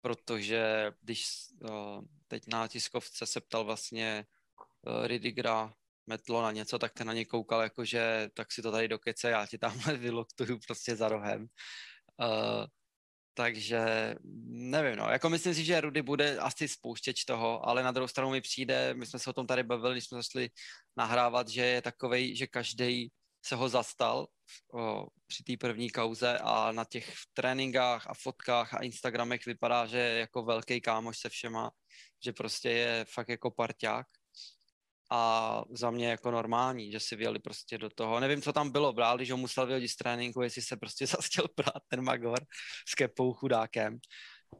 protože 0.00 0.92
když 1.00 1.26
uh, 1.60 2.04
teď 2.28 2.42
na 2.46 2.68
tiskovce 2.68 3.26
se 3.26 3.40
ptal 3.40 3.64
vlastně 3.64 4.26
uh, 4.86 5.06
Ridigra 5.06 5.74
metlo 6.06 6.42
na 6.42 6.52
něco, 6.52 6.78
tak 6.78 6.92
ten 6.92 7.06
na 7.06 7.12
ně 7.12 7.24
koukal 7.24 7.62
jako, 7.62 7.84
že 7.84 8.28
tak 8.34 8.52
si 8.52 8.62
to 8.62 8.72
tady 8.72 8.88
dokece, 8.88 9.30
já 9.30 9.46
ti 9.46 9.58
tamhle 9.58 9.96
vyloktuju 9.96 10.58
prostě 10.66 10.96
za 10.96 11.08
rohem. 11.08 11.46
Uh, 12.20 12.66
takže 13.36 14.14
nevím, 14.48 14.96
no. 14.96 15.10
Jako 15.10 15.28
myslím 15.28 15.54
si, 15.54 15.64
že 15.64 15.80
Rudy 15.80 16.02
bude 16.02 16.38
asi 16.38 16.68
spouštěč 16.68 17.24
toho, 17.24 17.68
ale 17.68 17.82
na 17.82 17.92
druhou 17.92 18.08
stranu 18.08 18.30
mi 18.30 18.40
přijde, 18.40 18.94
my 18.94 19.06
jsme 19.06 19.18
se 19.18 19.30
o 19.30 19.32
tom 19.32 19.46
tady 19.46 19.62
bavili, 19.62 19.94
když 19.94 20.04
jsme 20.04 20.18
začali 20.18 20.50
nahrávat, 20.96 21.48
že 21.48 21.64
je 21.64 21.82
takovej, 21.82 22.36
že 22.36 22.46
každý 22.46 23.12
se 23.46 23.56
ho 23.56 23.68
zastal 23.68 24.26
o, 24.72 25.06
při 25.26 25.42
té 25.44 25.56
první 25.56 25.90
kauze 25.90 26.38
a 26.38 26.72
na 26.72 26.84
těch 26.84 27.14
tréninkách 27.34 28.06
a 28.06 28.14
fotkách 28.14 28.74
a 28.74 28.82
Instagramech 28.82 29.46
vypadá, 29.46 29.86
že 29.86 29.98
je 29.98 30.18
jako 30.18 30.42
velký 30.42 30.80
kámoš 30.80 31.18
se 31.18 31.28
všema, 31.28 31.70
že 32.24 32.32
prostě 32.32 32.70
je 32.70 33.04
fakt 33.14 33.28
jako 33.28 33.50
parťák 33.50 34.06
a 35.10 35.62
za 35.70 35.90
mě 35.90 36.08
jako 36.08 36.30
normální, 36.30 36.92
že 36.92 37.00
si 37.00 37.16
vyjeli 37.16 37.38
prostě 37.38 37.78
do 37.78 37.90
toho. 37.90 38.20
Nevím, 38.20 38.42
co 38.42 38.52
tam 38.52 38.70
bylo, 38.70 38.92
bráli, 38.92 39.26
že 39.26 39.32
ho 39.32 39.36
musel 39.36 39.66
vyhodit 39.66 39.90
z 39.90 39.96
tréninku, 39.96 40.42
jestli 40.42 40.62
se 40.62 40.76
prostě 40.76 41.06
zase 41.06 41.26
chtěl 41.26 41.48
prát 41.54 41.82
ten 41.88 42.04
Magor 42.04 42.38
s 42.88 42.94
kepou 42.94 43.32
chudákem, 43.32 43.98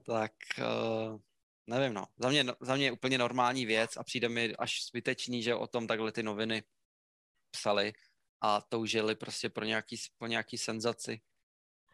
tak 0.07 0.33
uh, 0.59 1.19
nevím, 1.67 1.95
no. 1.95 2.07
Za 2.19 2.29
mě, 2.29 2.45
za 2.61 2.77
mě 2.77 2.85
je 2.85 2.93
úplně 2.93 3.19
normální 3.19 3.67
věc 3.67 3.97
a 3.97 4.05
přijde 4.05 4.29
mi 4.29 4.57
až 4.57 4.87
zbytečný, 4.89 5.43
že 5.43 5.55
o 5.55 5.67
tom 5.67 5.87
takhle 5.87 6.13
ty 6.13 6.23
noviny 6.23 6.63
psali 7.51 7.93
a 8.41 8.61
toužili 8.61 9.15
prostě 9.15 9.51
pro 9.51 9.65
nějaký, 9.65 9.97
po 10.19 10.27
nějaký 10.27 10.59
senzaci. 10.59 11.21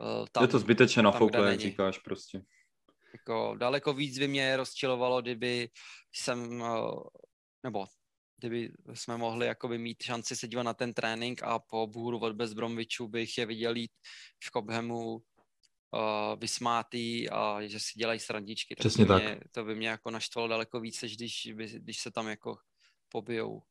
Uh, 0.01 0.27
tam, 0.33 0.45
je 0.45 0.49
to 0.49 0.59
zbytečně 0.59 1.03
nafoukle, 1.03 1.51
jak 1.51 1.61
říkáš 1.61 1.99
prostě. 1.99 2.43
Jako 3.13 3.55
daleko 3.59 3.93
víc 3.93 4.19
by 4.19 4.29
mě 4.29 4.57
rozčilovalo, 4.57 5.23
kdyby 5.23 5.69
jsem, 6.13 6.61
uh, 6.61 7.03
nebo 7.63 7.87
kdyby 8.43 8.71
jsme 8.95 9.17
mohli 9.17 9.47
jakoby 9.47 9.79
mít 9.79 10.03
šanci 10.03 10.37
se 10.37 10.49
dívat 10.49 10.63
na 10.63 10.75
ten 10.75 10.95
trénink 10.95 11.43
a 11.43 11.59
po 11.59 11.87
bůru 11.87 12.19
od 12.19 12.33
Bezbromviču 12.33 13.09
bych 13.09 13.39
je 13.39 13.47
viděl 13.47 13.77
jít 13.77 13.91
v 14.45 14.51
Cobhamu 14.51 15.15
uh, 15.15 15.21
vysmátý 16.39 17.31
a 17.31 17.59
že 17.63 17.81
si 17.81 17.99
dělají 17.99 18.21
srandičky. 18.21 18.75
Přesně 18.75 19.07
to 19.07 19.13
tak. 19.13 19.23
Mě, 19.23 19.41
to 19.51 19.65
by 19.65 19.75
mě 19.75 19.89
jako 19.89 20.11
naštvalo 20.11 20.49
daleko 20.49 20.81
více, 20.81 21.07
když, 21.09 21.49
když 21.79 22.01
se 22.01 22.11
tam 22.11 22.29
jako 22.29 22.57
pobijou. 23.09 23.63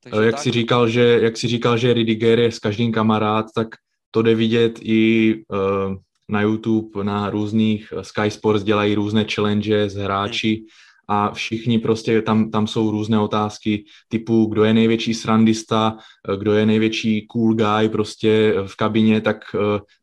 Takže 0.00 0.20
jak, 0.22 0.34
tak... 0.34 0.42
si 0.42 0.50
říkal, 0.50 0.88
že, 0.88 1.02
jak 1.22 1.36
si 1.36 1.48
říkal, 1.48 1.78
že 1.78 1.94
Ridiger 1.94 2.38
je 2.38 2.52
s 2.52 2.58
každým 2.58 2.92
kamarád, 2.92 3.46
tak 3.54 3.68
to 4.10 4.22
jde 4.22 4.34
vidět 4.34 4.78
i 4.82 5.34
uh, 5.48 5.96
na 6.28 6.40
YouTube, 6.40 7.04
na 7.04 7.30
různých 7.30 7.92
Sky 8.02 8.30
Sports 8.30 8.64
dělají 8.64 8.94
různé 8.94 9.26
challenge 9.34 9.90
s 9.90 9.94
hráči, 9.94 10.54
hmm 10.54 10.66
a 11.12 11.30
všichni 11.30 11.78
prostě, 11.78 12.22
tam, 12.22 12.50
tam 12.50 12.66
jsou 12.66 12.90
různé 12.90 13.18
otázky 13.18 13.84
typu, 14.08 14.46
kdo 14.46 14.64
je 14.64 14.74
největší 14.74 15.14
srandista, 15.14 15.96
kdo 16.38 16.52
je 16.52 16.66
největší 16.66 17.26
cool 17.26 17.54
guy 17.54 17.88
prostě 17.88 18.54
v 18.66 18.76
kabině, 18.76 19.20
tak 19.20 19.36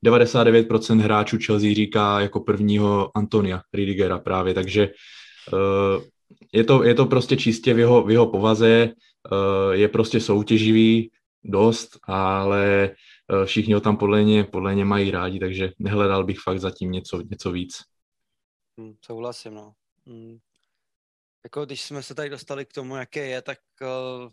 99% 0.06 0.99
eh, 0.99 1.03
hráčů 1.03 1.38
Chelsea 1.45 1.74
říká 1.74 2.20
jako 2.20 2.39
prvního 2.39 3.18
Antonia 3.18 3.62
Ridigera 3.74 4.20
právě, 4.20 4.53
takže 4.53 4.84
eh, 5.53 6.01
je 6.53 6.64
to, 6.64 6.84
je 6.84 6.93
to 6.93 7.05
prostě 7.05 7.38
čistě 7.38 7.74
v 7.74 7.80
jeho, 7.80 8.03
v 8.03 8.12
jeho 8.12 8.28
povaze, 8.28 8.70
eh, 8.72 9.76
je 9.76 9.88
prostě 9.88 10.20
soutěživý 10.20 11.12
dost, 11.43 11.99
ale 12.03 12.91
všichni 13.45 13.74
ho 13.74 13.80
tam 13.80 13.97
podle 13.97 14.24
ně, 14.24 14.43
podle 14.43 14.76
ně 14.76 14.86
mají 14.86 15.12
rádi, 15.12 15.39
takže 15.39 15.72
nehledal 15.80 16.24
bych 16.24 16.39
fakt 16.39 16.60
zatím 16.60 16.91
něco, 16.91 17.22
něco 17.30 17.51
víc. 17.51 17.78
Hmm, 18.78 18.93
souhlasím, 19.01 19.53
no. 19.53 19.74
Hmm 20.08 20.38
jako 21.44 21.66
když 21.66 21.82
jsme 21.82 22.04
se 22.04 22.16
tady 22.16 22.30
dostali 22.30 22.66
k 22.66 22.74
tomu, 22.74 22.96
jaké 22.96 23.28
je, 23.28 23.42
tak 23.42 23.60
uh, 23.82 24.32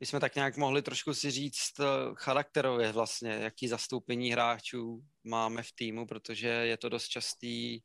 jsme 0.00 0.20
tak 0.20 0.34
nějak 0.34 0.56
mohli 0.56 0.82
trošku 0.82 1.14
si 1.14 1.30
říct 1.30 1.78
uh, 1.78 1.86
charakterově 2.14 2.92
vlastně, 2.92 3.30
jaký 3.30 3.68
zastoupení 3.68 4.32
hráčů 4.32 5.04
máme 5.24 5.62
v 5.62 5.72
týmu, 5.72 6.06
protože 6.06 6.48
je 6.48 6.76
to 6.76 6.88
dost 6.88 7.08
častý 7.08 7.80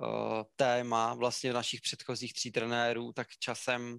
uh, 0.00 0.42
téma 0.56 1.14
vlastně 1.14 1.50
v 1.50 1.54
našich 1.54 1.80
předchozích 1.80 2.34
tří 2.34 2.50
trenérů, 2.50 3.12
tak 3.12 3.28
časem 3.38 3.98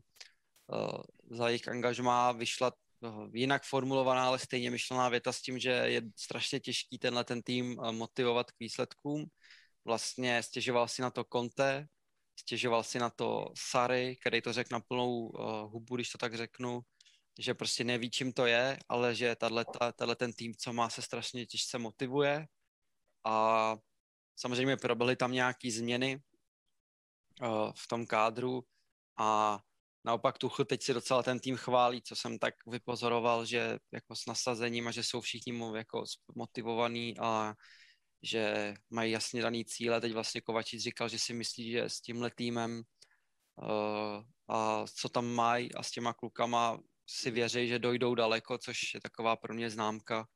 uh, 0.67 1.01
za 1.37 1.47
jejich 1.47 1.67
angažmá 1.67 2.31
vyšla 2.31 2.71
jinak 3.33 3.63
formulovaná, 3.63 4.27
ale 4.27 4.39
stejně 4.39 4.71
myšlená 4.71 5.09
věta 5.09 5.31
s 5.31 5.41
tím, 5.41 5.59
že 5.59 5.69
je 5.69 6.01
strašně 6.15 6.59
těžký 6.59 6.99
tenhle 6.99 7.23
ten 7.23 7.41
tým 7.41 7.77
motivovat 7.91 8.51
k 8.51 8.59
výsledkům. 8.59 9.25
Vlastně 9.85 10.43
stěžoval 10.43 10.87
si 10.87 11.01
na 11.01 11.09
to 11.11 11.23
Conte, 11.33 11.87
stěžoval 12.35 12.83
si 12.83 12.99
na 12.99 13.09
to 13.09 13.47
Sary, 13.57 14.17
který 14.21 14.41
to 14.41 14.53
řekl 14.53 14.69
na 14.71 14.79
plnou 14.79 15.27
uh, 15.27 15.71
hubu, 15.71 15.95
když 15.95 16.09
to 16.09 16.17
tak 16.17 16.35
řeknu, 16.35 16.81
že 17.39 17.53
prostě 17.53 17.83
neví, 17.83 18.11
čím 18.11 18.33
to 18.33 18.45
je, 18.45 18.79
ale 18.89 19.15
že 19.15 19.35
tahle 19.95 20.15
ten 20.15 20.33
tým, 20.33 20.53
co 20.55 20.73
má, 20.73 20.89
se 20.89 21.01
strašně 21.01 21.45
těžce 21.45 21.77
motivuje. 21.77 22.47
A 23.25 23.75
samozřejmě 24.35 24.77
proběhly 24.77 25.15
tam 25.15 25.31
nějaké 25.31 25.71
změny 25.71 26.21
uh, 27.41 27.71
v 27.75 27.87
tom 27.87 28.05
kádru 28.05 28.63
a 29.17 29.59
naopak 30.05 30.37
Tuchl 30.37 30.65
teď 30.65 30.83
si 30.83 30.93
docela 30.93 31.23
ten 31.23 31.39
tým 31.39 31.55
chválí, 31.57 32.01
co 32.01 32.15
jsem 32.15 32.39
tak 32.39 32.53
vypozoroval, 32.67 33.45
že 33.45 33.77
jako 33.91 34.15
s 34.15 34.25
nasazením 34.25 34.87
a 34.87 34.91
že 34.91 35.03
jsou 35.03 35.21
všichni 35.21 35.59
jako 35.75 36.03
motivovaní 36.35 37.17
a 37.19 37.53
že 38.25 38.73
mají 38.89 39.11
jasně 39.11 39.41
daný 39.41 39.65
cíle. 39.65 40.01
Teď 40.01 40.13
vlastně 40.13 40.41
Kovačič 40.41 40.81
říkal, 40.81 41.09
že 41.09 41.19
si 41.19 41.33
myslí, 41.33 41.71
že 41.71 41.83
s 41.83 42.01
tímhle 42.01 42.31
týmem 42.31 42.81
uh, 43.61 44.23
a 44.47 44.85
co 44.87 45.09
tam 45.09 45.25
mají 45.25 45.73
a 45.73 45.83
s 45.83 45.91
těma 45.91 46.13
klukama 46.13 46.79
si 47.09 47.31
věří, 47.31 47.67
že 47.67 47.79
dojdou 47.79 48.15
daleko, 48.15 48.57
což 48.57 48.93
je 48.93 49.01
taková 49.01 49.35
pro 49.35 49.53
mě 49.53 49.69
známka, 49.69 50.27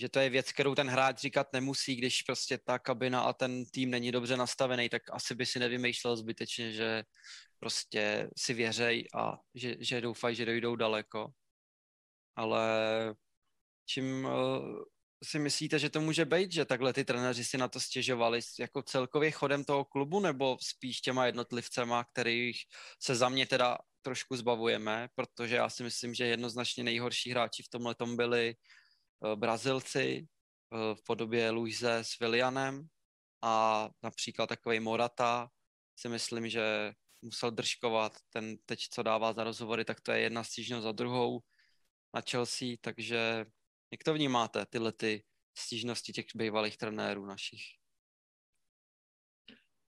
že 0.00 0.08
to 0.08 0.18
je 0.18 0.30
věc, 0.30 0.52
kterou 0.52 0.74
ten 0.74 0.88
hráč 0.88 1.20
říkat 1.20 1.52
nemusí, 1.52 1.96
když 1.96 2.22
prostě 2.22 2.58
ta 2.58 2.78
kabina 2.78 3.20
a 3.20 3.32
ten 3.32 3.66
tým 3.66 3.90
není 3.90 4.12
dobře 4.12 4.36
nastavený, 4.36 4.88
tak 4.88 5.02
asi 5.10 5.34
by 5.34 5.46
si 5.46 5.58
nevymýšlel 5.58 6.16
zbytečně, 6.16 6.72
že 6.72 7.04
prostě 7.58 8.30
si 8.36 8.54
věřej 8.54 9.08
a 9.14 9.38
že, 9.54 9.76
že 9.80 10.00
doufají, 10.00 10.36
že 10.36 10.46
dojdou 10.46 10.76
daleko. 10.76 11.28
Ale 12.36 12.68
čím 13.86 14.24
uh, 14.24 14.84
si 15.24 15.38
myslíte, 15.38 15.78
že 15.78 15.90
to 15.90 16.00
může 16.00 16.24
být, 16.24 16.52
že 16.52 16.64
takhle 16.64 16.92
ty 16.92 17.04
trenéři 17.04 17.44
si 17.44 17.58
na 17.58 17.68
to 17.68 17.80
stěžovali 17.80 18.40
jako 18.58 18.82
celkově 18.82 19.30
chodem 19.30 19.64
toho 19.64 19.84
klubu, 19.84 20.20
nebo 20.20 20.58
spíš 20.60 21.00
těma 21.00 21.26
jednotlivcema, 21.26 22.04
kterých 22.04 22.62
se 23.02 23.14
za 23.14 23.28
mě 23.28 23.46
teda 23.46 23.78
trošku 24.02 24.36
zbavujeme, 24.36 25.08
protože 25.14 25.56
já 25.56 25.70
si 25.70 25.82
myslím, 25.82 26.14
že 26.14 26.26
jednoznačně 26.26 26.84
nejhorší 26.84 27.30
hráči 27.30 27.62
v 27.62 27.68
tomhle 27.68 27.94
tom 27.94 28.16
byli 28.16 28.54
uh, 29.20 29.34
Brazilci 29.34 30.26
uh, 30.70 30.94
v 30.94 31.04
podobě 31.04 31.50
Luise 31.50 31.94
s 31.94 32.18
Willianem 32.18 32.86
a 33.42 33.88
například 34.02 34.46
takový 34.46 34.80
Morata 34.80 35.48
si 35.96 36.08
myslím, 36.08 36.48
že 36.48 36.92
musel 37.22 37.50
držkovat. 37.50 38.12
Ten 38.30 38.56
teď, 38.66 38.80
co 38.90 39.02
dává 39.02 39.32
za 39.32 39.44
rozhovory, 39.44 39.84
tak 39.84 40.00
to 40.00 40.12
je 40.12 40.20
jedna 40.20 40.44
stížnost 40.44 40.82
za 40.82 40.92
druhou 40.92 41.40
na 42.14 42.22
Chelsea, 42.30 42.68
takže 42.80 43.46
jak 43.92 44.04
to 44.04 44.14
vnímáte, 44.14 44.66
tyhle 44.70 44.92
ty 44.92 45.22
stížnosti 45.58 46.12
těch 46.12 46.24
bývalých 46.34 46.76
trenérů 46.76 47.26
našich? 47.26 47.60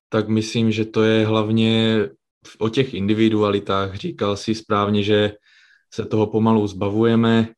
Tak 0.09 0.29
myslím, 0.29 0.73
že 0.73 0.85
to 0.85 1.03
je 1.03 1.27
hlavně 1.27 2.01
o 2.59 2.69
těch 2.69 2.95
individualitách. 2.95 3.95
Říkal 3.95 4.37
si 4.37 4.55
správně, 4.55 5.03
že 5.03 5.33
se 5.95 6.05
toho 6.05 6.27
pomalu 6.27 6.67
zbavujeme, 6.67 7.49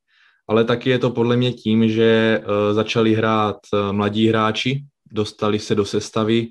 ale 0.49 0.65
taky 0.65 0.91
je 0.91 0.99
to 0.99 1.11
podle 1.11 1.37
mě 1.37 1.53
tím, 1.53 1.89
že 1.89 2.41
uh, 2.41 2.75
začali 2.75 3.15
hrát 3.15 3.57
uh, 3.73 3.93
mladí 3.93 4.29
hráči, 4.29 4.85
dostali 5.13 5.59
se 5.59 5.75
do 5.75 5.85
sestavy 5.85 6.49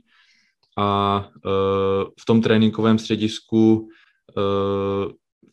a 0.78 1.20
uh, 1.20 1.52
v 2.20 2.26
tom 2.26 2.42
tréninkovém 2.42 3.00
středisku 3.00 3.88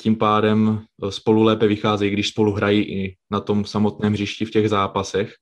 tím 0.01 0.17
pádem 0.17 0.85
spolu 1.11 1.43
lépe 1.43 1.67
vycházejí, 1.67 2.11
když 2.11 2.29
spolu 2.29 2.53
hrají 2.53 2.83
i 2.83 3.17
na 3.31 3.41
tom 3.41 3.65
samotném 3.65 4.13
hřišti 4.13 4.45
v 4.45 4.51
těch 4.51 4.69
zápasech. 4.69 5.35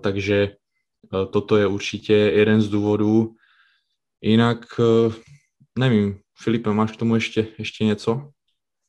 Takže 0.00 0.56
toto 1.32 1.56
je 1.56 1.66
určitě 1.66 2.14
jeden 2.14 2.62
z 2.62 2.68
důvodů. 2.68 3.34
Jinak 4.20 4.66
nevím, 5.78 6.18
Filipe, 6.42 6.70
máš 6.70 6.92
k 6.92 6.96
tomu 6.96 7.14
ještě, 7.14 7.46
ještě 7.58 7.84
něco? 7.84 8.30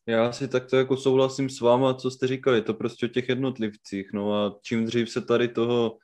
Já 0.07 0.31
si 0.31 0.47
takto 0.47 0.75
jako 0.75 0.97
souhlasím 0.97 1.49
s 1.49 1.61
váma, 1.61 1.93
co 1.93 2.11
jste 2.11 2.27
říkali, 2.27 2.61
to 2.61 2.73
prostě 2.73 3.05
o 3.05 3.09
těch 3.09 3.29
jednotlivcích, 3.29 4.09
no 4.13 4.33
a 4.33 4.59
čím 4.63 4.85
dřív 4.85 5.09
se 5.09 5.21
tady 5.21 5.47
toho 5.47 5.97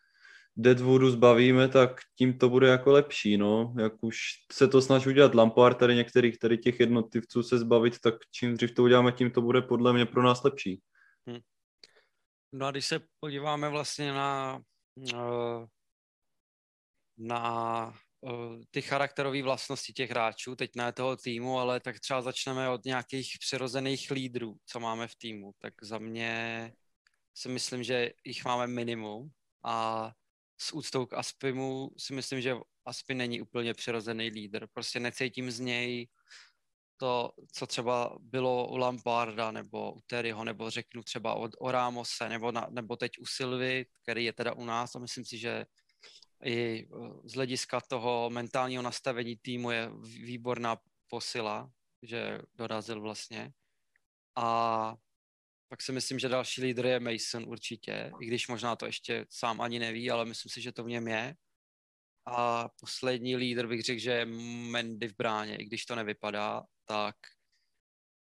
Deadwoodu 0.60 1.10
zbavíme, 1.10 1.68
tak 1.68 1.99
tím 2.16 2.38
to 2.38 2.49
bude 2.49 2.68
jako 2.68 2.91
lepší, 2.91 3.38
no. 3.38 3.74
Jak 3.80 3.93
už 4.03 4.18
se 4.51 4.68
to 4.68 4.82
snaží 4.82 5.10
udělat 5.10 5.36
Lampard, 5.36 5.78
tady 5.78 5.95
některých 5.95 6.39
tady 6.39 6.58
těch 6.58 6.80
jednotlivců 6.80 7.43
se 7.43 7.58
zbavit, 7.58 7.99
tak 7.99 8.16
čím 8.32 8.58
dřív 8.58 8.72
to 8.76 8.84
uděláme, 8.84 9.12
tím 9.12 9.32
to 9.32 9.41
bude 9.41 9.62
podle 9.62 9.93
mě 9.93 10.05
pro 10.05 10.24
nás 10.24 10.43
lepší. 10.43 10.82
Hmm. 11.28 11.39
No 12.51 12.66
a 12.66 12.72
když 12.72 12.86
se 12.86 12.99
podíváme 13.20 13.70
vlastně 13.70 14.14
na, 14.14 14.60
eh, 15.14 15.66
na 17.18 17.93
eh, 18.26 18.60
ty 18.72 18.82
charakterové 18.82 19.43
vlastnosti 19.43 19.93
těch 19.93 20.10
hráčů, 20.10 20.55
teď 20.55 20.72
ne 20.76 20.91
toho 20.91 21.18
týmu, 21.18 21.60
ale 21.60 21.80
tak 21.80 21.99
třeba 21.99 22.22
začneme 22.22 22.70
od 22.70 22.86
nějakých 22.86 23.38
přirozených 23.39 24.12
lídrů, 24.12 24.55
co 24.66 24.80
máme 24.80 25.08
v 25.08 25.16
týmu. 25.16 25.51
Tak 25.58 25.74
za 25.82 25.97
mě 25.97 26.74
si 27.34 27.49
myslím, 27.49 27.84
že 27.84 28.12
jich 28.26 28.45
máme 28.45 28.68
minimum 28.68 29.30
a 29.64 30.12
s 30.58 30.74
úctou 30.74 31.05
k 31.05 31.14
Aspimu 31.14 31.91
si 31.97 32.14
myslím, 32.14 32.41
že 32.41 32.55
Aspi 32.86 33.14
není 33.14 33.41
úplně 33.41 33.74
přirozený 33.74 34.30
lídr. 34.30 34.68
Prostě 34.74 34.99
necítím 34.99 35.51
z 35.51 35.60
něj 35.60 36.08
to, 36.97 37.32
co 37.53 37.68
třeba 37.68 38.18
bylo 38.20 38.68
u 38.68 38.78
Lamparda 38.78 39.51
nebo 39.51 39.93
u 39.93 40.01
Terryho, 40.08 40.43
nebo 40.43 40.70
řeknu 40.70 41.03
třeba 41.03 41.34
od, 41.34 41.51
o 41.60 41.72
Ramose, 41.72 42.30
nebo, 42.30 42.51
na, 42.51 42.68
nebo 42.70 42.95
teď 42.95 43.12
u 43.20 43.26
Silvy, 43.26 43.86
který 44.03 44.26
je 44.26 44.34
teda 44.34 44.53
u 44.53 44.66
nás 44.66 44.95
a 44.95 44.99
myslím 44.99 45.26
si, 45.26 45.38
že 45.38 45.66
i 46.43 46.88
eh, 46.91 47.10
z 47.24 47.34
hlediska 47.34 47.82
toho 47.82 48.30
mentálního 48.30 48.84
nastavení 48.84 49.36
týmu 49.36 49.72
je 49.72 49.91
výborná 50.03 50.78
posila, 51.10 51.72
že 52.01 52.39
dorazil 52.55 53.01
vlastně. 53.01 53.53
A 54.36 54.95
pak 55.70 55.82
si 55.82 55.91
myslím, 55.91 56.20
že 56.20 56.30
další 56.30 56.61
lídr 56.61 56.86
je 56.86 56.99
Mason 56.99 57.43
určitě, 57.47 58.11
i 58.22 58.26
když 58.26 58.47
možná 58.47 58.76
to 58.76 58.86
ještě 58.86 59.26
sám 59.30 59.61
ani 59.61 59.80
neví, 59.80 60.11
ale 60.11 60.26
myslím 60.26 60.49
si, 60.49 60.61
že 60.61 60.72
to 60.72 60.84
v 60.84 60.89
něm 60.89 61.07
je. 61.07 61.36
A 62.26 62.70
poslední 62.80 63.36
lídr 63.36 63.68
bych 63.68 63.82
řekl, 63.82 63.99
že 63.99 64.11
je 64.11 64.26
Mendy 64.72 65.07
v 65.07 65.15
bráně, 65.18 65.55
i 65.55 65.65
když 65.65 65.86
to 65.86 65.95
nevypadá, 65.95 66.63
tak 66.86 67.15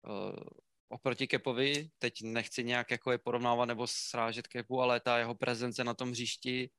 uh, 0.07 0.43
oproti 0.89 1.27
Kepovi, 1.27 1.89
teď 1.99 2.21
nechci 2.21 2.63
nějak 2.63 2.91
jako 2.91 3.11
je 3.11 3.17
porovnávat 3.17 3.65
nebo 3.65 3.87
srážet 3.87 4.47
Kepu, 4.47 4.81
ale 4.81 4.99
ta 4.99 5.17
jeho 5.17 5.35
prezence 5.35 5.83
na 5.83 5.93
tom 5.93 6.11
hřišti 6.11 6.69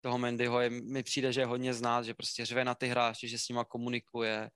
toho 0.00 0.18
Mendyho 0.18 0.60
je, 0.60 0.70
mi 0.70 1.02
přijde, 1.02 1.32
že 1.32 1.40
je 1.40 1.46
hodně 1.46 1.74
znát, 1.74 2.02
že 2.02 2.14
prostě 2.14 2.44
řve 2.44 2.64
na 2.64 2.74
ty 2.74 2.86
hráče, 2.86 3.28
že 3.28 3.38
s 3.38 3.48
nima 3.48 3.64
komunikuje, 3.64 4.50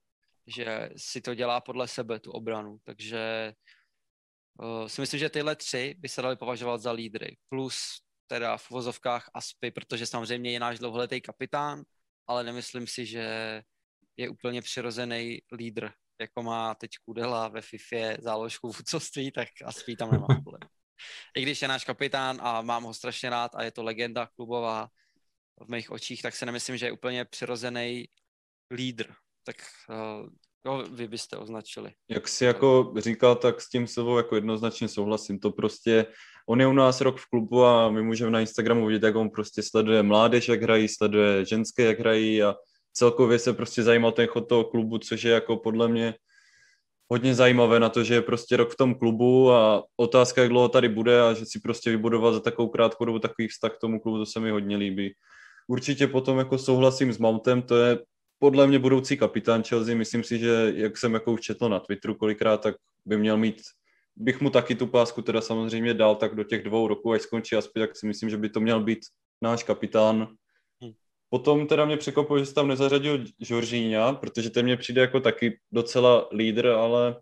že 0.47 0.89
si 0.97 1.21
to 1.21 1.35
dělá 1.35 1.61
podle 1.61 1.87
sebe, 1.87 2.19
tu 2.19 2.31
obranu. 2.31 2.77
Takže 2.83 3.53
uh, 4.59 4.87
si 4.87 5.01
myslím, 5.01 5.19
že 5.19 5.29
tyhle 5.29 5.55
tři 5.55 5.95
by 5.97 6.09
se 6.09 6.21
dali 6.21 6.35
považovat 6.35 6.81
za 6.81 6.91
lídry. 6.91 7.37
Plus 7.49 8.01
teda 8.27 8.57
v 8.57 8.71
vozovkách 8.71 9.29
Aspy, 9.33 9.71
protože 9.71 10.05
samozřejmě 10.05 10.51
je 10.51 10.59
náš 10.59 10.79
dlouholetý 10.79 11.21
kapitán, 11.21 11.83
ale 12.27 12.43
nemyslím 12.43 12.87
si, 12.87 13.05
že 13.05 13.63
je 14.17 14.29
úplně 14.29 14.61
přirozený 14.61 15.41
lídr, 15.51 15.91
jako 16.21 16.43
má 16.43 16.75
teď 16.75 16.91
Kudela 17.05 17.47
ve 17.47 17.61
FIFA 17.61 18.17
záložku 18.19 18.71
v 18.71 18.79
úcoství, 18.79 19.31
tak 19.31 19.47
Aspy 19.65 19.95
tam 19.95 20.11
nemá 20.11 20.27
problém. 20.43 20.69
I 21.37 21.41
když 21.41 21.61
je 21.61 21.67
náš 21.67 21.85
kapitán 21.85 22.39
a 22.41 22.61
mám 22.61 22.83
ho 22.83 22.93
strašně 22.93 23.29
rád 23.29 23.55
a 23.55 23.63
je 23.63 23.71
to 23.71 23.83
legenda 23.83 24.25
klubová 24.35 24.89
v 25.59 25.69
mých 25.69 25.91
očích, 25.91 26.21
tak 26.21 26.35
se 26.35 26.45
nemyslím, 26.45 26.77
že 26.77 26.85
je 26.85 26.91
úplně 26.91 27.25
přirozený 27.25 28.09
lídr. 28.71 29.13
Tak 29.43 29.55
uh, 29.89 30.29
Jo, 30.67 30.83
vy 30.91 31.07
byste 31.07 31.37
označili. 31.37 31.91
Jak 32.09 32.27
si 32.27 32.45
jako 32.45 32.93
říkal, 32.97 33.35
tak 33.35 33.61
s 33.61 33.69
tím 33.69 33.87
Silvou 33.87 34.17
jako 34.17 34.35
jednoznačně 34.35 34.87
souhlasím. 34.87 35.39
To 35.39 35.51
prostě, 35.51 36.05
on 36.47 36.61
je 36.61 36.67
u 36.67 36.73
nás 36.73 37.01
rok 37.01 37.17
v 37.19 37.29
klubu 37.29 37.65
a 37.65 37.89
my 37.89 38.03
můžeme 38.03 38.31
na 38.31 38.39
Instagramu 38.39 38.85
vidět, 38.85 39.03
jak 39.03 39.15
on 39.15 39.29
prostě 39.29 39.63
sleduje 39.63 40.03
mládež, 40.03 40.47
jak 40.47 40.61
hrají, 40.61 40.87
sleduje 40.87 41.45
ženské, 41.45 41.83
jak 41.83 41.99
hrají 41.99 42.43
a 42.43 42.55
celkově 42.93 43.39
se 43.39 43.53
prostě 43.53 43.83
zajímal 43.83 44.11
ten 44.11 44.27
chod 44.27 44.49
toho 44.49 44.63
klubu, 44.63 44.97
což 44.97 45.23
je 45.23 45.31
jako 45.31 45.57
podle 45.57 45.87
mě 45.87 46.13
hodně 47.11 47.35
zajímavé 47.35 47.79
na 47.79 47.89
to, 47.89 48.03
že 48.03 48.13
je 48.13 48.21
prostě 48.21 48.57
rok 48.57 48.71
v 48.71 48.77
tom 48.77 48.95
klubu 48.95 49.51
a 49.51 49.83
otázka, 49.97 50.41
jak 50.41 50.49
dlouho 50.49 50.69
tady 50.69 50.89
bude 50.89 51.21
a 51.21 51.33
že 51.33 51.45
si 51.45 51.59
prostě 51.59 51.89
vybudoval 51.89 52.33
za 52.33 52.39
takovou 52.39 52.69
krátkou 52.69 53.05
dobu 53.05 53.19
takový 53.19 53.47
vztah 53.47 53.73
k 53.73 53.79
tomu 53.79 53.99
klubu, 53.99 54.17
to 54.17 54.25
se 54.25 54.39
mi 54.39 54.51
hodně 54.51 54.77
líbí. 54.77 55.13
Určitě 55.67 56.07
potom 56.07 56.37
jako 56.37 56.57
souhlasím 56.57 57.13
s 57.13 57.17
Mountem, 57.17 57.61
to 57.61 57.75
je 57.75 57.99
podle 58.39 58.67
mě 58.67 58.79
budoucí 58.79 59.17
kapitán 59.17 59.63
Chelsea, 59.63 59.95
myslím 59.95 60.23
si, 60.23 60.39
že 60.39 60.73
jak 60.75 60.97
jsem 60.97 61.13
jako 61.13 61.33
už 61.33 61.41
četl 61.41 61.69
na 61.69 61.79
Twitteru 61.79 62.15
kolikrát, 62.15 62.57
tak 62.57 62.75
by 63.05 63.17
měl 63.17 63.37
mít, 63.37 63.61
bych 64.15 64.41
mu 64.41 64.49
taky 64.49 64.75
tu 64.75 64.87
pásku 64.87 65.21
teda 65.21 65.41
samozřejmě 65.41 65.93
dal, 65.93 66.15
tak 66.15 66.35
do 66.35 66.43
těch 66.43 66.63
dvou 66.63 66.87
roků, 66.87 67.11
až 67.11 67.21
skončí 67.21 67.55
Aspi, 67.55 67.79
tak 67.79 67.95
si 67.95 68.07
myslím, 68.07 68.29
že 68.29 68.37
by 68.37 68.49
to 68.49 68.59
měl 68.59 68.83
být 68.83 68.99
náš 69.41 69.63
kapitán. 69.63 70.27
Hm. 70.83 70.93
Potom 71.29 71.67
teda 71.67 71.85
mě 71.85 71.97
překvapilo, 71.97 72.39
že 72.39 72.45
se 72.45 72.53
tam 72.53 72.67
nezařadil 72.67 73.25
Žoržíňa, 73.39 74.13
protože 74.13 74.49
ten 74.49 74.65
mě 74.65 74.77
přijde 74.77 75.01
jako 75.01 75.19
taky 75.19 75.59
docela 75.71 76.29
lídr, 76.31 76.67
ale 76.67 77.15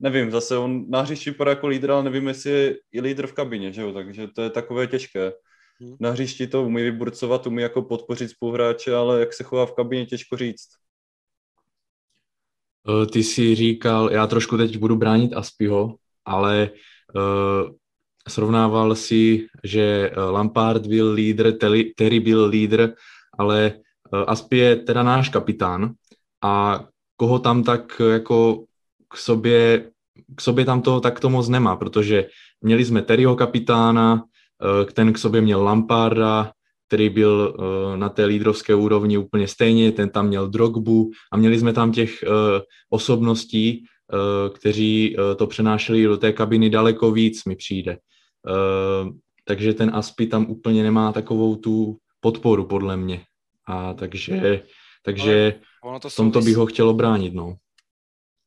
nevím, 0.00 0.30
zase 0.30 0.56
on 0.56 0.90
na 0.90 1.00
hřišti 1.00 1.30
vypadá 1.30 1.50
jako 1.50 1.66
lídr, 1.66 1.90
ale 1.90 2.02
nevím, 2.02 2.28
jestli 2.28 2.50
je 2.50 2.76
i 2.92 3.00
lídr 3.00 3.26
v 3.26 3.32
kabině, 3.32 3.72
že 3.72 3.82
jo, 3.82 3.92
takže 3.92 4.28
to 4.28 4.42
je 4.42 4.50
takové 4.50 4.86
těžké. 4.86 5.32
Hmm. 5.80 5.96
Na 6.00 6.10
hřišti 6.10 6.46
to 6.46 6.62
umí 6.62 6.82
vyburcovat, 6.82 7.46
umí 7.46 7.62
jako 7.62 7.82
podpořit 7.82 8.30
spoluhráče, 8.30 8.94
ale 8.94 9.20
jak 9.20 9.32
se 9.32 9.44
chová 9.44 9.66
v 9.66 9.72
kabině, 9.72 10.06
těžko 10.06 10.36
říct. 10.36 10.68
Eh, 12.88 13.06
ty 13.06 13.24
jsi 13.24 13.54
říkal, 13.54 14.10
já 14.12 14.26
trošku 14.26 14.56
teď 14.56 14.78
budu 14.78 14.96
bránit 14.96 15.32
Aspiho, 15.32 15.96
ale 16.24 16.70
uh, 17.14 17.70
srovnával 18.28 18.94
si, 18.94 19.46
že 19.64 20.10
Lampard 20.30 20.86
byl 20.86 21.12
lídr, 21.12 21.52
Terry 21.96 22.20
byl 22.20 22.46
lídr, 22.46 22.94
ale 23.38 23.72
uh, 24.12 24.24
Aspi 24.26 24.56
je 24.56 24.76
teda 24.76 25.02
náš 25.02 25.28
kapitán 25.28 25.94
a 26.42 26.84
koho 27.16 27.38
tam 27.38 27.62
tak 27.62 28.02
jako 28.12 28.64
k 29.08 29.16
sobě, 29.16 29.90
k 30.36 30.40
sobě 30.40 30.64
tam 30.64 30.82
to 30.82 31.00
tak 31.00 31.20
to 31.20 31.30
moc 31.30 31.48
nemá, 31.48 31.76
protože 31.76 32.28
měli 32.60 32.84
jsme 32.84 33.02
Terryho 33.02 33.36
kapitána, 33.36 34.24
ten 34.92 35.12
k 35.12 35.18
sobě 35.18 35.40
měl 35.40 35.62
Lamparda, 35.64 36.52
který 36.86 37.10
byl 37.10 37.56
uh, 37.58 37.96
na 37.96 38.08
té 38.08 38.24
lídrovské 38.24 38.74
úrovni 38.74 39.18
úplně 39.18 39.48
stejně, 39.48 39.92
ten 39.92 40.10
tam 40.10 40.26
měl 40.26 40.48
Drogbu 40.48 41.10
a 41.32 41.36
měli 41.36 41.58
jsme 41.58 41.72
tam 41.72 41.92
těch 41.92 42.24
uh, 42.26 42.62
osobností, 42.90 43.84
kteří 44.54 45.16
to 45.36 45.46
přenášeli 45.46 46.04
do 46.04 46.16
té 46.16 46.32
kabiny 46.32 46.70
daleko 46.70 47.12
víc, 47.12 47.44
mi 47.44 47.56
přijde. 47.56 47.98
Takže 49.44 49.74
ten 49.74 49.94
Aspi 49.94 50.26
tam 50.26 50.50
úplně 50.50 50.82
nemá 50.82 51.12
takovou 51.12 51.56
tu 51.56 51.98
podporu, 52.20 52.64
podle 52.64 52.96
mě. 52.96 53.24
A 53.66 53.94
takže, 53.94 54.62
takže 55.02 55.60
ono 55.82 56.00
to 56.00 56.08
v 56.08 56.16
tomto 56.16 56.40
bych 56.40 56.56
ho 56.56 56.66
chtěl 56.66 56.94
bránit, 56.94 57.34
no. 57.34 57.56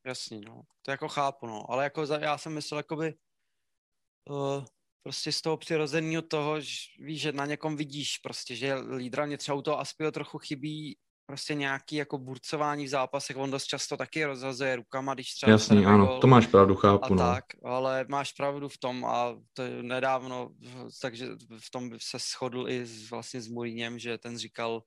Jasný, 0.05 0.41
no. 0.47 0.61
To 0.81 0.91
jako 0.91 1.07
chápu, 1.07 1.47
no. 1.47 1.71
Ale 1.71 1.83
jako 1.83 2.05
za, 2.05 2.17
já 2.17 2.37
jsem 2.37 2.53
myslel, 2.53 2.79
jakoby 2.79 3.13
uh, 4.29 4.63
prostě 5.03 5.31
z 5.31 5.41
toho 5.41 5.57
přirozeného 5.57 6.21
toho, 6.21 6.61
že 6.61 6.75
víš, 6.99 7.21
že 7.21 7.31
na 7.31 7.45
někom 7.45 7.75
vidíš 7.75 8.17
prostě, 8.17 8.55
že 8.55 8.75
lídra 8.75 9.25
mě 9.25 9.37
třeba 9.37 9.57
u 9.57 9.61
toho 9.61 9.79
Aspio 9.79 10.11
trochu 10.11 10.37
chybí 10.37 10.97
prostě 11.25 11.53
nějaký 11.55 11.95
jako 11.95 12.17
burcování 12.17 12.85
v 12.85 12.89
zápasech, 12.89 13.37
on 13.37 13.51
dost 13.51 13.65
často 13.65 13.97
taky 13.97 14.25
rozhazuje 14.25 14.75
rukama, 14.75 15.13
když 15.13 15.33
třeba... 15.33 15.51
Jasný, 15.51 15.85
ano, 15.85 16.05
gol, 16.05 16.19
to 16.19 16.27
máš 16.27 16.47
pravdu, 16.47 16.75
chápu, 16.75 17.05
a 17.05 17.09
no. 17.09 17.17
tak, 17.17 17.45
ale 17.63 18.05
máš 18.09 18.31
pravdu 18.31 18.69
v 18.69 18.77
tom 18.77 19.05
a 19.05 19.35
to 19.53 19.63
nedávno, 19.81 20.49
takže 21.01 21.27
v 21.59 21.71
tom 21.71 21.91
se 21.97 22.17
shodl 22.19 22.69
i 22.69 22.85
vlastně 23.11 23.41
s 23.41 23.47
Mourinhem, 23.47 23.99
že 23.99 24.17
ten 24.17 24.37
říkal, 24.37 24.83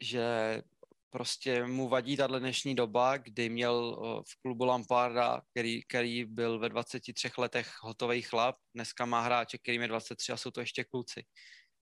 že 0.00 0.62
prostě 1.10 1.64
mu 1.64 1.88
vadí 1.88 2.16
tahle 2.16 2.40
dnešní 2.40 2.74
doba, 2.74 3.16
kdy 3.16 3.48
měl 3.48 3.96
v 4.28 4.40
klubu 4.42 4.64
Lamparda, 4.64 5.42
který, 5.50 5.82
který 5.82 6.24
byl 6.24 6.58
ve 6.58 6.68
23 6.68 7.30
letech 7.38 7.72
hotový 7.80 8.22
chlap, 8.22 8.56
dneska 8.74 9.06
má 9.06 9.20
hráče, 9.20 9.58
který 9.58 9.76
je 9.76 9.88
23 9.88 10.32
a 10.32 10.36
jsou 10.36 10.50
to 10.50 10.60
ještě 10.60 10.84
kluci. 10.84 11.24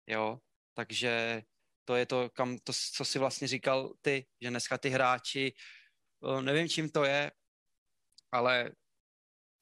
Jo, 0.07 0.37
takže 0.73 1.41
to 1.85 1.95
je 1.95 2.05
to, 2.05 2.29
kam, 2.29 2.57
to, 2.63 2.73
co 2.93 3.05
si 3.05 3.19
vlastně 3.19 3.47
říkal 3.47 3.93
ty, 4.01 4.25
že 4.41 4.49
dneska 4.49 4.77
ty 4.77 4.89
hráči, 4.89 5.53
nevím 6.41 6.69
čím 6.69 6.89
to 6.89 7.03
je, 7.03 7.31
ale 8.31 8.71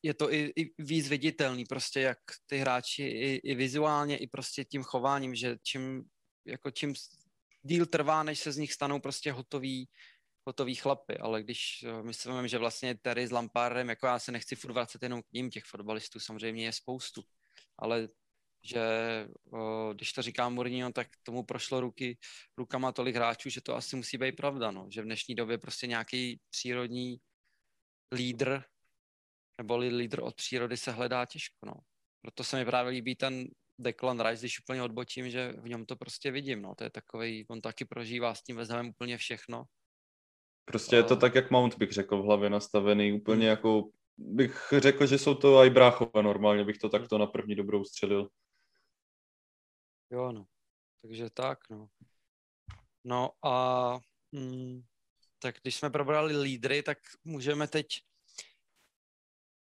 je 0.03 0.13
to 0.13 0.33
i, 0.33 0.53
i 0.55 0.83
víc 0.83 1.09
viditelný, 1.09 1.65
prostě 1.65 2.01
jak 2.01 2.17
ty 2.45 2.57
hráči 2.57 3.03
i, 3.03 3.35
i 3.35 3.55
vizuálně, 3.55 4.17
i 4.17 4.27
prostě 4.27 4.65
tím 4.65 4.83
chováním, 4.83 5.35
že 5.35 5.57
čím, 5.63 6.03
jako 6.45 6.71
čím 6.71 6.93
díl 7.63 7.85
trvá, 7.85 8.23
než 8.23 8.39
se 8.39 8.51
z 8.51 8.57
nich 8.57 8.73
stanou 8.73 8.99
prostě 8.99 9.31
hotový, 9.31 9.89
hotový 10.47 10.75
chlapy, 10.75 11.17
ale 11.17 11.43
když 11.43 11.85
uh, 11.87 12.03
myslím, 12.05 12.47
že 12.47 12.57
vlastně 12.57 12.95
Terry 12.95 13.27
s 13.27 13.31
Lampardem, 13.31 13.89
jako 13.89 14.07
já 14.07 14.19
se 14.19 14.31
nechci 14.31 14.55
furt 14.55 14.71
vracet 14.71 15.03
jenom 15.03 15.21
k 15.21 15.31
ním, 15.33 15.49
těch 15.49 15.63
fotbalistů 15.63 16.19
samozřejmě 16.19 16.65
je 16.65 16.71
spoustu, 16.71 17.23
ale 17.79 18.07
že 18.65 18.81
uh, 19.43 19.93
když 19.93 20.13
to 20.13 20.21
říká 20.21 20.49
Mourinho, 20.49 20.91
tak 20.91 21.07
tomu 21.23 21.43
prošlo 21.43 21.79
ruky, 21.79 22.17
rukama 22.57 22.91
tolik 22.91 23.15
hráčů, 23.15 23.49
že 23.49 23.61
to 23.61 23.75
asi 23.75 23.95
musí 23.95 24.17
být 24.17 24.35
pravda, 24.35 24.71
no. 24.71 24.87
že 24.89 25.01
v 25.01 25.05
dnešní 25.05 25.35
době 25.35 25.57
prostě 25.57 25.87
nějaký 25.87 26.39
přírodní 26.49 27.17
lídr 28.11 28.63
nebo 29.57 29.77
lídr 29.77 30.23
od 30.23 30.35
přírody 30.35 30.77
se 30.77 30.91
hledá 30.91 31.25
těžko. 31.25 31.65
No. 31.65 31.73
Proto 32.21 32.43
se 32.43 32.57
mi 32.57 32.65
právě 32.65 32.91
líbí 32.91 33.15
ten 33.15 33.47
Declan 33.79 34.19
Rice, 34.19 34.41
když 34.41 34.59
úplně 34.59 34.83
odbočím, 34.83 35.29
že 35.29 35.53
v 35.57 35.69
něm 35.69 35.85
to 35.85 35.95
prostě 35.95 36.31
vidím, 36.31 36.61
no, 36.61 36.75
to 36.75 36.83
je 36.83 36.89
takový, 36.89 37.45
on 37.49 37.61
taky 37.61 37.85
prožívá 37.85 38.35
s 38.35 38.43
tím 38.43 38.55
vezmem 38.55 38.89
úplně 38.89 39.17
všechno. 39.17 39.63
Prostě 40.65 40.95
a... 40.95 40.97
je 40.97 41.03
to 41.03 41.15
tak, 41.15 41.35
jak 41.35 41.51
Mount 41.51 41.77
bych 41.77 41.91
řekl 41.91 42.21
v 42.21 42.25
hlavě 42.25 42.49
nastavený, 42.49 43.13
úplně 43.13 43.41
hmm. 43.41 43.49
jako 43.49 43.89
bych 44.17 44.73
řekl, 44.77 45.05
že 45.05 45.17
jsou 45.17 45.35
to 45.35 45.63
i 45.63 45.69
bráchové 45.69 46.23
normálně, 46.23 46.63
bych 46.63 46.77
to 46.77 46.89
takto 46.89 47.17
na 47.17 47.27
první 47.27 47.55
dobrou 47.55 47.83
střelil. 47.83 48.29
Jo, 50.11 50.31
no. 50.31 50.45
Takže 51.01 51.29
tak, 51.29 51.59
no. 51.69 51.87
No 53.03 53.31
a 53.43 53.99
mm, 54.31 54.81
tak 55.39 55.55
když 55.61 55.75
jsme 55.75 55.89
probrali 55.89 56.37
lídry, 56.37 56.83
tak 56.83 56.97
můžeme 57.23 57.67
teď 57.67 57.87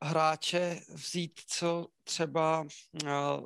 hráče 0.03 0.81
vzít, 0.89 1.41
co 1.47 1.87
třeba 2.03 2.61
uh, 3.03 3.45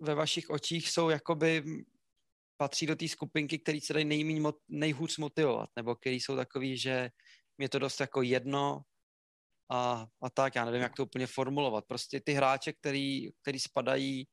ve 0.00 0.14
vašich 0.14 0.50
očích 0.50 0.90
jsou 0.90 1.08
jakoby 1.08 1.64
patří 2.56 2.86
do 2.86 2.96
té 2.96 3.08
skupinky, 3.08 3.58
který 3.58 3.80
se 3.80 3.92
dají 3.92 4.04
nejmíň, 4.04 4.52
nejhůř 4.68 5.18
motivovat, 5.18 5.70
nebo 5.76 5.94
který 5.94 6.20
jsou 6.20 6.36
takový, 6.36 6.78
že 6.78 7.10
mě 7.58 7.68
to 7.68 7.78
dost 7.78 8.00
jako 8.00 8.22
jedno 8.22 8.82
a, 9.70 10.06
a 10.22 10.30
tak, 10.30 10.54
já 10.54 10.64
nevím, 10.64 10.82
jak 10.82 10.96
to 10.96 11.02
úplně 11.02 11.26
formulovat. 11.26 11.84
Prostě 11.84 12.20
ty 12.20 12.32
hráče, 12.32 12.72
který, 12.72 13.30
který 13.42 13.58
spadají 13.58 14.28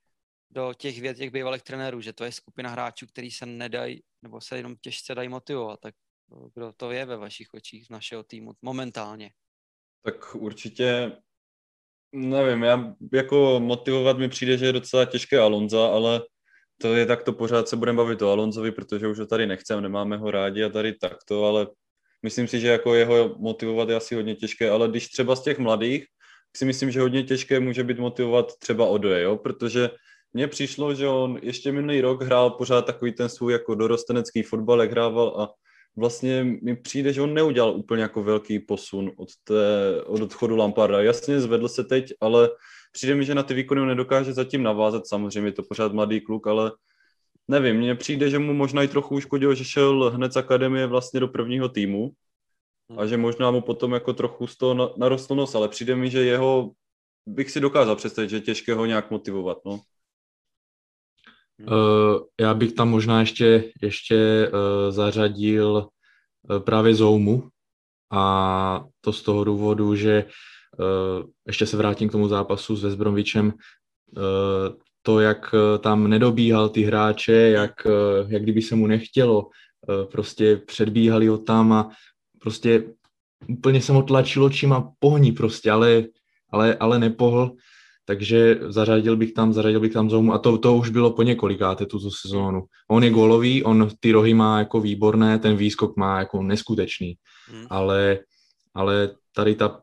do 0.51 0.74
těch 0.74 1.01
věd 1.01 1.18
těch 1.18 1.32
bývalých 1.32 1.64
trenérů, 1.64 2.01
že 2.01 2.14
to 2.14 2.24
je 2.24 2.32
skupina 2.32 2.70
hráčů, 2.70 3.07
který 3.07 3.32
se 3.32 3.45
nedají, 3.45 4.03
nebo 4.22 4.41
se 4.41 4.57
jenom 4.57 4.76
těžce 4.76 5.16
dají 5.16 5.30
motivovat, 5.30 5.80
tak 5.80 5.95
kdo 6.53 6.74
to 6.74 6.91
je 6.91 7.05
ve 7.05 7.18
vašich 7.18 7.53
očích 7.53 7.86
z 7.86 7.89
našeho 7.89 8.24
týmu 8.24 8.53
momentálně? 8.61 9.32
Tak 10.03 10.36
určitě 10.36 11.18
Nevím, 12.14 12.64
já 12.64 12.93
jako 13.14 13.59
motivovat 13.59 14.18
mi 14.18 14.30
přijde, 14.30 14.57
že 14.57 14.66
je 14.66 14.74
docela 14.74 15.05
těžké 15.05 15.39
Alonza, 15.39 15.88
ale 15.88 16.22
to 16.78 16.93
je 16.95 17.05
tak 17.05 17.24
to 17.24 17.34
pořád 17.34 17.68
se 17.68 17.76
budeme 17.76 17.97
bavit 17.97 18.22
o 18.22 18.32
Alonzovi, 18.32 18.72
protože 18.72 19.07
už 19.07 19.20
ho 19.20 19.26
tady 19.26 19.47
nechcem, 19.47 19.82
nemáme 19.82 20.18
ho 20.18 20.32
rádi 20.32 20.64
a 20.64 20.70
tady 20.70 20.93
takto, 20.93 21.45
ale 21.45 21.68
myslím 22.24 22.47
si, 22.47 22.59
že 22.59 22.68
jako 22.68 22.95
jeho 22.95 23.36
motivovat 23.39 23.89
je 23.89 23.95
asi 23.95 24.16
hodně 24.16 24.36
těžké, 24.36 24.70
ale 24.70 24.88
když 24.88 25.07
třeba 25.07 25.36
z 25.36 25.43
těch 25.43 25.59
mladých, 25.59 26.05
si 26.55 26.66
myslím, 26.66 26.91
že 26.91 27.01
hodně 27.01 27.24
těžké 27.24 27.59
může 27.59 27.84
být 27.84 27.99
motivovat 27.99 28.57
třeba 28.59 28.86
Odoje, 28.86 29.24
jo? 29.24 29.38
protože 29.38 29.89
mně 30.34 30.47
přišlo, 30.47 30.95
že 30.95 31.07
on 31.07 31.39
ještě 31.41 31.72
minulý 31.72 32.01
rok 32.01 32.24
hrál 32.24 32.49
pořád 32.49 32.86
takový 32.86 33.11
ten 33.11 33.30
svůj 33.30 33.53
jako 33.53 33.76
dorostenecký 33.76 34.43
fotbal, 34.43 34.82
jak 34.82 34.91
hrával 34.91 35.41
a 35.41 35.62
vlastně 35.95 36.43
mi 36.61 36.75
přijde, 36.75 37.13
že 37.13 37.21
on 37.21 37.33
neudělal 37.33 37.75
úplně 37.75 38.01
jako 38.01 38.23
velký 38.23 38.59
posun 38.59 39.11
od, 39.17 39.29
té, 39.43 40.01
od 40.05 40.21
odchodu 40.21 40.55
Lamparda. 40.55 41.01
Jasně, 41.01 41.39
zvedl 41.39 41.67
se 41.67 41.83
teď, 41.83 42.13
ale 42.21 42.49
přijde 42.91 43.15
mi, 43.15 43.25
že 43.25 43.35
na 43.35 43.43
ty 43.43 43.53
výkony 43.53 43.81
on 43.81 43.87
nedokáže 43.87 44.33
zatím 44.33 44.63
navázat. 44.63 45.07
Samozřejmě 45.07 45.47
je 45.47 45.53
to 45.53 45.63
pořád 45.63 45.93
mladý 45.93 46.21
kluk, 46.21 46.47
ale 46.47 46.71
nevím, 47.47 47.77
mně 47.77 47.95
přijde, 47.95 48.29
že 48.29 48.39
mu 48.39 48.53
možná 48.53 48.83
i 48.83 48.87
trochu 48.87 49.15
uškodilo, 49.15 49.55
že 49.55 49.65
šel 49.65 50.11
hned 50.15 50.33
z 50.33 50.37
akademie 50.37 50.87
vlastně 50.87 51.19
do 51.19 51.27
prvního 51.27 51.69
týmu 51.69 52.11
a 52.89 52.99
hmm. 52.99 53.07
že 53.07 53.17
možná 53.17 53.51
mu 53.51 53.61
potom 53.61 53.93
jako 53.93 54.13
trochu 54.13 54.47
z 54.47 54.57
toho 54.57 54.93
narostl 54.97 55.35
nos, 55.35 55.55
ale 55.55 55.67
přijde 55.67 55.95
mi, 55.95 56.09
že 56.09 56.23
jeho 56.23 56.71
bych 57.25 57.51
si 57.51 57.59
dokázal 57.59 57.95
představit, 57.95 58.29
že 58.29 58.35
je 58.35 58.41
těžké 58.41 58.73
ho 58.73 58.85
nějak 58.85 59.11
motivovat, 59.11 59.57
no. 59.65 59.79
Uh, 61.60 62.20
já 62.41 62.54
bych 62.54 62.74
tam 62.74 62.89
možná 62.89 63.20
ještě, 63.20 63.72
ještě 63.82 64.49
uh, 64.54 64.91
zařadil 64.91 65.88
uh, 66.49 66.60
právě 66.60 66.95
Zoumu. 66.95 67.49
A 68.12 68.86
to 69.01 69.14
z 69.14 69.22
toho 69.22 69.43
důvodu, 69.43 69.95
že 69.95 70.26
ještě 71.47 71.66
se 71.66 71.78
vrátím 71.78 72.10
k 72.10 72.12
tomu 72.12 72.28
zápasu 72.28 72.76
s 72.76 72.84
Vesbrovičem, 72.84 73.45
uh, 73.45 74.24
to, 75.01 75.20
jak 75.20 75.56
tam 75.80 76.08
nedobíhal 76.08 76.70
ty 76.70 76.82
hráče, 76.82 77.34
jak, 77.34 77.88
jak 78.28 78.43
kdyby 78.43 78.62
se 78.62 78.76
mu 78.76 78.88
nechtělo, 78.88 79.49
prostě 80.12 80.58
předbíhali 80.58 81.28
ho 81.28 81.38
tam 81.38 81.74
a 81.74 81.89
prostě 82.39 82.84
úplně 83.47 83.82
se 83.82 83.91
mu 83.91 84.01
tlačilo 84.01 84.49
čima 84.49 84.91
pohní 84.99 85.32
prostě, 85.32 85.72
ale, 85.72 86.04
ale, 86.51 86.76
ale 86.76 86.99
nepohl 86.99 87.51
takže 88.06 88.60
zařadil 88.62 89.18
bych 89.18 89.34
tam, 89.34 89.54
zařadil 89.54 89.80
bych 89.80 89.93
tam 89.93 90.10
Zoumu 90.10 90.34
a 90.34 90.38
to, 90.38 90.58
to 90.58 90.76
už 90.76 90.89
bylo 90.89 91.12
po 91.12 91.24
několikáté 91.24 91.86
tuto 91.86 92.10
sezónu. 92.12 92.64
On 92.91 93.04
je 93.04 93.10
golový, 93.10 93.64
on 93.64 93.89
ty 93.99 94.12
rohy 94.12 94.34
má 94.34 94.60
jako 94.60 94.82
výborné, 94.82 95.39
ten 95.39 95.58
výskok 95.58 95.97
má 95.97 96.20
jako 96.20 96.43
neskutečný, 96.43 97.16
hmm. 97.47 97.66
ale, 97.70 98.20
ale 98.76 99.10
tady 99.36 99.56
ta 99.56 99.82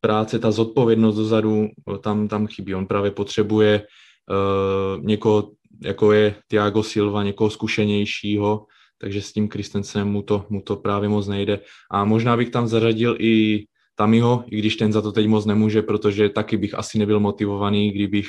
práce, 0.00 0.38
ta 0.38 0.50
zodpovědnost 0.50 1.16
dozadu, 1.16 1.68
tam, 2.00 2.28
tam 2.28 2.46
chybí. 2.46 2.74
On 2.74 2.86
právě 2.86 3.10
potřebuje 3.10 3.82
uh, 3.82 5.04
někoho, 5.04 5.50
jako 5.84 6.12
je 6.12 6.34
Tiago 6.48 6.82
Silva, 6.82 7.22
někoho 7.22 7.50
zkušenějšího, 7.50 8.66
takže 8.98 9.22
s 9.22 9.32
tím 9.32 9.48
Kristensenem 9.48 10.08
mu 10.08 10.22
to, 10.22 10.46
mu 10.48 10.60
to 10.60 10.76
právě 10.76 11.08
moc 11.08 11.28
nejde. 11.28 11.60
A 11.90 12.04
možná 12.04 12.36
bych 12.36 12.50
tam 12.50 12.68
zařadil 12.68 13.16
i 13.20 13.64
Tamiho, 13.94 14.44
i 14.46 14.58
když 14.58 14.76
ten 14.76 14.92
za 14.92 15.02
to 15.02 15.12
teď 15.12 15.26
moc 15.26 15.46
nemůže, 15.46 15.82
protože 15.82 16.28
taky 16.28 16.56
bych 16.56 16.74
asi 16.74 16.98
nebyl 16.98 17.20
motivovaný, 17.20 17.90
kdybych 17.90 18.26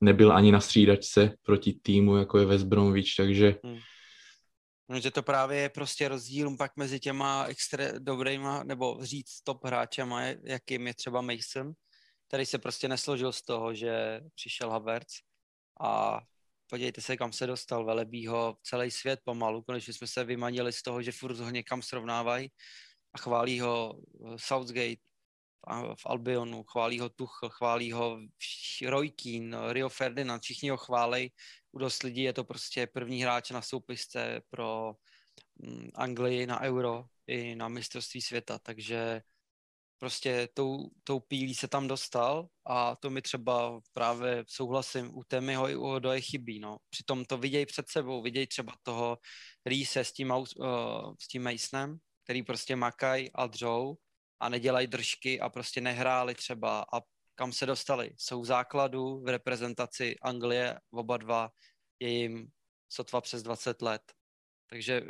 nebyl 0.00 0.32
ani 0.32 0.52
na 0.52 0.60
střídačce 0.60 1.34
proti 1.42 1.72
týmu, 1.82 2.16
jako 2.16 2.38
je 2.38 2.46
West 2.46 2.66
Bromwich, 2.66 3.16
takže 3.16 3.54
hmm. 3.64 3.78
No, 4.88 5.00
že 5.00 5.10
to 5.10 5.22
právě 5.22 5.58
je 5.58 5.68
prostě 5.68 6.08
rozdíl 6.08 6.56
pak 6.56 6.76
mezi 6.76 7.00
těma 7.00 7.44
extra 7.46 7.84
dobrýma, 7.98 8.62
nebo 8.64 8.98
říct 9.00 9.40
top 9.40 9.64
hráčema, 9.64 10.22
jakým 10.22 10.86
je 10.86 10.94
třeba 10.94 11.20
Mason, 11.20 11.72
který 12.28 12.46
se 12.46 12.58
prostě 12.58 12.88
nesložil 12.88 13.32
z 13.32 13.42
toho, 13.42 13.74
že 13.74 14.20
přišel 14.34 14.70
Havertz 14.70 15.14
a 15.80 16.20
podívejte 16.70 17.00
se, 17.00 17.16
kam 17.16 17.32
se 17.32 17.46
dostal 17.46 17.84
Velebího 17.84 18.56
celý 18.62 18.90
svět 18.90 19.20
pomalu, 19.24 19.62
konečně 19.62 19.92
jsme 19.92 20.06
se 20.06 20.24
vymanili 20.24 20.72
z 20.72 20.82
toho, 20.82 21.02
že 21.02 21.12
furt 21.12 21.38
ho 21.38 21.50
někam 21.50 21.82
srovnávají 21.82 22.50
a 23.16 23.18
chválí 23.18 23.60
ho 23.60 23.96
eh, 23.96 24.36
Southgate 24.36 25.00
v 25.96 26.06
Albionu, 26.06 26.62
chválí 26.62 27.00
ho 27.00 27.08
Tuchl, 27.08 27.48
chválí 27.48 27.92
ho 27.92 28.20
Roy 28.86 29.10
Keane, 29.10 29.72
Rio 29.72 29.88
Ferdinand, 29.88 30.42
všichni 30.42 30.70
ho 30.70 30.76
chválí. 30.76 31.32
U 31.72 31.78
dost 31.78 32.02
lidí 32.02 32.22
je 32.22 32.32
to 32.32 32.44
prostě 32.44 32.86
první 32.86 33.22
hráč 33.22 33.50
na 33.50 33.62
soupisce 33.62 34.40
pro 34.50 34.94
mm, 35.56 35.90
Anglii 35.94 36.46
na 36.46 36.60
Euro 36.60 37.04
i 37.26 37.56
na 37.56 37.68
mistrovství 37.68 38.22
světa, 38.22 38.58
takže 38.58 39.22
prostě 39.98 40.48
tou, 40.54 40.90
tou 41.04 41.20
pílí 41.20 41.54
se 41.54 41.68
tam 41.68 41.88
dostal 41.88 42.48
a 42.64 42.96
to 42.96 43.10
mi 43.10 43.22
třeba 43.22 43.80
právě 43.92 44.44
souhlasím 44.48 45.18
u 45.18 45.24
Temiho 45.24 45.68
i 45.68 45.76
u 45.76 45.82
Odoje 45.82 46.20
chybí, 46.20 46.60
no. 46.60 46.78
Přitom 46.90 47.24
to 47.24 47.38
vidějí 47.38 47.66
před 47.66 47.88
sebou, 47.88 48.22
vidějí 48.22 48.46
třeba 48.46 48.72
toho 48.82 49.18
Reese 49.66 50.04
s 50.04 50.12
tím, 50.12 50.30
uh, 50.30 51.14
s 51.20 51.28
tím 51.28 51.42
Masonem, 51.42 51.98
který 52.26 52.42
prostě 52.42 52.76
makají 52.76 53.30
a 53.34 53.46
dřou 53.46 53.96
a 54.40 54.48
nedělají 54.48 54.86
držky 54.86 55.40
a 55.40 55.48
prostě 55.48 55.80
nehráli 55.80 56.34
třeba 56.34 56.86
a 56.92 57.00
kam 57.34 57.52
se 57.52 57.66
dostali. 57.66 58.10
Jsou 58.18 58.40
v 58.40 58.44
základu 58.44 59.20
v 59.20 59.28
reprezentaci 59.28 60.16
Anglie, 60.22 60.80
oba 60.90 61.16
dva 61.16 61.50
je 62.00 62.08
jim 62.08 62.48
sotva 62.88 63.20
přes 63.20 63.42
20 63.42 63.82
let. 63.82 64.02
Takže 64.70 65.02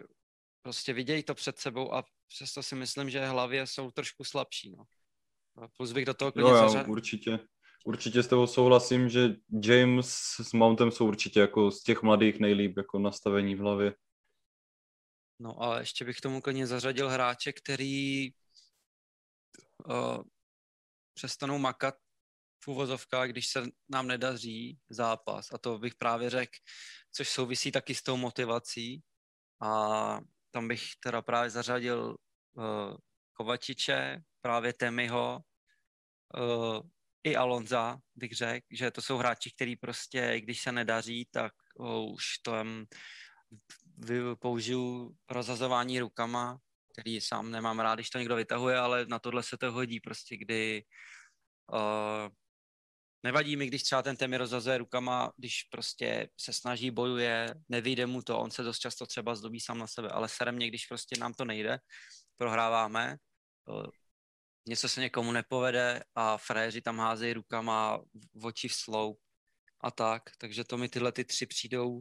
prostě 0.62 0.92
vidějí 0.92 1.22
to 1.22 1.34
před 1.34 1.58
sebou 1.58 1.94
a 1.94 2.04
přesto 2.28 2.62
si 2.62 2.74
myslím, 2.74 3.10
že 3.10 3.26
hlavě 3.26 3.66
jsou 3.66 3.90
trošku 3.90 4.24
slabší. 4.24 4.76
No. 4.76 4.84
Plus 5.76 5.92
bych 5.92 6.04
do 6.04 6.14
toho 6.14 6.32
klidně 6.32 6.50
jo, 6.50 6.56
zařad... 6.56 6.88
určitě. 6.88 7.38
Určitě 7.84 8.22
s 8.22 8.28
tebou 8.28 8.46
souhlasím, 8.46 9.08
že 9.08 9.34
James 9.64 10.08
s 10.42 10.52
Mountem 10.52 10.90
jsou 10.90 11.08
určitě 11.08 11.40
jako 11.40 11.70
z 11.70 11.82
těch 11.82 12.02
mladých 12.02 12.40
nejlíp 12.40 12.76
jako 12.76 12.98
nastavení 12.98 13.54
v 13.54 13.58
hlavě. 13.58 13.94
No 15.38 15.62
a 15.62 15.78
ještě 15.78 16.04
bych 16.04 16.20
tomu 16.20 16.40
klidně 16.40 16.66
zařadil 16.66 17.08
hráče, 17.08 17.52
který 17.52 18.30
uh, 19.84 20.22
přestanou 21.14 21.58
makat 21.58 21.94
v 22.64 22.68
uvozovkách, 22.68 23.28
když 23.28 23.46
se 23.48 23.64
nám 23.88 24.06
nedaří 24.06 24.78
zápas. 24.88 25.52
A 25.52 25.58
to 25.58 25.78
bych 25.78 25.94
právě 25.94 26.30
řekl, 26.30 26.58
což 27.12 27.28
souvisí 27.28 27.72
taky 27.72 27.94
s 27.94 28.02
tou 28.02 28.16
motivací. 28.16 29.02
A 29.62 30.20
tam 30.50 30.68
bych 30.68 30.82
teda 31.00 31.22
právě 31.22 31.50
zařadil 31.50 32.16
uh, 32.52 32.96
Kovačiče, 33.32 34.22
právě 34.40 34.72
Temiho, 34.72 35.40
uh, 36.38 36.80
i 37.24 37.36
Alonza, 37.36 37.98
bych 38.14 38.32
řekl, 38.32 38.66
že 38.70 38.90
to 38.90 39.02
jsou 39.02 39.16
hráči, 39.16 39.50
který 39.50 39.76
prostě, 39.76 40.40
když 40.40 40.62
se 40.62 40.72
nedaří, 40.72 41.28
tak 41.30 41.52
uh, 41.74 42.12
už 42.12 42.38
to 42.38 42.52
um, 42.52 42.86
použiju 44.40 45.16
rozhazování 45.30 46.00
rukama, 46.00 46.58
který 46.92 47.20
sám 47.20 47.50
nemám 47.50 47.80
rád, 47.80 47.94
když 47.94 48.10
to 48.10 48.18
někdo 48.18 48.36
vytahuje, 48.36 48.78
ale 48.78 49.06
na 49.06 49.18
tohle 49.18 49.42
se 49.42 49.56
to 49.56 49.72
hodí 49.72 50.00
prostě, 50.00 50.36
kdy 50.36 50.84
uh, 51.72 52.28
nevadí 53.22 53.56
mi, 53.56 53.66
když 53.66 53.82
třeba 53.82 54.02
ten 54.02 54.16
Temi 54.16 54.36
rozhazuje 54.36 54.78
rukama, 54.78 55.32
když 55.36 55.62
prostě 55.62 56.28
se 56.40 56.52
snaží, 56.52 56.90
bojuje, 56.90 57.54
nevyjde 57.68 58.06
mu 58.06 58.22
to, 58.22 58.40
on 58.40 58.50
se 58.50 58.62
dost 58.62 58.78
často 58.78 59.06
třeba 59.06 59.34
zdobí 59.34 59.60
sám 59.60 59.78
na 59.78 59.86
sebe, 59.86 60.08
ale 60.08 60.28
sere 60.28 60.52
mě, 60.52 60.68
když 60.68 60.86
prostě 60.86 61.16
nám 61.18 61.34
to 61.34 61.44
nejde, 61.44 61.78
prohráváme, 62.36 63.16
uh, 63.68 63.86
něco 64.68 64.88
se 64.88 65.00
někomu 65.00 65.32
nepovede 65.32 66.02
a 66.14 66.36
fréři 66.36 66.82
tam 66.82 66.98
házejí 66.98 67.32
rukama 67.32 68.00
v 68.34 68.46
oči 68.46 68.68
v 68.68 68.74
sloup 68.74 69.20
a 69.80 69.90
tak, 69.90 70.22
takže 70.38 70.64
to 70.64 70.76
mi 70.76 70.88
tyhle 70.88 71.12
ty 71.12 71.24
tři 71.24 71.46
přijdou 71.46 72.00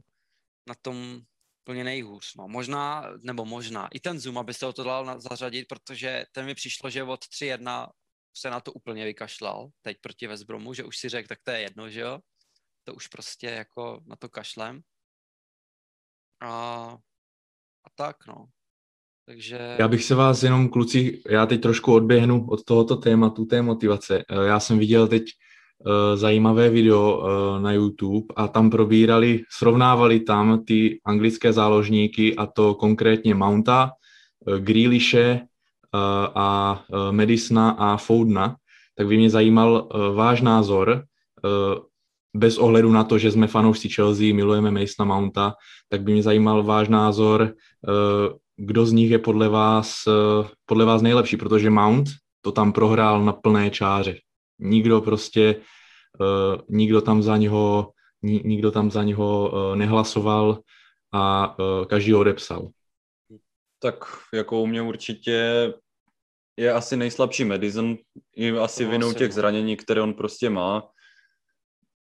na 0.67 0.75
tom 0.81 1.21
úplně 1.66 1.84
nejhůř. 1.84 2.36
No. 2.38 2.47
Možná, 2.47 3.09
nebo 3.22 3.45
možná, 3.45 3.88
i 3.93 3.99
ten 3.99 4.20
Zoom, 4.20 4.38
abyste 4.38 4.66
ho 4.66 4.74
to 4.74 4.84
dal 4.84 5.22
zařadit, 5.22 5.66
protože 5.66 6.26
ten 6.32 6.45
mi 6.45 6.55
přišlo, 6.55 6.89
že 6.89 7.03
od 7.03 7.26
3-1 7.26 7.89
se 8.38 8.49
na 8.49 8.59
to 8.59 8.74
úplně 8.74 9.05
vykašlal, 9.05 9.70
teď 9.82 9.97
proti 10.01 10.28
Westbromu, 10.28 10.74
že 10.74 10.84
už 10.84 10.97
si 10.97 11.09
řekl, 11.09 11.28
tak 11.28 11.39
to 11.43 11.51
je 11.51 11.59
jedno, 11.59 11.89
že 11.89 11.99
jo? 11.99 12.20
To 12.84 12.93
už 12.93 13.07
prostě 13.07 13.47
jako 13.47 14.01
na 14.05 14.16
to 14.16 14.30
kašlem. 14.30 14.82
A, 16.41 16.49
a 17.84 17.89
tak, 17.95 18.28
no. 18.28 18.45
Takže... 19.26 19.76
Já 19.80 19.88
bych 19.88 20.03
se 20.03 20.16
vás 20.16 20.43
jenom, 20.43 20.70
kluci, 20.70 21.22
já 21.30 21.45
teď 21.45 21.61
trošku 21.61 21.93
odběhnu 21.93 22.47
od 22.49 22.63
tohoto 22.63 22.95
tématu, 22.95 23.45
té 23.45 23.61
motivace. 23.61 24.24
Já 24.47 24.59
jsem 24.59 24.80
viděl 24.80 25.07
teď 25.07 25.24
zajímavé 26.15 26.69
video 26.69 27.21
eh, 27.21 27.61
na 27.61 27.71
YouTube 27.71 28.34
a 28.36 28.47
tam 28.47 28.69
probírali, 28.69 29.43
srovnávali 29.49 30.19
tam 30.19 30.65
ty 30.65 30.99
anglické 31.05 31.53
záložníky 31.53 32.36
a 32.36 32.45
to 32.45 32.73
konkrétně 32.73 33.36
Mounta, 33.36 33.91
eh, 34.47 34.59
Grealishe 34.59 35.41
a 36.36 36.84
Medisona 37.11 37.69
a 37.69 37.97
Foudna, 37.97 38.55
tak 38.97 39.07
by 39.07 39.17
mě 39.17 39.30
zajímal 39.30 39.88
váš 40.15 40.41
názor, 40.41 41.03
bez 42.36 42.57
ohledu 42.57 42.91
na 42.91 43.03
to, 43.03 43.17
že 43.17 43.32
jsme 43.32 43.47
fanoušci 43.47 43.89
Chelsea, 43.89 44.36
milujeme 44.36 44.71
Masona 44.71 45.05
Mounta, 45.05 45.53
tak 45.89 46.03
by 46.03 46.11
mě 46.11 46.23
zajímal 46.23 46.63
váš 46.63 46.88
názor, 46.89 47.53
kdo 48.57 48.86
z 48.86 48.91
nich 48.91 49.11
je 49.11 49.19
podle 49.19 49.49
vás, 49.49 50.03
podle 50.65 50.86
vás 50.86 51.01
nejlepší, 51.01 51.38
protože 51.38 51.69
Mount 51.69 52.09
to 52.41 52.51
tam 52.51 52.71
prohrál 52.71 53.23
na 53.23 53.34
plné 53.34 53.69
čáře. 53.69 54.15
Nikdo 54.59 55.01
prostě, 55.01 55.55
uh, 56.19 56.61
nikdo 56.69 57.01
tam 57.01 57.23
za 57.23 57.37
něho, 57.37 57.91
ni, 58.21 58.41
nikdo 58.45 58.71
tam 58.71 58.91
za 58.91 59.03
něho 59.03 59.51
uh, 59.53 59.75
nehlasoval 59.75 60.59
a 61.11 61.55
uh, 61.59 61.85
každý 61.85 62.11
ho 62.11 62.19
odepsal. 62.19 62.69
Tak 63.79 63.95
jako 64.33 64.61
u 64.61 64.67
mě 64.67 64.81
určitě 64.81 65.73
je 66.57 66.73
asi 66.73 66.97
nejslabší 66.97 67.43
Madison, 67.45 67.97
i 68.35 68.51
asi 68.51 68.85
to 68.85 68.91
vinou 68.91 69.13
těch 69.13 69.29
no. 69.29 69.33
zranění, 69.33 69.77
které 69.77 70.01
on 70.01 70.13
prostě 70.13 70.49
má. 70.49 70.83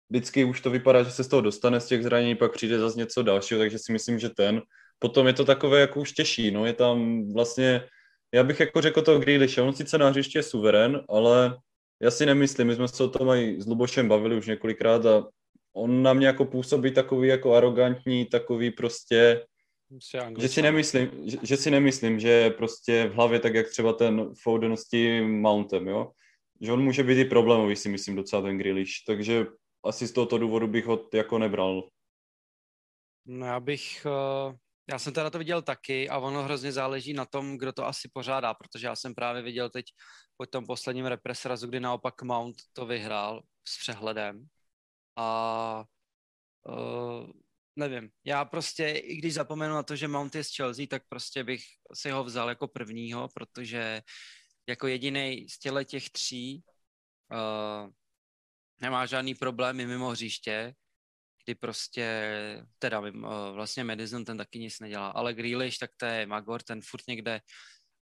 Vždycky 0.09 0.45
už 0.45 0.61
to 0.61 0.69
vypadá, 0.69 1.03
že 1.03 1.11
se 1.11 1.23
z 1.23 1.27
toho 1.27 1.41
dostane 1.41 1.79
z 1.79 1.85
těch 1.85 2.03
zranění, 2.03 2.35
pak 2.35 2.51
přijde 2.51 2.79
zase 2.79 2.99
něco 2.99 3.23
dalšího, 3.23 3.59
takže 3.59 3.79
si 3.79 3.91
myslím, 3.91 4.19
že 4.19 4.29
ten. 4.29 4.61
Potom 4.99 5.27
je 5.27 5.33
to 5.33 5.45
takové 5.45 5.79
jako 5.79 5.99
už 6.01 6.11
těžší, 6.11 6.51
no 6.51 6.65
je 6.65 6.73
tam 6.73 7.23
vlastně, 7.33 7.87
já 8.33 8.43
bych 8.43 8.59
jako 8.59 8.81
řekl 8.81 9.01
to 9.01 9.19
Grealish, 9.19 9.57
on 9.57 9.73
sice 9.73 9.97
na 9.97 10.09
hřiště 10.09 10.39
je 10.39 10.43
suverén, 10.43 11.01
ale 11.09 11.57
já 12.01 12.11
si 12.11 12.25
nemyslím, 12.25 12.67
my 12.67 12.75
jsme 12.75 12.87
se 12.87 13.03
o 13.03 13.09
tom 13.09 13.29
i 13.29 13.61
s 13.61 13.67
Lubošem 13.67 14.07
bavili 14.07 14.37
už 14.37 14.47
několikrát 14.47 15.05
a 15.05 15.27
on 15.73 16.03
na 16.03 16.13
mě 16.13 16.27
jako 16.27 16.45
působí 16.45 16.91
takový 16.91 17.27
jako 17.27 17.53
arrogantní, 17.53 18.25
takový 18.25 18.71
prostě, 18.71 19.45
že 20.39 20.47
si 20.47 20.61
nemyslím, 20.61 21.11
že, 21.25 21.37
že 21.43 21.57
si 21.57 21.71
nemyslím, 21.71 22.19
že 22.19 22.49
prostě 22.49 23.07
v 23.07 23.13
hlavě 23.13 23.39
tak, 23.39 23.53
jak 23.53 23.69
třeba 23.69 23.93
ten 23.93 24.33
Foden 24.41 24.77
s 24.77 24.87
tím 24.87 25.41
Mountem, 25.41 25.87
jo, 25.87 26.11
že 26.61 26.71
on 26.71 26.83
může 26.83 27.03
být 27.03 27.19
i 27.19 27.25
problémový, 27.25 27.75
si 27.75 27.89
myslím, 27.89 28.15
docela 28.15 28.41
ten 28.41 28.57
Grealish, 28.57 29.03
takže 29.07 29.45
asi 29.85 30.07
z 30.07 30.11
tohoto 30.11 30.37
důvodu 30.37 30.67
bych 30.67 30.85
ho 30.85 31.09
jako 31.13 31.39
nebral. 31.39 31.89
No 33.25 33.45
já 33.45 33.59
bych, 33.59 34.05
uh, 34.05 34.55
já 34.91 34.99
jsem 34.99 35.13
teda 35.13 35.29
to 35.29 35.37
viděl 35.37 35.61
taky 35.61 36.09
a 36.09 36.17
ono 36.17 36.43
hrozně 36.43 36.71
záleží 36.71 37.13
na 37.13 37.25
tom, 37.25 37.57
kdo 37.57 37.73
to 37.73 37.85
asi 37.85 38.09
pořádá, 38.13 38.53
protože 38.53 38.87
já 38.87 38.95
jsem 38.95 39.15
právě 39.15 39.41
viděl 39.41 39.69
teď 39.69 39.85
po 40.37 40.45
tom 40.45 40.65
posledním 40.65 41.05
represrazu, 41.05 41.67
kdy 41.67 41.79
naopak 41.79 42.21
Mount 42.21 42.55
to 42.73 42.85
vyhrál 42.85 43.43
s 43.67 43.79
přehledem. 43.79 44.47
A 45.15 45.83
uh, 46.67 47.31
nevím, 47.75 48.09
já 48.25 48.45
prostě, 48.45 48.89
i 48.89 49.15
když 49.15 49.33
zapomenu 49.33 49.73
na 49.73 49.83
to, 49.83 49.95
že 49.95 50.07
Mount 50.07 50.35
je 50.35 50.43
z 50.43 50.55
Chelsea, 50.55 50.85
tak 50.89 51.03
prostě 51.09 51.43
bych 51.43 51.63
si 51.93 52.11
ho 52.11 52.23
vzal 52.23 52.49
jako 52.49 52.67
prvního, 52.67 53.29
protože 53.33 54.01
jako 54.67 54.87
jediný 54.87 55.49
z 55.49 55.59
těle 55.59 55.85
těch 55.85 56.09
tří 56.09 56.63
uh, 57.31 57.89
nemá 58.81 59.05
žádný 59.05 59.35
problémy 59.35 59.85
mimo 59.85 60.09
hřiště, 60.09 60.73
kdy 61.45 61.55
prostě, 61.55 62.65
teda 62.79 62.99
uh, 62.99 63.09
vlastně 63.53 63.83
Madison 63.83 64.25
ten 64.25 64.37
taky 64.37 64.59
nic 64.59 64.79
nedělá, 64.79 65.07
ale 65.07 65.33
Grealish, 65.33 65.77
tak 65.77 65.91
to 65.97 66.05
je 66.05 66.25
Magor, 66.25 66.61
ten 66.61 66.81
furt 66.81 67.07
někde 67.07 67.41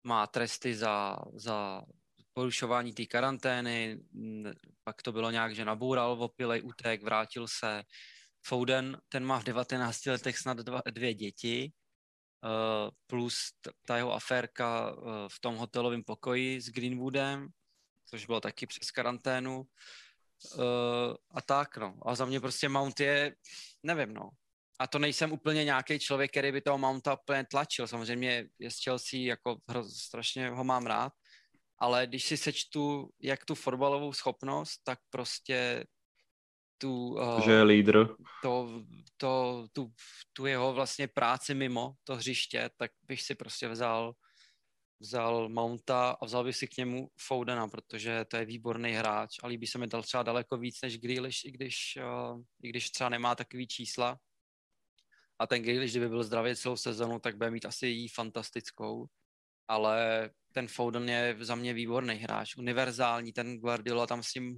má 0.05 0.27
tresty 0.27 0.75
za, 0.75 1.19
za 1.35 1.83
porušování 2.33 2.93
té 2.93 3.07
karantény, 3.07 3.99
pak 4.85 5.03
to 5.03 5.13
bylo 5.13 5.31
nějak, 5.31 5.55
že 5.55 5.65
naboural 5.65 6.17
v 6.17 6.23
opilej 6.23 6.63
utek, 6.65 7.03
vrátil 7.03 7.49
se. 7.49 7.83
Foden, 8.47 9.01
ten 9.09 9.25
má 9.25 9.41
v 9.41 9.45
19 9.45 10.07
letech 10.07 10.39
snad 10.39 10.59
dva, 10.59 10.83
dvě 10.91 11.15
děti, 11.15 11.73
uh, 12.45 12.91
plus 13.07 13.53
ta 13.87 13.97
jeho 13.97 14.13
aférka 14.13 14.91
uh, 14.91 15.13
v 15.29 15.41
tom 15.41 15.57
hotelovém 15.57 16.05
pokoji 16.05 16.61
s 16.61 16.69
Greenwoodem, 16.69 17.49
což 18.07 18.27
bylo 18.27 18.41
taky 18.41 18.67
přes 18.67 18.91
karanténu. 18.91 19.63
Uh, 20.55 21.15
a 21.31 21.41
tak, 21.41 21.77
no. 21.77 21.99
A 22.07 22.15
za 22.15 22.25
mě 22.25 22.41
prostě 22.41 22.69
Mount 22.69 23.01
je, 23.01 23.35
nevím, 23.83 24.15
no. 24.15 24.31
A 24.79 24.87
to 24.87 24.99
nejsem 24.99 25.33
úplně 25.33 25.65
nějaký 25.65 25.99
člověk, 25.99 26.31
který 26.31 26.53
by 26.53 26.61
toho 26.61 26.79
Mounta 26.79 27.19
úplně 27.23 27.45
tlačil. 27.51 27.87
Samozřejmě 27.87 28.49
je 28.59 28.71
z 28.71 28.83
Chelsea, 28.85 29.21
jako 29.21 29.57
strašně 29.97 30.51
ho 30.51 30.65
mám 30.65 30.87
rád, 30.87 31.13
ale 31.79 32.07
když 32.07 32.25
si 32.25 32.37
sečtu 32.37 33.11
jak 33.21 33.45
tu 33.45 33.55
fotbalovou 33.55 34.13
schopnost, 34.13 34.81
tak 34.85 34.99
prostě 35.11 35.87
tu... 36.79 37.09
Uh, 37.09 37.45
že 37.45 37.53
je 37.53 37.63
lídr. 37.63 38.09
To, 38.43 38.83
to, 39.17 39.67
tu, 39.73 39.93
tu 40.33 40.47
jeho 40.47 40.73
vlastně 40.73 41.09
práci 41.09 41.55
mimo 41.55 41.95
to 42.05 42.17
hřiště, 42.17 42.71
tak 42.77 42.91
bych 43.03 43.23
si 43.23 43.35
prostě 43.35 43.69
vzal 43.69 44.13
vzal 45.01 45.49
Mounta 45.49 46.11
a 46.11 46.25
vzal 46.25 46.45
bych 46.45 46.57
si 46.57 46.69
k 46.69 46.77
němu 46.77 47.11
Foudena, 47.21 47.69
protože 47.69 48.25
to 48.25 48.37
je 48.37 48.45
výborný 48.45 48.93
hráč 48.93 49.39
a 49.43 49.47
líbí 49.47 49.67
se 49.67 49.79
mi 49.79 49.87
dal 49.87 50.03
třeba 50.03 50.23
daleko 50.23 50.57
víc 50.57 50.83
než 50.83 50.99
Grealish, 50.99 51.45
i 51.45 51.51
když, 51.51 51.99
uh, 52.03 52.43
i 52.63 52.69
když 52.69 52.91
třeba 52.91 53.09
nemá 53.09 53.35
takový 53.35 53.67
čísla. 53.67 54.19
A 55.39 55.47
ten 55.47 55.63
Grealish, 55.63 55.91
kdyby 55.91 56.09
byl 56.09 56.25
zdravý 56.25 56.57
celou 56.57 56.77
sezonu, 56.77 57.19
tak 57.19 57.37
bude 57.37 57.51
mít 57.51 57.67
asi 57.67 57.87
jí 57.87 58.09
fantastickou. 58.09 59.07
Ale 59.69 60.31
ten 60.53 60.69
Foden 60.69 61.09
je 61.09 61.37
za 61.41 61.55
mě 61.55 61.75
výborný 61.75 62.15
hráč, 62.15 62.57
univerzální, 62.57 63.33
ten 63.33 63.59
Guardiola 63.59 64.07
tam 64.07 64.23
s 64.23 64.35
ním 64.35 64.57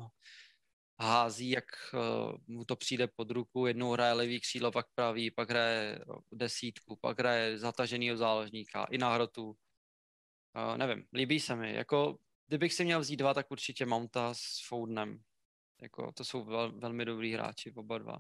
hází, 1.01 1.51
jak 1.51 1.65
uh, 1.95 2.35
mu 2.47 2.65
to 2.65 2.77
přijde 2.77 3.09
pod 3.17 3.31
ruku, 3.31 3.67
jednou 3.67 3.93
hraje 3.93 4.13
levý 4.13 4.41
křídlo, 4.41 4.73
pak 4.73 4.87
pravý, 4.95 5.31
pak 5.31 5.51
hraje 5.51 6.05
desítku, 6.33 6.97
pak 6.97 7.19
hraje 7.19 7.59
zataženýho 7.59 8.17
záložníka 8.17 8.85
i 8.91 8.99
na 8.99 9.15
hrotu. 9.15 9.57
Uh, 10.57 10.79
nevím, 10.79 11.05
líbí 11.13 11.41
se 11.41 11.57
mi, 11.57 11.75
jako 11.75 12.17
kdybych 12.49 12.73
si 12.73 12.85
měl 12.85 13.01
vzít 13.01 13.17
dva, 13.17 13.35
tak 13.35 13.51
určitě 13.51 13.87
Mounta 13.87 14.35
s 14.35 14.69
Fodenem. 14.69 15.19
Jako, 15.83 16.13
to 16.15 16.25
jsou 16.25 16.45
vel, 16.45 16.73
velmi 16.77 17.05
dobrý 17.05 17.33
hráči, 17.33 17.73
oba 17.77 17.99
dva. 17.99 18.19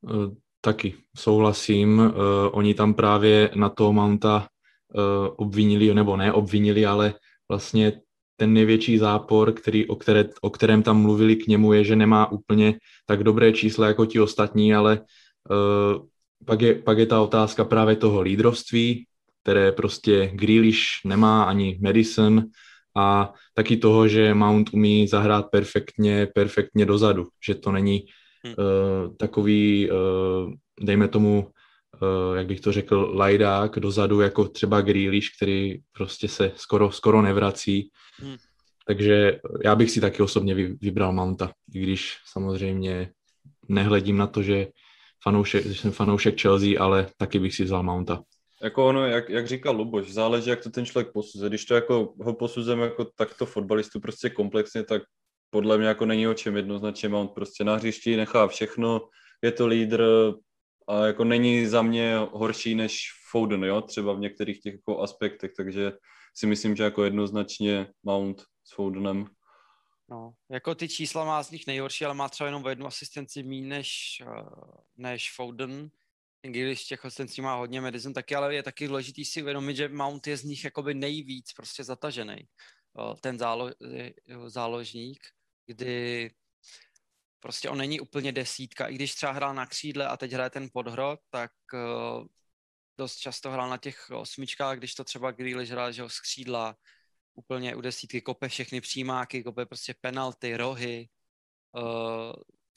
Uh, 0.00 0.34
taky 0.60 0.94
souhlasím. 1.16 1.98
Uh, 1.98 2.12
oni 2.52 2.74
tam 2.74 2.94
právě 2.94 3.50
na 3.54 3.68
toho 3.68 3.92
Mounta 3.92 4.48
uh, 4.94 5.02
obvinili, 5.36 5.94
nebo 5.94 6.16
ne 6.16 6.32
obvinili, 6.32 6.86
ale 6.86 7.14
vlastně 7.48 8.00
ten 8.36 8.52
největší 8.52 8.98
zápor, 8.98 9.52
který, 9.52 9.88
o, 9.88 9.96
které, 9.96 10.24
o 10.40 10.50
kterém 10.50 10.82
tam 10.82 11.02
mluvili 11.02 11.36
k 11.36 11.46
němu, 11.46 11.72
je, 11.72 11.84
že 11.84 11.96
nemá 11.96 12.32
úplně 12.32 12.78
tak 13.06 13.24
dobré 13.24 13.52
čísla 13.52 13.86
jako 13.86 14.06
ti 14.06 14.20
ostatní, 14.20 14.74
ale 14.74 15.00
uh, 15.50 16.06
pak, 16.46 16.60
je, 16.60 16.74
pak 16.74 16.98
je 16.98 17.06
ta 17.06 17.22
otázka 17.22 17.64
právě 17.64 17.96
toho 17.96 18.20
lídrovství, 18.20 19.06
které 19.42 19.72
prostě 19.72 20.30
Grealish 20.34 21.04
nemá 21.04 21.44
ani 21.44 21.78
Madison 21.82 22.44
a 22.96 23.32
taky 23.54 23.76
toho, 23.76 24.08
že 24.08 24.34
Mount 24.34 24.70
umí 24.72 25.08
zahrát 25.08 25.50
perfektně, 25.50 26.28
perfektně 26.34 26.86
dozadu, 26.86 27.28
že 27.46 27.54
to 27.54 27.72
není 27.72 28.04
uh, 28.46 29.16
takový, 29.16 29.90
uh, 29.90 30.52
dejme 30.80 31.08
tomu, 31.08 31.50
uh, 32.02 32.36
jak 32.36 32.46
bych 32.46 32.60
to 32.60 32.72
řekl, 32.72 33.12
lajdák 33.14 33.78
dozadu, 33.78 34.20
jako 34.20 34.48
třeba 34.48 34.80
Grealish, 34.80 35.28
který 35.36 35.78
prostě 35.92 36.28
se 36.28 36.52
skoro, 36.56 36.92
skoro 36.92 37.22
nevrací. 37.22 37.90
Hmm. 38.16 38.36
Takže 38.86 39.40
já 39.64 39.74
bych 39.74 39.90
si 39.90 40.00
taky 40.00 40.22
osobně 40.22 40.54
vybral 40.80 41.12
Mounta, 41.12 41.52
i 41.74 41.82
když 41.82 42.16
samozřejmě 42.32 43.10
nehledím 43.68 44.16
na 44.16 44.26
to, 44.26 44.42
že, 44.42 44.66
fanoušek, 45.22 45.66
že 45.66 45.74
jsem 45.74 45.92
fanoušek 45.92 46.40
Chelsea, 46.40 46.82
ale 46.82 47.06
taky 47.16 47.38
bych 47.38 47.54
si 47.54 47.64
vzal 47.64 47.82
Mounta. 47.82 48.22
Jako 48.62 48.86
ono, 48.86 49.06
jak, 49.06 49.28
jak 49.28 49.46
říkal 49.46 49.76
Luboš, 49.76 50.12
záleží, 50.12 50.50
jak 50.50 50.62
to 50.62 50.70
ten 50.70 50.86
člověk 50.86 51.12
posuzuje. 51.12 51.48
Když 51.48 51.64
to 51.64 51.74
jako 51.74 52.14
ho 52.20 52.34
posuzujeme 52.34 52.82
jako 52.82 53.04
takto 53.04 53.46
fotbalistu 53.46 54.00
prostě 54.00 54.30
komplexně, 54.30 54.84
tak 54.84 55.02
podle 55.50 55.78
mě 55.78 55.86
jako 55.86 56.06
není 56.06 56.28
o 56.28 56.34
čem 56.34 56.56
jednoznačně. 56.56 57.08
On 57.08 57.28
prostě 57.28 57.64
na 57.64 57.74
hřišti 57.74 58.16
nechá 58.16 58.48
všechno, 58.48 59.08
je 59.42 59.52
to 59.52 59.66
lídr 59.66 60.04
a 60.88 61.06
jako 61.06 61.24
není 61.24 61.66
za 61.66 61.82
mě 61.82 62.16
horší 62.32 62.74
než 62.74 63.02
Foden, 63.30 63.64
jo, 63.64 63.80
třeba 63.80 64.12
v 64.12 64.20
některých 64.20 64.60
těch 64.60 64.74
jako 64.74 65.00
aspektech, 65.00 65.52
takže 65.56 65.92
si 66.36 66.46
myslím, 66.46 66.76
že 66.76 66.82
jako 66.82 67.04
jednoznačně 67.04 67.86
Mount 68.02 68.42
s 68.64 68.74
Fodenem. 68.74 69.26
No, 70.10 70.32
jako 70.50 70.74
ty 70.74 70.88
čísla 70.88 71.24
má 71.24 71.42
z 71.42 71.50
nich 71.50 71.66
nejhorší, 71.66 72.04
ale 72.04 72.14
má 72.14 72.28
třeba 72.28 72.48
jenom 72.48 72.64
o 72.64 72.68
jednu 72.68 72.86
asistenci 72.86 73.42
méně 73.42 73.66
než, 73.66 74.22
eh, 74.26 74.44
než 74.96 75.32
Foden 75.36 75.90
když 76.50 76.84
těch 76.84 77.04
asistencí 77.04 77.40
má 77.42 77.54
hodně 77.54 77.80
Madison 77.80 78.12
taky, 78.12 78.34
ale 78.34 78.54
je 78.54 78.62
taky 78.62 78.88
důležitý 78.88 79.24
si 79.24 79.42
uvědomit, 79.42 79.76
že 79.76 79.88
Mount 79.88 80.26
je 80.26 80.36
z 80.36 80.44
nich 80.44 80.64
jakoby 80.64 80.94
nejvíc 80.94 81.52
prostě 81.52 81.84
zatažený. 81.84 82.36
Ten 83.20 83.38
zálo, 83.38 83.70
záložník, 84.46 85.18
kdy 85.66 86.30
prostě 87.40 87.68
on 87.68 87.78
není 87.78 88.00
úplně 88.00 88.32
desítka, 88.32 88.88
i 88.88 88.94
když 88.94 89.14
třeba 89.14 89.32
hrál 89.32 89.54
na 89.54 89.66
křídle 89.66 90.06
a 90.08 90.16
teď 90.16 90.32
hraje 90.32 90.50
ten 90.50 90.68
podhrot, 90.72 91.20
tak 91.30 91.50
dost 92.98 93.16
často 93.16 93.50
hrál 93.50 93.70
na 93.70 93.76
těch 93.76 94.10
osmičkách, 94.10 94.78
když 94.78 94.94
to 94.94 95.04
třeba 95.04 95.30
Grealish 95.30 95.70
hrál, 95.70 95.92
že 95.92 96.02
ho 96.02 96.08
z 96.08 96.20
křídla 96.20 96.76
úplně 97.34 97.76
u 97.76 97.80
desítky 97.80 98.20
kope 98.20 98.48
všechny 98.48 98.80
přímáky, 98.80 99.42
kope 99.42 99.66
prostě 99.66 99.94
penalty, 100.00 100.56
rohy. 100.56 101.08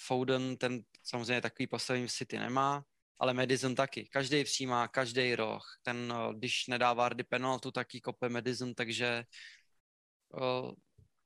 Foden, 0.01 0.57
ten 0.57 0.83
samozřejmě 1.03 1.41
takový 1.41 1.67
postavení 1.67 2.07
v 2.07 2.11
City 2.11 2.39
nemá, 2.39 2.83
ale 3.19 3.33
Madison 3.33 3.75
taky. 3.75 4.07
Každý 4.11 4.43
přijímá, 4.43 4.87
každý 4.87 5.35
roh. 5.35 5.63
Ten, 5.83 6.13
eh, 6.15 6.33
když 6.33 6.67
nedá 6.67 6.93
Vardy 6.93 7.23
penaltu, 7.23 7.71
taky 7.71 8.01
kope 8.01 8.29
Madison, 8.29 8.73
takže 8.73 9.23
uh, 10.33 10.71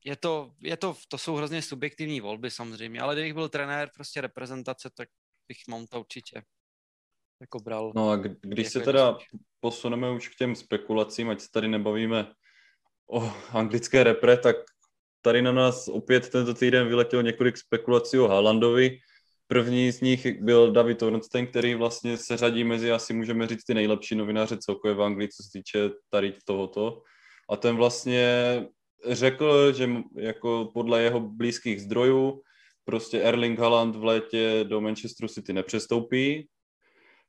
je 0.06 0.16
to, 0.16 0.54
je 0.60 0.78
to, 0.78 0.96
to 1.08 1.18
jsou 1.18 1.36
hrozně 1.36 1.62
subjektivní 1.62 2.22
volby 2.22 2.52
samozřejmě, 2.52 3.02
ale 3.02 3.16
kdybych 3.16 3.34
byl 3.34 3.50
trenér 3.50 3.90
prostě 3.96 4.22
reprezentace, 4.22 4.90
tak 4.96 5.10
bych 5.48 5.58
Mounta 5.68 6.00
určitě 6.00 6.44
jako 7.42 7.60
bral. 7.60 7.92
No 7.96 8.10
a 8.10 8.16
když 8.42 8.66
jako 8.66 8.80
se 8.80 8.80
teda 8.80 9.18
posuneme 9.60 10.12
už 10.12 10.30
k 10.30 10.36
těm 10.36 10.56
spekulacím, 10.56 11.30
ať 11.30 11.40
se 11.40 11.52
tady 11.52 11.68
nebavíme 11.68 12.34
o 13.12 13.34
anglické 13.52 14.04
repre, 14.04 14.38
tak 14.38 14.56
tady 15.22 15.42
na 15.42 15.52
nás 15.52 15.88
opět 15.88 16.30
tento 16.30 16.54
týden 16.54 16.88
vyletělo 16.88 17.22
několik 17.22 17.58
spekulací 17.58 18.20
o 18.20 18.28
Haalandovi. 18.28 19.00
První 19.52 19.92
z 19.92 20.02
nich 20.02 20.42
byl 20.42 20.72
David 20.72 21.04
Ornstein, 21.04 21.48
který 21.48 21.76
vlastně 21.76 22.18
se 22.18 22.38
řadí 22.38 22.64
mezi, 22.64 22.92
asi 22.92 23.14
můžeme 23.14 23.48
říct, 23.48 23.64
ty 23.64 23.74
nejlepší 23.74 24.16
novináře 24.16 24.58
celkově 24.58 24.96
v 24.96 25.02
Anglii, 25.02 25.30
co 25.30 25.44
se 25.44 25.50
týče 25.54 25.90
tady 26.10 26.34
tohoto. 26.46 27.02
A 27.50 27.58
ten 27.58 27.76
vlastně 27.76 28.28
řekl, 29.06 29.74
že 29.74 29.90
jako 30.16 30.70
podle 30.74 31.02
jeho 31.02 31.20
blízkých 31.20 31.82
zdrojů 31.82 32.42
prostě 32.86 33.22
Erling 33.22 33.60
Haaland 33.60 33.96
v 33.96 34.04
létě 34.04 34.66
do 34.68 34.82
Manchesteru 34.82 35.28
City 35.28 35.54
nepřestoupí. 35.54 36.48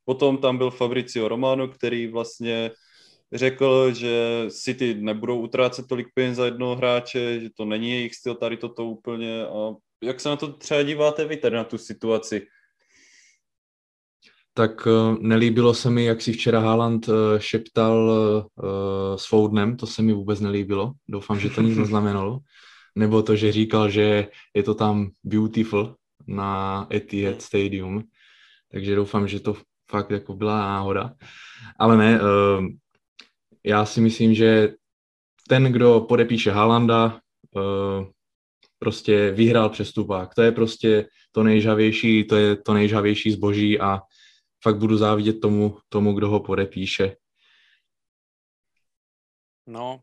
Potom 0.05 0.37
tam 0.37 0.57
byl 0.57 0.71
Fabricio 0.71 1.27
Romano, 1.27 1.67
který 1.67 2.07
vlastně 2.07 2.71
řekl, 3.33 3.93
že 3.93 4.45
City 4.49 4.93
nebudou 4.93 5.41
utrácet 5.41 5.87
tolik 5.87 6.07
peněz 6.13 6.37
za 6.37 6.45
jednoho 6.45 6.75
hráče, 6.75 7.39
že 7.39 7.49
to 7.57 7.65
není 7.65 7.91
jejich 7.91 8.15
styl 8.15 8.35
tady 8.35 8.57
toto 8.57 8.85
úplně 8.85 9.45
a 9.45 9.73
jak 10.01 10.19
se 10.19 10.29
na 10.29 10.35
to 10.35 10.53
třeba 10.53 10.83
díváte 10.83 11.25
vy 11.25 11.37
tady 11.37 11.55
na 11.55 11.63
tu 11.63 11.77
situaci? 11.77 12.47
Tak 14.53 14.85
uh, 14.85 15.17
nelíbilo 15.19 15.73
se 15.73 15.89
mi, 15.89 16.05
jak 16.05 16.21
si 16.21 16.33
včera 16.33 16.59
Haaland 16.59 17.07
uh, 17.07 17.15
šeptal 17.37 18.11
uh, 18.55 19.15
s 19.15 19.25
Foudnem, 19.25 19.77
to 19.77 19.87
se 19.87 20.01
mi 20.01 20.13
vůbec 20.13 20.39
nelíbilo. 20.39 20.93
Doufám, 21.09 21.39
že 21.39 21.49
to 21.49 21.61
nic 21.61 21.77
neznamenalo. 21.77 22.39
Nebo 22.95 23.23
to, 23.23 23.35
že 23.35 23.51
říkal, 23.51 23.89
že 23.89 24.27
je 24.53 24.63
to 24.63 24.75
tam 24.75 25.09
beautiful 25.23 25.95
na 26.27 26.87
Etihad. 26.93 27.41
Stadium. 27.41 28.03
Takže 28.71 28.95
doufám, 28.95 29.27
že 29.27 29.39
to 29.39 29.57
fakt 29.89 30.11
jako 30.11 30.33
byla 30.35 30.59
náhoda. 30.59 31.13
Ale 31.79 31.97
ne, 31.97 32.19
já 33.63 33.85
si 33.85 34.01
myslím, 34.01 34.33
že 34.33 34.73
ten, 35.47 35.63
kdo 35.63 36.01
podepíše 36.01 36.51
Haalanda, 36.51 37.19
prostě 38.83 39.31
vyhrál 39.31 39.69
přestupák. 39.69 40.35
To 40.35 40.41
je 40.41 40.51
prostě 40.51 41.09
to 41.31 41.43
nejžavější, 41.43 42.27
to 42.27 42.35
je 42.35 42.55
to 42.55 42.73
nejžavější 42.73 43.31
zboží 43.31 43.79
a 43.79 43.99
fakt 44.63 44.77
budu 44.77 44.97
závidět 44.97 45.39
tomu, 45.41 45.77
tomu, 45.89 46.13
kdo 46.13 46.29
ho 46.29 46.39
podepíše. 46.39 47.15
No, 49.67 49.99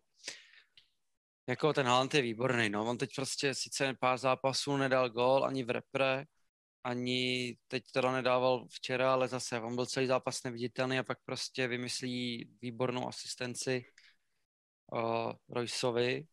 jako 1.49 1.73
ten 1.73 1.87
Haaland 1.87 2.15
je 2.15 2.23
výborný, 2.23 2.69
no. 2.71 2.91
On 2.91 2.99
teď 2.99 3.11
prostě 3.17 3.55
sice 3.55 3.95
pár 4.01 4.19
zápasů 4.19 4.77
nedal 4.77 5.11
gol 5.11 5.45
ani 5.45 5.65
v 5.65 5.71
repre, 5.71 6.25
ani 6.85 7.57
teď 7.69 7.85
teda 7.93 8.13
nedával 8.13 8.67
včera, 8.69 9.13
ale 9.13 9.29
zase 9.29 9.61
on 9.61 9.75
byl 9.75 9.87
celý 9.87 10.07
zápas 10.07 10.43
neviditelný 10.43 10.99
a 10.99 11.03
pak 11.03 11.19
prostě 11.25 11.69
vymyslí 11.69 12.51
výbornou 12.63 13.09
asistenci 13.09 13.85
uh, 14.93 15.33
Royceovi 15.49 16.27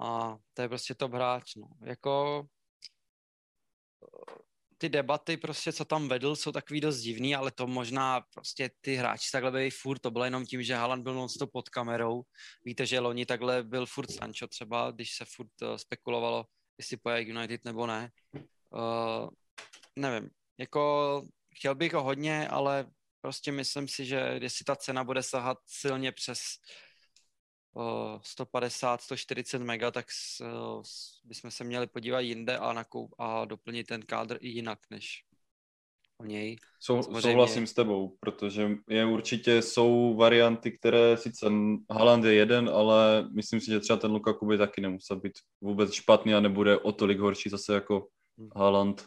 a 0.00 0.36
to 0.54 0.62
je 0.62 0.68
prostě 0.68 0.94
top 0.94 1.12
hráč, 1.12 1.54
no. 1.54 1.68
Jako 1.84 2.44
ty 4.78 4.88
debaty 4.88 5.36
prostě, 5.36 5.72
co 5.72 5.84
tam 5.84 6.08
vedl, 6.08 6.36
jsou 6.36 6.52
takový 6.52 6.80
dost 6.80 7.00
divný, 7.00 7.34
ale 7.34 7.50
to 7.50 7.66
možná 7.66 8.20
prostě 8.20 8.70
ty 8.80 8.94
hráči 8.94 9.30
takhle 9.32 9.50
byli 9.50 9.70
furt, 9.70 9.98
to 9.98 10.10
bylo 10.10 10.24
jenom 10.24 10.46
tím, 10.46 10.62
že 10.62 10.74
Haaland 10.74 11.02
byl 11.02 11.14
non 11.14 11.28
pod 11.52 11.68
kamerou. 11.68 12.22
Víte, 12.64 12.86
že 12.86 13.00
loni 13.00 13.26
takhle 13.26 13.62
byl 13.62 13.86
furt 13.86 14.10
Sancho 14.10 14.46
třeba, 14.46 14.90
když 14.90 15.16
se 15.16 15.24
furt 15.24 15.62
uh, 15.62 15.76
spekulovalo, 15.76 16.44
jestli 16.78 16.96
poje 16.96 17.22
United 17.22 17.64
nebo 17.64 17.86
ne. 17.86 18.10
Uh, 18.70 19.28
nevím, 19.96 20.30
jako 20.58 21.22
chtěl 21.54 21.74
bych 21.74 21.92
ho 21.92 22.02
hodně, 22.02 22.48
ale 22.48 22.86
prostě 23.20 23.52
myslím 23.52 23.88
si, 23.88 24.06
že 24.06 24.38
jestli 24.42 24.64
ta 24.64 24.76
cena 24.76 25.04
bude 25.04 25.22
sahat 25.22 25.58
silně 25.66 26.12
přes 26.12 26.40
150, 28.22 29.02
140 29.02 29.62
mega, 29.62 29.90
tak 29.90 30.06
bychom 31.24 31.50
se 31.50 31.64
měli 31.64 31.86
podívat 31.86 32.20
jinde 32.20 32.58
a, 32.58 32.72
nakoup, 32.72 33.14
a 33.18 33.44
doplnit 33.44 33.86
ten 33.86 34.02
kádr 34.02 34.38
i 34.40 34.48
jinak, 34.48 34.78
než 34.90 35.24
o 36.20 36.24
něj. 36.24 36.56
Sou, 36.80 37.02
souhlasím 37.20 37.66
s 37.66 37.74
tebou, 37.74 38.16
protože 38.20 38.70
je 38.88 39.06
určitě 39.06 39.62
jsou 39.62 40.16
varianty, 40.16 40.72
které 40.72 41.16
sice 41.16 41.46
Haaland 41.90 42.24
je 42.24 42.34
jeden, 42.34 42.68
ale 42.68 43.28
myslím 43.32 43.60
si, 43.60 43.70
že 43.70 43.80
třeba 43.80 43.98
ten 43.98 44.10
Lukaku 44.10 44.46
by 44.46 44.58
taky 44.58 44.80
nemusel 44.80 45.20
být 45.20 45.32
vůbec 45.60 45.92
špatný 45.92 46.34
a 46.34 46.40
nebude 46.40 46.78
o 46.78 46.92
tolik 46.92 47.18
horší 47.18 47.50
zase 47.50 47.74
jako 47.74 48.08
hmm. 48.38 48.50
Haaland. 48.56 49.06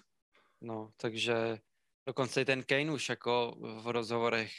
No, 0.61 0.91
takže 0.97 1.57
dokonce 2.05 2.41
i 2.41 2.45
ten 2.45 2.63
Kane 2.63 2.91
už 2.91 3.09
jako 3.09 3.55
v 3.59 3.87
rozhovorech 3.87 4.51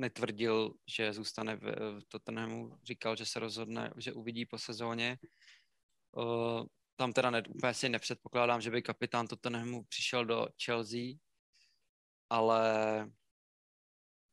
netvrdil, 0.00 0.74
že 0.96 1.12
zůstane 1.12 1.56
v, 1.56 1.62
v 2.00 2.04
Tottenhamu, 2.08 2.78
říkal, 2.84 3.16
že 3.16 3.26
se 3.26 3.40
rozhodne, 3.40 3.92
že 3.96 4.12
uvidí 4.12 4.46
po 4.46 4.58
sezóně. 4.58 5.18
Tam 6.96 7.12
teda 7.12 7.30
ne, 7.30 7.42
úplně 7.48 7.74
si 7.74 7.88
nepředpokládám, 7.88 8.60
že 8.60 8.70
by 8.70 8.82
kapitán 8.82 9.26
Tottenhamu 9.26 9.84
přišel 9.84 10.24
do 10.24 10.48
Chelsea, 10.64 11.16
ale 12.30 13.10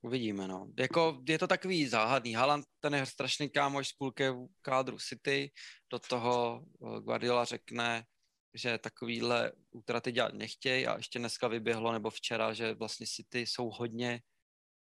uvidíme, 0.01 0.47
no. 0.47 0.67
Jako, 0.79 1.21
je 1.27 1.39
to 1.39 1.47
takový 1.47 1.87
záhadný. 1.87 2.33
Haaland, 2.33 2.65
ten 2.79 2.95
je 2.95 3.05
strašný 3.05 3.49
kámoš 3.49 3.87
z 3.87 3.93
půlky 3.93 4.23
kádru 4.61 4.97
City, 4.99 5.51
do 5.91 5.99
toho 5.99 6.65
Guardiola 6.99 7.45
řekne, 7.45 8.05
že 8.53 8.77
takovýhle 8.77 9.51
útraty 9.71 10.11
dělat 10.11 10.33
nechtějí 10.33 10.87
a 10.87 10.97
ještě 10.97 11.19
dneska 11.19 11.47
vyběhlo, 11.47 11.91
nebo 11.91 12.09
včera, 12.09 12.53
že 12.53 12.73
vlastně 12.73 13.07
City 13.07 13.39
jsou 13.39 13.69
hodně 13.69 14.21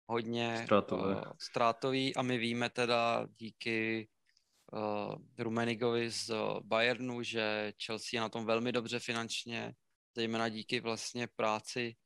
hodně 0.07 0.61
Ztrátové. 0.65 1.17
uh, 1.17 1.33
ztrátový 1.39 2.17
a 2.17 2.23
my 2.23 2.39
víme 2.39 2.71
teda 2.71 3.27
díky 3.37 4.09
uh, 4.73 5.15
Rumenigovi 5.39 6.11
z 6.11 6.31
Bayernu, 6.61 7.23
že 7.23 7.73
Chelsea 7.85 8.09
je 8.13 8.21
na 8.21 8.29
tom 8.29 8.47
velmi 8.47 8.73
dobře 8.73 8.99
finančně, 8.99 9.75
zejména 10.17 10.49
díky 10.49 10.81
vlastně 10.81 11.27
práci 11.27 11.97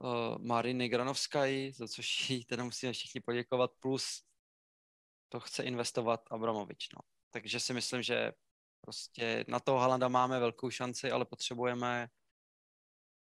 uh, 0.00 0.38
Mariny 0.38 0.88
Granovské, 0.88 1.72
za 1.72 1.88
což 1.88 2.30
jí 2.30 2.44
teda 2.44 2.64
musíme 2.64 2.92
všichni 2.92 3.20
poděkovat, 3.20 3.70
plus 3.80 4.22
to 5.28 5.40
chce 5.40 5.62
investovat 5.62 6.20
Abramovič. 6.30 6.88
No. 6.94 7.00
Takže 7.30 7.60
si 7.60 7.74
myslím, 7.74 8.02
že 8.02 8.32
prostě 8.80 9.44
na 9.48 9.60
toho 9.60 9.78
Halanda 9.78 10.08
máme 10.08 10.40
velkou 10.40 10.70
šanci, 10.70 11.10
ale 11.10 11.24
potřebujeme 11.24 12.08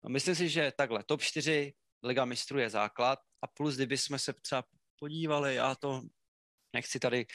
No, 0.03 0.09
myslím 0.09 0.35
si, 0.35 0.49
že 0.49 0.71
takhle, 0.77 1.03
top 1.03 1.21
4 1.21 1.73
Liga 2.03 2.25
mistrů 2.25 2.59
je 2.59 2.69
základ 2.69 3.19
a 3.43 3.47
plus, 3.47 3.75
kdyby 3.75 3.97
jsme 3.97 4.19
se 4.19 4.33
třeba 4.33 4.63
podívali, 4.99 5.55
já 5.55 5.75
to 5.75 6.01
nechci 6.73 6.99
tady 6.99 7.25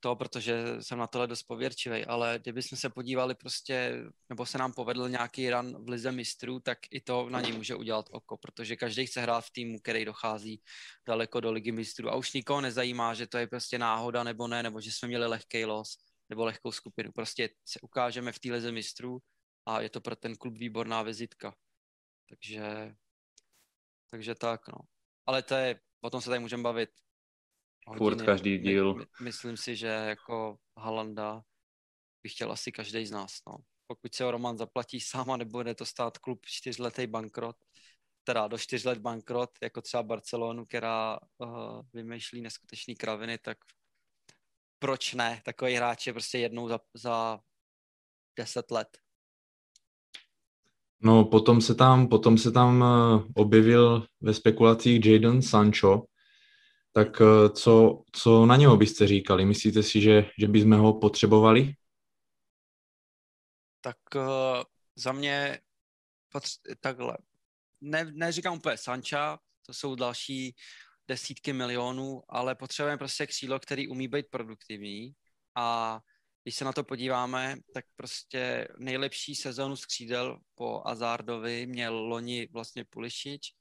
to, 0.00 0.16
protože 0.16 0.76
jsem 0.80 0.98
na 0.98 1.06
tohle 1.06 1.26
dost 1.26 1.42
pověrčivý, 1.42 2.04
ale 2.04 2.38
kdyby 2.42 2.62
jsme 2.62 2.76
se 2.76 2.90
podívali 2.90 3.34
prostě, 3.34 4.04
nebo 4.28 4.46
se 4.46 4.58
nám 4.58 4.72
povedl 4.72 5.08
nějaký 5.08 5.50
run 5.50 5.84
v 5.84 5.88
lize 5.88 6.12
mistrů, 6.12 6.60
tak 6.60 6.78
i 6.90 7.00
to 7.00 7.30
na 7.30 7.40
něj 7.40 7.52
může 7.52 7.74
udělat 7.74 8.06
oko, 8.10 8.36
protože 8.36 8.76
každý 8.76 9.06
chce 9.06 9.20
hrát 9.20 9.40
v 9.40 9.50
týmu, 9.50 9.80
který 9.80 10.04
dochází 10.04 10.62
daleko 11.06 11.40
do 11.40 11.52
ligy 11.52 11.72
mistrů 11.72 12.10
a 12.10 12.16
už 12.16 12.32
nikoho 12.32 12.60
nezajímá, 12.60 13.14
že 13.14 13.26
to 13.26 13.38
je 13.38 13.46
prostě 13.46 13.78
náhoda 13.78 14.24
nebo 14.24 14.48
ne, 14.48 14.62
nebo 14.62 14.80
že 14.80 14.92
jsme 14.92 15.08
měli 15.08 15.26
lehký 15.26 15.64
los 15.64 15.98
nebo 16.28 16.44
lehkou 16.44 16.72
skupinu. 16.72 17.12
Prostě 17.12 17.48
se 17.64 17.80
ukážeme 17.80 18.32
v 18.32 18.38
té 18.38 18.52
lize 18.52 18.72
mistrů 18.72 19.18
a 19.66 19.80
je 19.80 19.90
to 19.90 20.00
pro 20.00 20.16
ten 20.16 20.36
klub 20.36 20.58
výborná 20.58 21.02
vizitka. 21.02 21.54
Takže 22.28 22.94
takže 24.10 24.34
tak, 24.34 24.68
no. 24.68 24.95
Ale 25.26 25.42
to 25.42 25.54
je, 25.54 25.80
o 26.00 26.10
tom 26.10 26.20
se 26.20 26.30
tady 26.30 26.40
můžeme 26.40 26.62
bavit. 26.62 26.90
Hodiny. 27.86 27.98
Furt 27.98 28.26
každý 28.26 28.58
díl. 28.58 28.94
My, 28.94 29.00
my, 29.00 29.06
myslím 29.24 29.56
si, 29.56 29.76
že 29.76 29.86
jako 29.86 30.58
Halanda 30.78 31.42
by 32.22 32.28
chtěl 32.28 32.52
asi 32.52 32.72
každý 32.72 33.06
z 33.06 33.10
nás, 33.10 33.32
no. 33.46 33.56
Pokud 33.86 34.14
se 34.14 34.24
o 34.24 34.30
Roman 34.30 34.58
zaplatí 34.58 35.00
sám 35.00 35.30
a 35.30 35.36
nebude 35.36 35.74
to 35.74 35.86
stát 35.86 36.18
klub 36.18 36.46
čtyřletý 36.46 37.06
bankrot, 37.06 37.56
teda 38.24 38.48
do 38.48 38.58
čtyř 38.58 38.84
let 38.84 38.98
bankrot, 38.98 39.50
jako 39.62 39.82
třeba 39.82 40.02
Barcelonu, 40.02 40.66
která 40.66 41.18
uh, 41.38 41.82
vymýšlí 41.92 42.40
neskutečný 42.40 42.94
kraviny, 42.96 43.38
tak 43.38 43.58
proč 44.78 45.14
ne? 45.14 45.42
Takový 45.44 45.74
hráč 45.74 46.06
je 46.06 46.12
prostě 46.12 46.38
jednou 46.38 46.68
za, 46.68 46.80
za 46.94 47.40
deset 48.38 48.70
let. 48.70 48.98
No, 51.00 51.24
potom 51.24 51.60
se 51.60 51.74
tam, 51.74 52.08
potom 52.08 52.38
se 52.38 52.52
tam 52.52 52.84
eh, 52.84 53.32
objevil 53.34 54.06
ve 54.20 54.34
spekulacích 54.34 55.06
Jadon 55.06 55.42
Sancho, 55.42 56.06
tak 56.92 57.20
eh, 57.20 57.50
co, 57.50 58.02
co 58.12 58.46
na 58.46 58.56
něho 58.56 58.76
byste 58.76 59.06
říkali? 59.06 59.44
Myslíte 59.44 59.82
si, 59.82 60.00
že, 60.00 60.30
že 60.38 60.48
bychom 60.48 60.72
ho 60.72 61.00
potřebovali? 61.00 61.74
Tak 63.80 63.96
uh, 64.14 64.22
za 64.96 65.12
mě 65.12 65.60
potř- 66.34 66.76
takhle. 66.80 67.18
Ne, 67.80 68.04
neříkám 68.12 68.56
úplně 68.56 68.76
Sancha, 68.76 69.38
to 69.66 69.74
jsou 69.74 69.94
další 69.94 70.54
desítky 71.08 71.52
milionů, 71.52 72.22
ale 72.28 72.54
potřebujeme 72.54 72.98
prostě 72.98 73.26
křídlo, 73.26 73.60
který 73.60 73.88
umí 73.88 74.08
být 74.08 74.26
produktivní 74.30 75.12
a 75.54 76.00
když 76.46 76.54
se 76.54 76.64
na 76.64 76.72
to 76.72 76.84
podíváme, 76.84 77.56
tak 77.74 77.84
prostě 77.96 78.68
nejlepší 78.78 79.34
sezónu 79.34 79.76
skřídel 79.76 80.38
po 80.54 80.82
Azardovi 80.84 81.66
měl 81.66 81.98
loni 81.98 82.48
vlastně 82.52 82.84
Pulišič, 82.84 83.52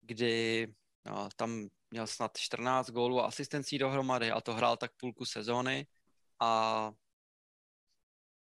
kdy 0.00 0.66
no, 1.06 1.28
tam 1.36 1.68
měl 1.90 2.06
snad 2.06 2.38
14 2.38 2.90
gólů 2.90 3.20
a 3.20 3.26
asistencí 3.26 3.78
dohromady 3.78 4.30
a 4.30 4.40
to 4.40 4.54
hrál 4.54 4.76
tak 4.76 4.90
půlku 4.96 5.24
sezóny 5.24 5.86
a 6.40 6.92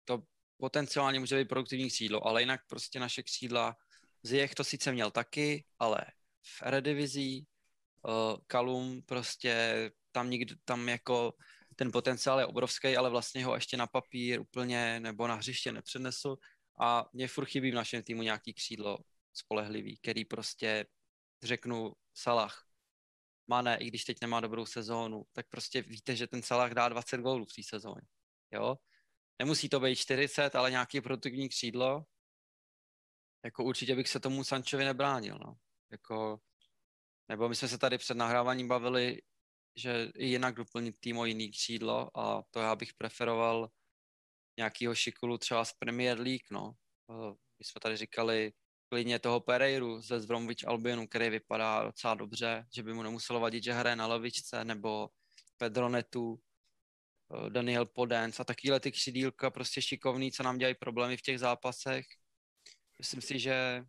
to 0.05 0.23
potenciálně 0.57 1.21
může 1.21 1.39
být 1.39 1.49
produktivní 1.49 1.89
křídlo, 1.89 2.27
ale 2.27 2.43
jinak 2.43 2.61
prostě 2.67 3.01
naše 3.01 3.23
křídla, 3.23 3.77
Ziyech 4.23 4.55
to 4.55 4.65
sice 4.65 4.93
měl 4.93 5.11
taky, 5.11 5.65
ale 5.79 6.01
v 6.43 6.63
Eredivizi 6.63 7.41
uh, 7.41 8.37
Kalum 8.47 9.03
prostě 9.03 9.91
tam 10.11 10.31
nikdo, 10.31 10.57
tam 10.65 10.89
jako 10.89 11.33
ten 11.77 11.93
potenciál 11.93 12.41
je 12.41 12.47
obrovský, 12.47 12.97
ale 12.97 13.11
vlastně 13.11 13.45
ho 13.45 13.55
ještě 13.55 13.77
na 13.77 13.87
papír 13.87 14.41
úplně 14.41 15.01
nebo 15.01 15.27
na 15.27 15.35
hřiště 15.35 15.73
nepřenesu 15.73 16.39
a 16.81 17.05
mě 17.13 17.29
furt 17.29 17.47
chybí 17.47 17.71
v 17.71 17.75
našem 17.75 18.03
týmu 18.03 18.23
nějaký 18.23 18.55
křídlo 18.55 18.99
spolehlivý, 19.33 19.97
který 19.97 20.25
prostě 20.25 20.87
řeknu 21.43 21.93
Salah, 22.15 22.65
Mané, 23.47 23.77
i 23.77 23.87
když 23.87 24.05
teď 24.05 24.21
nemá 24.21 24.41
dobrou 24.41 24.67
sezónu, 24.67 25.25
tak 25.33 25.49
prostě 25.49 25.83
víte, 25.83 26.17
že 26.17 26.27
ten 26.27 26.43
Salah 26.43 26.71
dá 26.71 26.89
20 26.89 27.21
gólů 27.21 27.45
v 27.45 27.53
té 27.53 27.63
sezóně. 27.63 28.03
Jo? 28.51 28.77
Nemusí 29.39 29.69
to 29.69 29.81
být 29.81 29.97
40, 29.97 30.55
ale 30.55 30.71
nějaký 30.71 31.01
produktivní 31.01 31.49
křídlo. 31.49 32.05
Jako 33.45 33.65
určitě 33.65 33.97
bych 33.97 34.09
se 34.09 34.21
tomu 34.21 34.45
Sančovi 34.45 34.85
nebránil. 34.85 35.39
No. 35.47 35.57
Jako, 35.91 36.41
nebo 37.29 37.49
my 37.49 37.55
jsme 37.55 37.69
se 37.69 37.79
tady 37.79 37.99
před 37.99 38.17
nahráváním 38.17 38.69
bavili, 38.69 39.23
že 39.77 40.09
i 40.15 40.27
jinak 40.27 40.55
doplnit 40.55 40.97
tým 41.01 41.19
o 41.19 41.25
jiný 41.25 41.51
křídlo 41.51 42.19
a 42.19 42.43
to 42.51 42.61
já 42.61 42.77
bych 42.77 42.95
preferoval 42.95 43.71
nějakýho 44.57 44.95
šikulu 44.95 45.39
třeba 45.39 45.65
z 45.65 45.73
Premier 45.73 46.21
League, 46.21 46.47
no. 46.51 46.73
Eh, 47.11 47.35
my 47.59 47.65
jsme 47.65 47.81
tady 47.81 47.97
říkali 47.97 48.53
klidně 48.89 49.19
toho 49.19 49.41
Pereiru 49.41 50.01
ze 50.01 50.21
Zbromwich 50.21 50.69
Albionu, 50.69 51.07
který 51.07 51.31
vypadá 51.31 51.83
docela 51.83 52.15
dobře, 52.15 52.67
že 52.75 52.83
by 52.83 52.95
mu 52.95 53.03
nemuselo 53.03 53.41
vadit, 53.41 53.65
že 53.65 53.73
hraje 53.73 53.97
na 53.97 54.07
levičce, 54.07 54.65
nebo 54.65 55.09
Pedronetu, 55.57 56.41
eh, 57.35 57.51
Daniel 57.51 57.87
Podens 57.87 58.41
a 58.41 58.45
takovýhle 58.45 58.81
ty 58.81 58.93
křidílka 58.93 59.51
prostě 59.51 59.83
šikovný, 59.83 60.33
co 60.33 60.43
nám 60.43 60.59
dělají 60.59 60.75
problémy 60.75 61.17
v 61.17 61.23
těch 61.23 61.39
zápasech. 61.39 62.07
Myslím 62.99 63.21
si, 63.21 63.39
že 63.39 63.85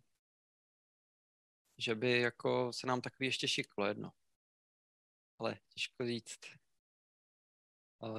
že 1.78 1.94
by 1.94 2.20
jako 2.20 2.72
se 2.72 2.86
nám 2.86 3.00
takový 3.00 3.26
ještě 3.26 3.48
šiklo 3.48 3.86
jedno 3.86 4.10
ale 5.38 5.58
těžko 5.74 6.06
říct. 6.06 6.38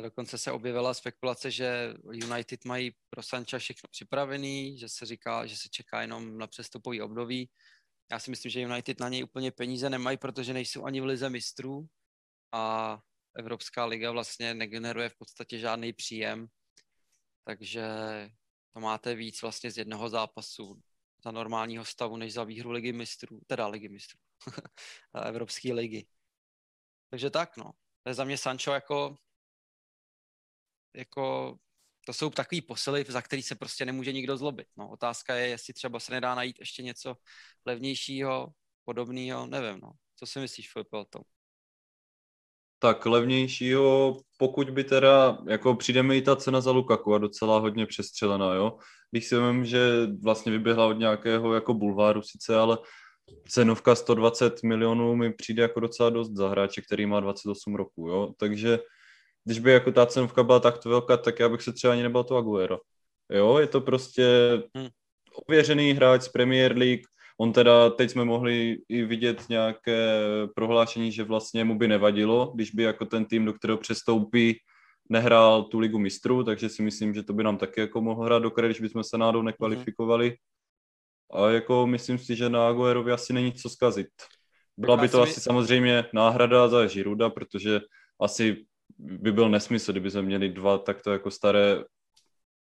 Dokonce 0.01 0.37
se 0.37 0.51
objevila 0.51 0.93
spekulace, 0.93 1.51
že 1.51 1.93
United 2.11 2.65
mají 2.65 2.95
pro 3.09 3.23
Sancha 3.23 3.57
všechno 3.59 3.87
připravený, 3.91 4.77
že 4.77 4.89
se 4.89 5.05
říká, 5.05 5.45
že 5.45 5.57
se 5.57 5.69
čeká 5.69 6.01
jenom 6.01 6.37
na 6.37 6.47
přestupový 6.47 7.01
období. 7.01 7.49
Já 8.11 8.19
si 8.19 8.29
myslím, 8.29 8.49
že 8.49 8.61
United 8.61 8.99
na 8.99 9.09
něj 9.09 9.23
úplně 9.23 9.51
peníze 9.51 9.89
nemají, 9.89 10.17
protože 10.17 10.53
nejsou 10.53 10.85
ani 10.85 11.01
v 11.01 11.05
lize 11.05 11.29
mistrů 11.29 11.87
a 12.51 12.99
Evropská 13.37 13.85
liga 13.85 14.11
vlastně 14.11 14.53
negeneruje 14.53 15.09
v 15.09 15.17
podstatě 15.17 15.59
žádný 15.59 15.93
příjem, 15.93 16.47
takže 17.43 17.85
to 18.73 18.79
máte 18.79 19.15
víc 19.15 19.41
vlastně 19.41 19.71
z 19.71 19.77
jednoho 19.77 20.09
zápasu, 20.09 20.81
za 21.23 21.31
normálního 21.31 21.85
stavu, 21.85 22.17
než 22.17 22.33
za 22.33 22.43
výhru 22.43 22.71
ligy 22.71 22.93
mistrů, 22.93 23.41
teda 23.47 23.67
ligy 23.67 23.89
mistrů, 23.89 24.19
Evropské 25.25 25.73
ligy. 25.73 26.07
Takže 27.15 27.29
tak, 27.29 27.57
no. 27.57 27.71
To 28.03 28.09
je 28.09 28.13
za 28.13 28.23
mě 28.23 28.37
Sancho 28.37 28.71
jako, 28.71 29.15
jako 30.95 31.55
to 32.05 32.13
jsou 32.13 32.29
takový 32.29 32.61
posily, 32.61 33.05
za 33.07 33.21
který 33.21 33.41
se 33.41 33.55
prostě 33.55 33.85
nemůže 33.85 34.13
nikdo 34.13 34.37
zlobit. 34.37 34.67
No, 34.77 34.89
otázka 34.89 35.35
je, 35.35 35.47
jestli 35.47 35.73
třeba 35.73 35.99
se 35.99 36.11
nedá 36.11 36.35
najít 36.35 36.59
ještě 36.59 36.83
něco 36.83 37.15
levnějšího, 37.65 38.47
podobného, 38.85 39.47
nevím, 39.47 39.79
no. 39.83 39.91
Co 40.15 40.25
si 40.25 40.39
myslíš, 40.39 40.71
Filipe, 40.71 40.97
o 40.97 41.05
tom? 41.05 41.21
Tak 42.79 43.05
levnějšího, 43.05 44.17
pokud 44.37 44.69
by 44.69 44.83
teda, 44.83 45.37
jako 45.49 45.75
přijde 45.75 46.03
mi 46.03 46.17
i 46.17 46.21
ta 46.21 46.35
cena 46.35 46.61
za 46.61 46.71
Lukaku 46.71 47.13
a 47.15 47.17
docela 47.17 47.59
hodně 47.59 47.85
přestřelená, 47.85 48.53
jo. 48.53 48.77
Když 49.11 49.27
si 49.27 49.39
vím, 49.39 49.65
že 49.65 50.07
vlastně 50.23 50.51
vyběhla 50.51 50.87
od 50.87 50.99
nějakého 50.99 51.53
jako 51.53 51.73
bulváru 51.73 52.21
sice, 52.21 52.55
ale 52.55 52.77
cenovka 53.47 53.95
120 53.95 54.63
milionů 54.63 55.15
mi 55.15 55.33
přijde 55.33 55.61
jako 55.61 55.79
docela 55.79 56.09
dost 56.09 56.31
za 56.31 56.49
hráče, 56.49 56.81
který 56.81 57.05
má 57.05 57.19
28 57.19 57.75
roků, 57.75 58.07
jo. 58.07 58.33
Takže 58.37 58.79
když 59.43 59.59
by 59.59 59.71
jako 59.71 59.91
ta 59.91 60.05
cenovka 60.05 60.43
byla 60.43 60.59
takto 60.59 60.89
velká, 60.89 61.17
tak 61.17 61.39
já 61.39 61.49
bych 61.49 61.61
se 61.61 61.73
třeba 61.73 61.93
ani 61.93 62.03
nebal 62.03 62.23
to 62.23 62.37
Aguero. 62.37 62.79
Jo, 63.31 63.57
je 63.57 63.67
to 63.67 63.81
prostě 63.81 64.27
hmm. 64.77 64.87
ověřený 65.47 65.93
hráč 65.93 66.21
z 66.21 66.29
Premier 66.29 66.77
League, 66.77 67.03
On 67.37 67.53
teda, 67.53 67.89
teď 67.89 68.11
jsme 68.11 68.25
mohli 68.25 68.77
i 68.89 69.03
vidět 69.03 69.43
nějaké 69.49 70.19
prohlášení, 70.55 71.11
že 71.11 71.23
vlastně 71.23 71.63
mu 71.63 71.77
by 71.77 71.87
nevadilo, 71.87 72.51
když 72.55 72.71
by 72.71 72.83
jako 72.83 73.05
ten 73.05 73.25
tým, 73.25 73.45
do 73.45 73.53
kterého 73.53 73.77
přestoupí, 73.77 74.57
nehrál 75.09 75.63
tu 75.63 75.79
ligu 75.79 75.99
mistrů, 75.99 76.43
takže 76.43 76.69
si 76.69 76.81
myslím, 76.81 77.13
že 77.13 77.23
to 77.23 77.33
by 77.33 77.43
nám 77.43 77.57
taky 77.57 77.79
jako 77.79 78.01
mohlo 78.01 78.23
hrát 78.23 78.39
do 78.39 78.49
když 78.49 78.81
bychom 78.81 79.03
se 79.03 79.17
nádou 79.17 79.41
nekvalifikovali. 79.41 80.35
A 81.33 81.49
jako 81.49 81.87
myslím 81.87 82.17
si, 82.17 82.35
že 82.35 82.49
na 82.49 82.67
Aguerovi 82.67 83.11
asi 83.11 83.33
není 83.33 83.53
co 83.53 83.69
zkazit. 83.69 84.09
Byla 84.77 84.97
by 84.97 85.09
to 85.09 85.21
asi 85.21 85.41
samozřejmě 85.41 86.05
náhrada 86.13 86.67
za 86.67 86.87
Žiruda, 86.87 87.29
protože 87.29 87.81
asi 88.21 88.65
by 88.97 89.31
byl 89.31 89.49
nesmysl, 89.49 89.91
kdyby 89.91 90.11
jsme 90.11 90.21
měli 90.21 90.49
dva 90.49 90.77
takto 90.77 91.11
jako 91.11 91.31
staré 91.31 91.83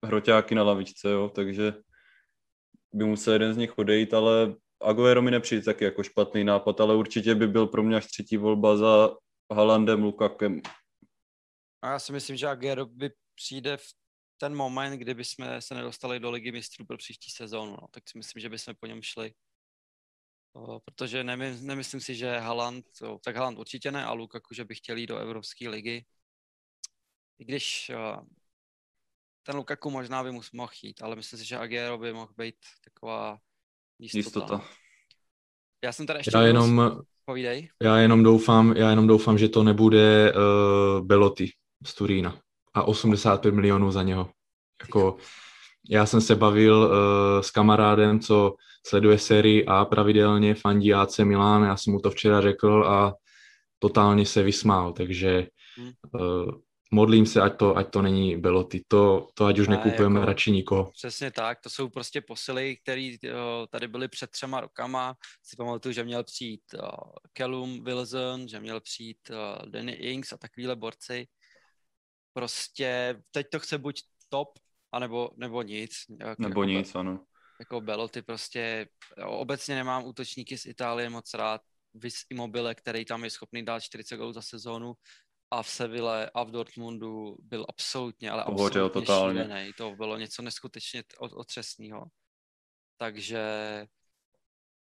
hroťáky 0.05 0.55
na 0.55 0.63
lavičce, 0.63 1.11
jo, 1.11 1.29
takže 1.35 1.73
by 2.93 3.05
musel 3.05 3.33
jeden 3.33 3.55
z 3.55 3.57
nich 3.57 3.79
odejít, 3.79 4.15
ale 4.15 4.55
Aguero 4.81 5.23
mi 5.23 5.31
nepřijde 5.31 5.63
taky 5.63 5.85
jako 5.85 6.03
špatný 6.03 6.45
nápad, 6.45 6.81
ale 6.81 6.97
určitě 6.97 7.35
by 7.35 7.49
byl 7.49 7.67
pro 7.67 7.83
mě 7.83 7.97
až 7.97 8.07
třetí 8.07 8.37
volba 8.37 8.77
za 8.77 9.11
Halandem, 9.53 10.03
Lukakem. 10.03 10.61
A 11.83 11.91
já 11.91 11.99
si 11.99 12.13
myslím, 12.13 12.37
že 12.37 12.47
Aguero 12.47 12.87
by 12.87 13.11
přijde 13.35 13.77
v 13.77 13.95
ten 14.39 14.55
moment, 14.55 14.99
kdyby 14.99 15.25
jsme 15.25 15.63
se 15.63 15.75
nedostali 15.75 16.21
do 16.21 16.31
ligy 16.31 16.53
mistrů 16.53 16.87
pro 16.87 16.97
příští 16.97 17.31
sezónu, 17.31 17.71
no, 17.71 17.89
tak 17.91 18.09
si 18.09 18.19
myslím, 18.19 18.41
že 18.41 18.49
bychom 18.49 18.75
po 18.81 18.87
něm 18.87 19.03
šli. 19.03 19.35
O, 20.53 20.81
protože 20.81 21.25
nemysl, 21.25 21.65
nemyslím 21.65 22.01
si, 22.01 22.15
že 22.15 22.39
Haaland, 22.39 22.85
o, 23.03 23.19
tak 23.25 23.37
Haaland 23.37 23.59
určitě 23.59 23.91
ne, 23.93 24.05
a 24.05 24.13
Lukaku, 24.13 24.55
že 24.55 24.65
by 24.65 24.75
chtěl 24.75 24.97
jít 24.97 25.07
do 25.07 25.19
Evropské 25.19 25.69
ligy. 25.69 26.05
I 27.39 27.45
když 27.45 27.91
o, 27.91 28.27
ten 29.43 29.57
Lukaku 29.57 29.91
možná 29.91 30.25
by 30.25 30.33
mu 30.33 30.41
mohl 30.53 30.73
jít, 30.83 31.03
ale 31.03 31.17
myslím 31.17 31.39
si, 31.39 31.45
že 31.45 31.57
Aguero 31.57 31.99
by 31.99 32.13
mohl 32.13 32.33
být 32.37 32.57
taková 32.85 33.39
jistota. 33.99 34.19
jistota. 34.19 34.57
No. 34.57 34.65
Já 35.85 35.93
jsem 35.93 36.07
tady 36.07 36.19
ještě... 36.19 36.31
Já 36.35 36.43
jenom, 36.43 37.03
Povídej. 37.25 37.71
Já 37.83 37.99
jenom 37.99 38.23
doufám, 38.23 38.77
já 38.77 38.91
jenom 38.91 39.07
doufám, 39.07 39.39
že 39.39 39.49
to 39.49 39.63
nebude 39.63 40.33
uh, 40.33 41.07
Belotti 41.07 41.53
z 41.87 41.95
Turína 41.95 42.48
a 42.79 42.83
85 42.83 43.55
milionů 43.55 43.91
za 43.91 44.03
něho. 44.03 44.31
Jako, 44.83 45.17
já 45.91 46.07
jsem 46.07 46.21
se 46.21 46.35
bavil 46.35 46.77
uh, 46.77 47.43
s 47.43 47.51
kamarádem, 47.51 48.21
co 48.21 48.55
sleduje 48.87 49.19
sérii 49.19 49.67
A 49.67 49.85
pravidelně, 49.85 50.55
fandí 50.55 50.95
AC 50.95 51.19
Milan, 51.19 51.65
já 51.65 51.77
jsem 51.77 51.93
mu 51.93 52.01
to 52.01 52.11
včera 52.11 52.41
řekl 52.41 52.85
a 52.89 53.15
totálně 53.79 54.27
se 54.27 54.43
vysmál, 54.43 54.93
takže 54.93 55.47
uh, 56.15 56.51
modlím 56.91 57.27
se, 57.27 57.41
ať 57.41 57.57
to, 57.57 57.77
ať 57.77 57.91
to 57.91 58.03
není 58.03 58.37
Beloty. 58.37 58.85
To, 58.89 59.29
to 59.35 59.47
ať 59.47 59.59
už 59.59 59.69
ne, 59.69 59.77
nekupujeme 59.77 60.21
jako, 60.21 60.27
radši 60.27 60.51
nikoho. 60.51 60.91
Přesně 60.97 61.31
tak, 61.31 61.61
to 61.61 61.71
jsou 61.71 61.89
prostě 61.89 62.21
posily, 62.21 62.77
které 62.77 63.11
tady 63.71 63.89
byly 63.89 64.09
před 64.09 64.31
třema 64.31 64.61
rokama. 64.61 65.17
Si 65.43 65.57
pamatuju, 65.57 65.93
že 65.93 66.05
měl 66.05 66.25
přijít 66.25 66.63
uh, 66.75 66.89
Callum 67.39 67.85
Wilson, 67.85 68.49
že 68.49 68.61
měl 68.61 68.81
přijít 68.81 69.19
uh, 69.31 69.71
Danny 69.71 69.93
Ings 69.93 70.33
a 70.33 70.37
takovýhle 70.37 70.77
borci. 70.77 71.27
Prostě 72.39 73.23
teď 73.31 73.47
to 73.51 73.59
chce 73.59 73.79
buď 73.79 74.03
top, 74.29 74.59
anebo, 74.93 75.31
nebo 75.37 75.63
nic. 75.63 75.91
Jak, 76.21 76.39
nebo 76.39 76.63
jako, 76.63 76.65
nic, 76.65 76.95
ano. 76.95 77.25
Jako 77.61 77.81
Beloty 77.81 78.23
prostě, 78.23 78.89
obecně 79.27 79.75
nemám 79.75 80.05
útočníky 80.05 80.59
z 80.59 80.67
Itálie 80.67 81.11
moc 81.11 81.35
rád, 81.35 81.61
Vis 81.95 82.15
Immobile, 82.31 82.75
který 82.75 83.05
tam 83.05 83.25
je 83.25 83.31
schopný 83.31 83.65
dát 83.65 83.81
40 83.81 84.17
gólů 84.17 84.33
za 84.33 84.43
sezónu, 84.43 84.95
a 85.51 85.63
v 85.63 85.69
Seville 85.69 86.31
a 86.35 86.45
v 86.45 86.51
Dortmundu 86.51 87.37
byl 87.41 87.67
absolutně, 87.69 88.31
ale 88.31 88.43
absolutně 88.43 88.91
totálně. 88.91 89.43
šílený. 89.43 89.73
To 89.73 89.97
bylo 89.97 90.17
něco 90.17 90.43
neskutečně 90.43 91.05
otřesného. 91.19 92.07
Takže 92.97 93.43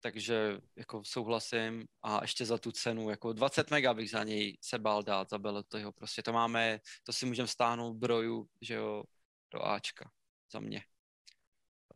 takže 0.02 0.60
jako 0.76 1.02
souhlasím 1.04 1.86
a 2.02 2.18
ještě 2.22 2.46
za 2.46 2.58
tu 2.58 2.72
cenu, 2.72 3.10
jako 3.10 3.32
20 3.32 3.70
mega 3.70 3.94
bych 3.94 4.10
za 4.10 4.24
něj 4.24 4.58
se 4.60 4.78
bál 4.78 5.02
dát, 5.02 5.30
za 5.30 5.38
Belotyho, 5.38 5.92
prostě 5.92 6.22
to 6.22 6.32
máme, 6.32 6.80
to 7.02 7.12
si 7.12 7.26
můžeme 7.26 7.48
stáhnout 7.48 7.94
broju, 7.94 8.48
že 8.60 8.74
jo, 8.74 9.04
do 9.52 9.66
Ačka, 9.66 10.10
za 10.52 10.60
mě. 10.60 10.84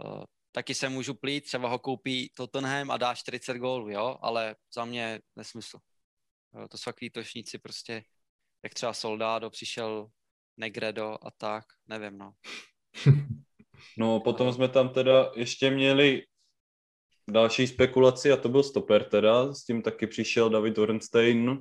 Uh, 0.04 0.24
taky 0.52 0.74
se 0.74 0.88
můžu 0.88 1.14
plít, 1.14 1.44
třeba 1.44 1.68
ho 1.68 1.78
koupí 1.78 2.30
Tottenham 2.34 2.90
a 2.90 2.96
dá 2.96 3.14
40 3.14 3.58
gólů, 3.58 3.90
jo, 3.90 4.18
ale 4.20 4.56
za 4.74 4.84
mě 4.84 5.20
nesmysl. 5.36 5.78
Uh, 6.50 6.66
to 6.66 6.78
jsou 6.78 6.84
takový 6.84 7.10
tošníci 7.10 7.58
prostě, 7.58 8.04
jak 8.64 8.74
třeba 8.74 8.92
Soldado 8.92 9.50
přišel 9.50 10.10
Negredo 10.56 11.18
a 11.22 11.30
tak, 11.30 11.64
nevím, 11.86 12.18
no. 12.18 12.32
No, 13.98 14.20
potom 14.20 14.52
jsme 14.52 14.68
tam 14.68 14.88
teda 14.88 15.32
ještě 15.36 15.70
měli 15.70 16.22
další 17.28 17.66
spekulaci 17.66 18.32
a 18.32 18.36
to 18.36 18.48
byl 18.48 18.62
stoper 18.62 19.04
teda, 19.04 19.54
s 19.54 19.64
tím 19.64 19.82
taky 19.82 20.06
přišel 20.06 20.50
David 20.50 20.78
Ornstein 20.78 21.58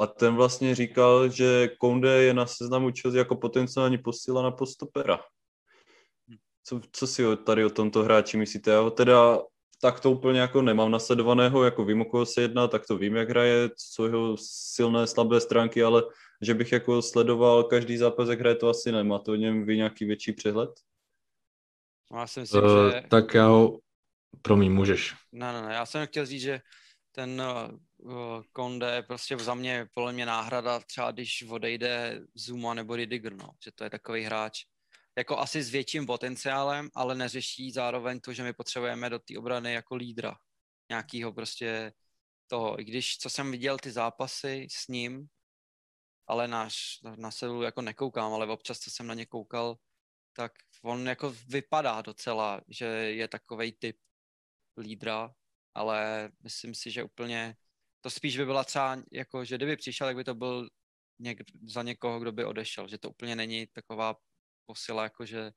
a 0.00 0.06
ten 0.06 0.34
vlastně 0.34 0.74
říkal, 0.74 1.28
že 1.28 1.68
Konde 1.78 2.22
je 2.22 2.34
na 2.34 2.46
seznamu 2.46 2.90
Chelsea 3.00 3.18
jako 3.18 3.36
potenciální 3.36 3.98
posíla 3.98 4.42
na 4.42 4.50
postopera. 4.50 5.20
Co, 6.64 6.80
co 6.92 7.06
si 7.06 7.22
tady 7.44 7.64
o 7.64 7.70
tomto 7.70 8.02
hráči 8.02 8.36
myslíte? 8.36 8.70
Já 8.70 8.80
ho 8.80 8.90
teda 8.90 9.38
tak 9.80 10.00
to 10.00 10.10
úplně 10.10 10.40
jako 10.40 10.62
nemám 10.62 10.90
nasledovaného, 10.90 11.64
jako 11.64 11.84
vím, 11.84 12.00
o 12.00 12.04
koho 12.04 12.26
se 12.26 12.42
jedná, 12.42 12.68
tak 12.68 12.86
to 12.86 12.96
vím, 12.96 13.16
jak 13.16 13.28
hraje, 13.28 13.70
co 13.94 14.06
jeho 14.06 14.36
silné, 14.74 15.06
slabé 15.06 15.40
stránky, 15.40 15.82
ale 15.82 16.02
že 16.42 16.54
bych 16.54 16.72
jako 16.72 17.02
sledoval 17.02 17.64
každý 17.64 17.96
zápas, 17.96 18.28
jak 18.28 18.40
hraje, 18.40 18.56
to 18.56 18.68
asi 18.68 18.92
nemá. 18.92 19.18
To 19.18 19.32
o 19.32 19.34
něm 19.34 19.66
ví 19.66 19.76
nějaký 19.76 20.04
větší 20.04 20.32
přehled? 20.32 20.70
No, 22.12 22.18
já 22.18 22.26
si 22.26 22.40
myslím, 22.40 22.64
uh, 22.64 22.90
že... 22.90 23.02
Tak 23.10 23.34
já 23.34 23.46
ho... 23.46 23.78
Promiň, 24.42 24.72
můžeš. 24.72 25.14
Ne, 25.32 25.52
ne, 25.52 25.62
ne, 25.62 25.74
já 25.74 25.86
jsem 25.86 26.06
chtěl 26.06 26.26
říct, 26.26 26.42
že 26.42 26.60
ten 27.12 27.42
uh, 27.98 28.42
Konde 28.52 28.94
je 28.94 29.02
prostě 29.02 29.38
za 29.38 29.54
mě 29.54 29.86
podle 29.94 30.12
mě 30.12 30.26
náhrada 30.26 30.80
třeba, 30.80 31.10
když 31.10 31.42
odejde 31.42 32.20
Zuma 32.34 32.74
nebo 32.74 32.96
Ridiger, 32.96 33.32
no. 33.36 33.50
Že 33.64 33.72
to 33.72 33.84
je 33.84 33.90
takový 33.90 34.22
hráč, 34.22 34.64
jako 35.18 35.38
asi 35.38 35.62
s 35.62 35.70
větším 35.70 36.06
potenciálem, 36.06 36.88
ale 36.94 37.14
neřeší 37.14 37.72
zároveň 37.72 38.20
to, 38.20 38.32
že 38.32 38.42
my 38.42 38.52
potřebujeme 38.52 39.10
do 39.10 39.18
té 39.18 39.38
obrany 39.38 39.72
jako 39.72 39.96
lídra. 39.96 40.36
Nějakýho 40.90 41.32
prostě 41.32 41.92
toho. 42.46 42.80
I 42.80 42.84
když, 42.84 43.18
co 43.18 43.30
jsem 43.30 43.50
viděl 43.50 43.78
ty 43.78 43.90
zápasy 43.90 44.66
s 44.70 44.88
ním, 44.88 45.26
ale 46.26 46.48
náš, 46.48 46.74
na 47.16 47.30
selu 47.30 47.62
jako 47.62 47.82
nekoukám, 47.82 48.32
ale 48.32 48.46
občas, 48.46 48.78
co 48.78 48.90
jsem 48.90 49.06
na 49.06 49.14
ně 49.14 49.26
koukal, 49.26 49.76
tak 50.32 50.52
on 50.82 51.08
jako 51.08 51.34
vypadá 51.48 52.02
docela, 52.02 52.60
že 52.68 52.86
je 52.86 53.28
takový 53.28 53.72
typ 53.72 53.96
lídra, 54.80 55.30
ale 55.74 56.30
myslím 56.42 56.74
si, 56.74 56.90
že 56.90 57.04
úplně 57.04 57.56
to 58.00 58.10
spíš 58.10 58.36
by 58.36 58.46
byla 58.46 58.64
třeba, 58.64 59.02
jako, 59.12 59.44
že 59.44 59.56
kdyby 59.56 59.76
přišel, 59.76 60.06
tak 60.06 60.16
by 60.16 60.24
to 60.24 60.34
byl 60.34 60.68
něk, 61.18 61.38
za 61.66 61.82
někoho, 61.82 62.20
kdo 62.20 62.32
by 62.32 62.44
odešel, 62.44 62.88
že 62.88 62.98
to 62.98 63.10
úplně 63.10 63.36
není 63.36 63.66
taková 63.66 64.14
posila, 64.66 65.02
jako 65.02 65.26
že 65.26 65.52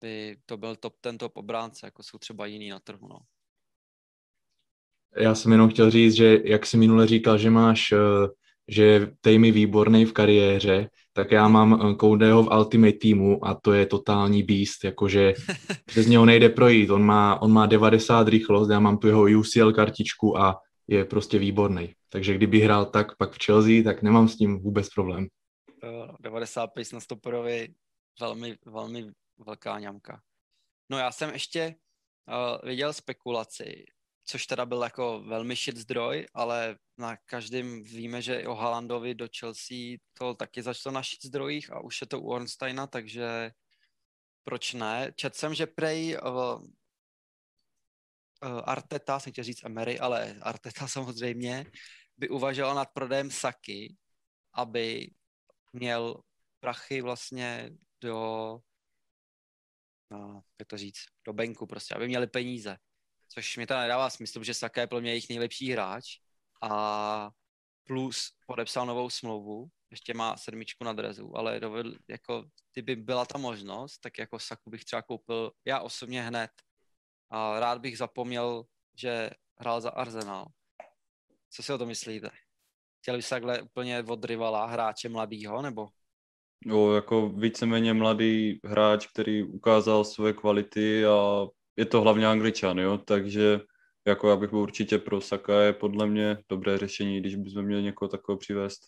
by 0.00 0.36
to 0.46 0.56
byl 0.56 0.76
top, 0.76 0.96
ten 1.00 1.18
top 1.18 1.36
obránce, 1.36 1.86
jako 1.86 2.02
jsou 2.02 2.18
třeba 2.18 2.46
jiný 2.46 2.68
na 2.68 2.80
trhu, 2.80 3.08
no. 3.08 3.18
Já 5.16 5.34
jsem 5.34 5.52
jenom 5.52 5.70
chtěl 5.70 5.90
říct, 5.90 6.14
že 6.14 6.38
jak 6.44 6.66
jsi 6.66 6.76
minule 6.76 7.06
říkal, 7.06 7.38
že 7.38 7.50
máš, 7.50 7.92
eh, 7.92 7.96
že 8.68 8.84
je 8.84 9.12
Tejmy 9.20 9.50
výborný 9.50 10.04
v 10.04 10.12
kariéře, 10.12 10.90
tak 11.12 11.32
já 11.32 11.48
mám 11.48 11.96
Koudeho 11.96 12.42
v 12.42 12.56
Ultimate 12.58 12.98
týmu 12.98 13.44
a 13.44 13.54
to 13.54 13.72
je 13.72 13.86
totální 13.86 14.42
beast, 14.42 14.84
jakože 14.84 15.34
přes 15.84 16.06
něho 16.06 16.26
nejde 16.26 16.48
projít. 16.48 16.90
On 16.90 17.02
má, 17.02 17.42
on 17.42 17.52
má 17.52 17.66
90 17.66 18.28
rychlost, 18.28 18.70
já 18.70 18.80
mám 18.80 18.98
tu 18.98 19.06
jeho 19.06 19.22
UCL 19.22 19.72
kartičku 19.72 20.38
a 20.38 20.56
je 20.88 21.04
prostě 21.04 21.38
výborný. 21.38 21.94
Takže 22.08 22.34
kdyby 22.34 22.60
hrál 22.60 22.86
tak 22.86 23.16
pak 23.16 23.32
v 23.32 23.44
Chelsea, 23.44 23.82
tak 23.84 24.02
nemám 24.02 24.28
s 24.28 24.36
tím 24.36 24.58
vůbec 24.58 24.88
problém. 24.94 25.26
95 26.20 26.92
na 26.92 27.00
stoperovi 27.00 27.68
velmi, 28.20 28.56
velmi 28.66 29.12
velká 29.46 29.78
ňamka. 29.78 30.20
No 30.90 30.98
já 30.98 31.12
jsem 31.12 31.30
ještě 31.30 31.74
uh, 32.28 32.68
viděl 32.68 32.92
spekulaci, 32.92 33.84
což 34.28 34.46
teda 34.46 34.66
byl 34.66 34.82
jako 34.82 35.20
velmi 35.20 35.56
shit 35.56 35.76
zdroj, 35.76 36.26
ale 36.34 36.76
na 36.98 37.16
každém 37.16 37.82
víme, 37.82 38.22
že 38.22 38.48
o 38.48 38.54
Haalandovi 38.54 39.14
do 39.14 39.28
Chelsea 39.38 39.96
to 40.12 40.34
taky 40.34 40.62
začalo 40.62 40.94
na 40.94 41.02
shit 41.02 41.24
zdrojích 41.24 41.72
a 41.72 41.80
už 41.80 42.00
je 42.00 42.06
to 42.06 42.20
u 42.20 42.28
Ornsteina, 42.28 42.86
takže 42.86 43.50
proč 44.44 44.74
ne? 44.74 45.12
Četl 45.16 45.36
jsem, 45.38 45.54
že 45.54 45.66
prej 45.66 46.18
uh, 46.22 46.62
Arteta, 48.64 49.20
jsem 49.20 49.32
chtěl 49.32 49.44
říct 49.44 49.64
Emery, 49.64 49.98
ale 49.98 50.36
Arteta 50.42 50.88
samozřejmě, 50.88 51.66
by 52.16 52.28
uvažoval 52.28 52.74
nad 52.74 52.88
prodejem 52.92 53.30
Saky, 53.30 53.96
aby 54.52 55.10
měl 55.72 56.22
prachy 56.60 57.00
vlastně 57.00 57.70
do, 58.00 58.14
no, 60.10 60.42
jak 60.58 60.68
to 60.68 60.76
říct, 60.76 61.04
do 61.24 61.32
banku 61.32 61.66
prostě, 61.66 61.94
aby 61.94 62.08
měli 62.08 62.26
peníze. 62.26 62.76
Což 63.28 63.56
mi 63.56 63.66
to 63.66 63.74
nedává 63.74 64.10
smysl, 64.10 64.44
že 64.44 64.54
Saka 64.54 64.80
je 64.80 64.86
pro 64.86 65.00
mě 65.00 65.10
jejich 65.10 65.28
nejlepší 65.28 65.72
hráč 65.72 66.18
a 66.62 67.30
plus 67.84 68.32
podepsal 68.46 68.86
novou 68.86 69.10
smlouvu, 69.10 69.68
ještě 69.90 70.14
má 70.14 70.36
sedmičku 70.36 70.84
na 70.84 70.92
drezu, 70.92 71.36
ale 71.36 71.60
dovedl, 71.60 71.94
jako, 72.08 72.44
kdyby 72.72 72.96
byla 72.96 73.26
ta 73.26 73.38
možnost, 73.38 73.98
tak 73.98 74.18
jako 74.18 74.38
Saku 74.38 74.70
bych 74.70 74.84
třeba 74.84 75.02
koupil 75.02 75.52
já 75.64 75.80
osobně 75.80 76.22
hned. 76.22 76.50
A 77.30 77.60
rád 77.60 77.78
bych 77.78 77.98
zapomněl, 77.98 78.64
že 79.00 79.30
hrál 79.58 79.80
za 79.80 79.90
Arsenal. 79.90 80.46
Co 81.50 81.62
si 81.62 81.72
o 81.72 81.78
to 81.78 81.86
myslíte? 81.86 82.30
Chtěli 82.98 83.18
byste 83.18 83.34
takhle 83.34 83.62
úplně 83.62 84.02
od 84.02 84.24
rivala 84.24 84.66
hráče 84.66 85.08
mladýho, 85.08 85.62
nebo? 85.62 85.88
Jo, 86.66 86.92
jako 86.92 87.28
víceméně 87.28 87.94
mladý 87.94 88.60
hráč, 88.64 89.06
který 89.06 89.42
ukázal 89.42 90.04
své 90.04 90.32
kvality 90.32 91.06
a 91.06 91.46
je 91.78 91.84
to 91.84 92.00
hlavně 92.00 92.26
angličan, 92.26 92.78
jo, 92.78 92.98
takže 93.04 93.60
jako 94.06 94.30
já 94.30 94.36
bych 94.36 94.50
byl 94.50 94.58
určitě 94.58 94.98
pro 94.98 95.20
Saka 95.20 95.60
je 95.60 95.72
podle 95.72 96.06
mě 96.06 96.38
dobré 96.48 96.78
řešení, 96.78 97.20
když 97.20 97.34
bychom 97.36 97.62
měli 97.62 97.82
někoho 97.82 98.08
takového 98.08 98.38
přivést. 98.38 98.80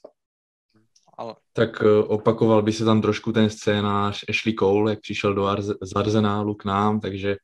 Ale... 1.19 1.35
Tak 1.53 1.83
uh, 1.83 1.89
opakoval 2.07 2.63
by 2.63 2.73
se 2.73 2.85
tam 2.85 3.03
trošku 3.03 3.33
ten 3.33 3.51
scénář 3.51 4.25
Ashley 4.29 4.55
Cole, 4.55 4.93
jak 4.93 5.01
přišel 5.01 5.35
do 5.35 5.45
Arze- 5.45 5.77
z 5.83 5.97
Arsenálu 5.97 6.55
k 6.55 6.65
nám, 6.65 7.01
takže 7.01 7.37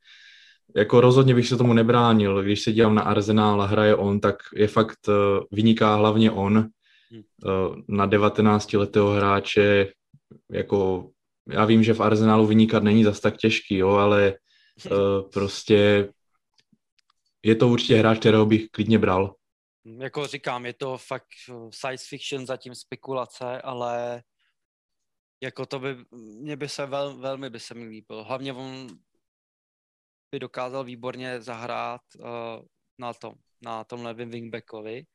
jako 0.77 1.01
rozhodně 1.01 1.35
bych 1.35 1.49
se 1.49 1.57
tomu 1.57 1.73
nebránil. 1.73 2.43
Když 2.43 2.63
se 2.63 2.73
dívám 2.73 2.95
na 2.95 3.03
Arsenal 3.03 3.63
a 3.63 3.67
hraje 3.67 3.97
on, 3.97 4.21
tak 4.21 4.37
je 4.55 4.69
fakt, 4.69 5.09
uh, 5.09 5.15
vyniká 5.53 5.95
hlavně 5.95 6.31
on. 6.31 6.67
Uh, 7.45 7.77
na 7.89 8.07
19 8.07 8.73
letého 8.73 9.11
hráče, 9.11 9.93
jako 10.51 11.11
já 11.49 11.65
vím, 11.65 11.83
že 11.83 11.95
v 11.95 12.01
Arsenálu 12.01 12.47
vynikat 12.47 12.83
není 12.83 13.05
zas 13.05 13.21
tak 13.21 13.37
těžký, 13.37 13.77
jo, 13.77 13.89
ale 13.89 14.35
prostě 15.33 16.09
je 17.43 17.55
to 17.55 17.69
určitě 17.69 17.97
hráč, 17.97 18.19
kterého 18.19 18.47
bych 18.47 18.69
klidně 18.69 18.99
bral. 18.99 19.37
Jako 19.85 20.27
říkám, 20.27 20.67
je 20.67 20.73
to 20.73 20.99
fakt 20.99 21.27
science 21.71 22.05
fiction, 22.09 22.47
zatím 22.47 22.75
spekulace, 22.75 23.63
ale 23.63 24.23
jako 25.43 25.67
to 25.67 25.79
by, 25.79 25.97
mě 26.41 26.57
by 26.57 26.69
se 26.69 26.87
vel, 26.87 27.17
velmi 27.17 27.51
by 27.51 27.61
se 27.61 27.75
mi 27.75 27.85
líbil. 27.85 28.25
Hlavně 28.25 28.53
on 28.53 28.87
by 30.33 30.39
dokázal 30.39 30.85
výborně 30.85 31.41
zahrát 31.41 32.01
uh, 32.19 32.27
na 32.99 33.15
tom, 33.15 33.35
na 33.63 33.85
tom 33.85 34.05
levém 34.05 34.31
wingbackovi, 34.31 35.07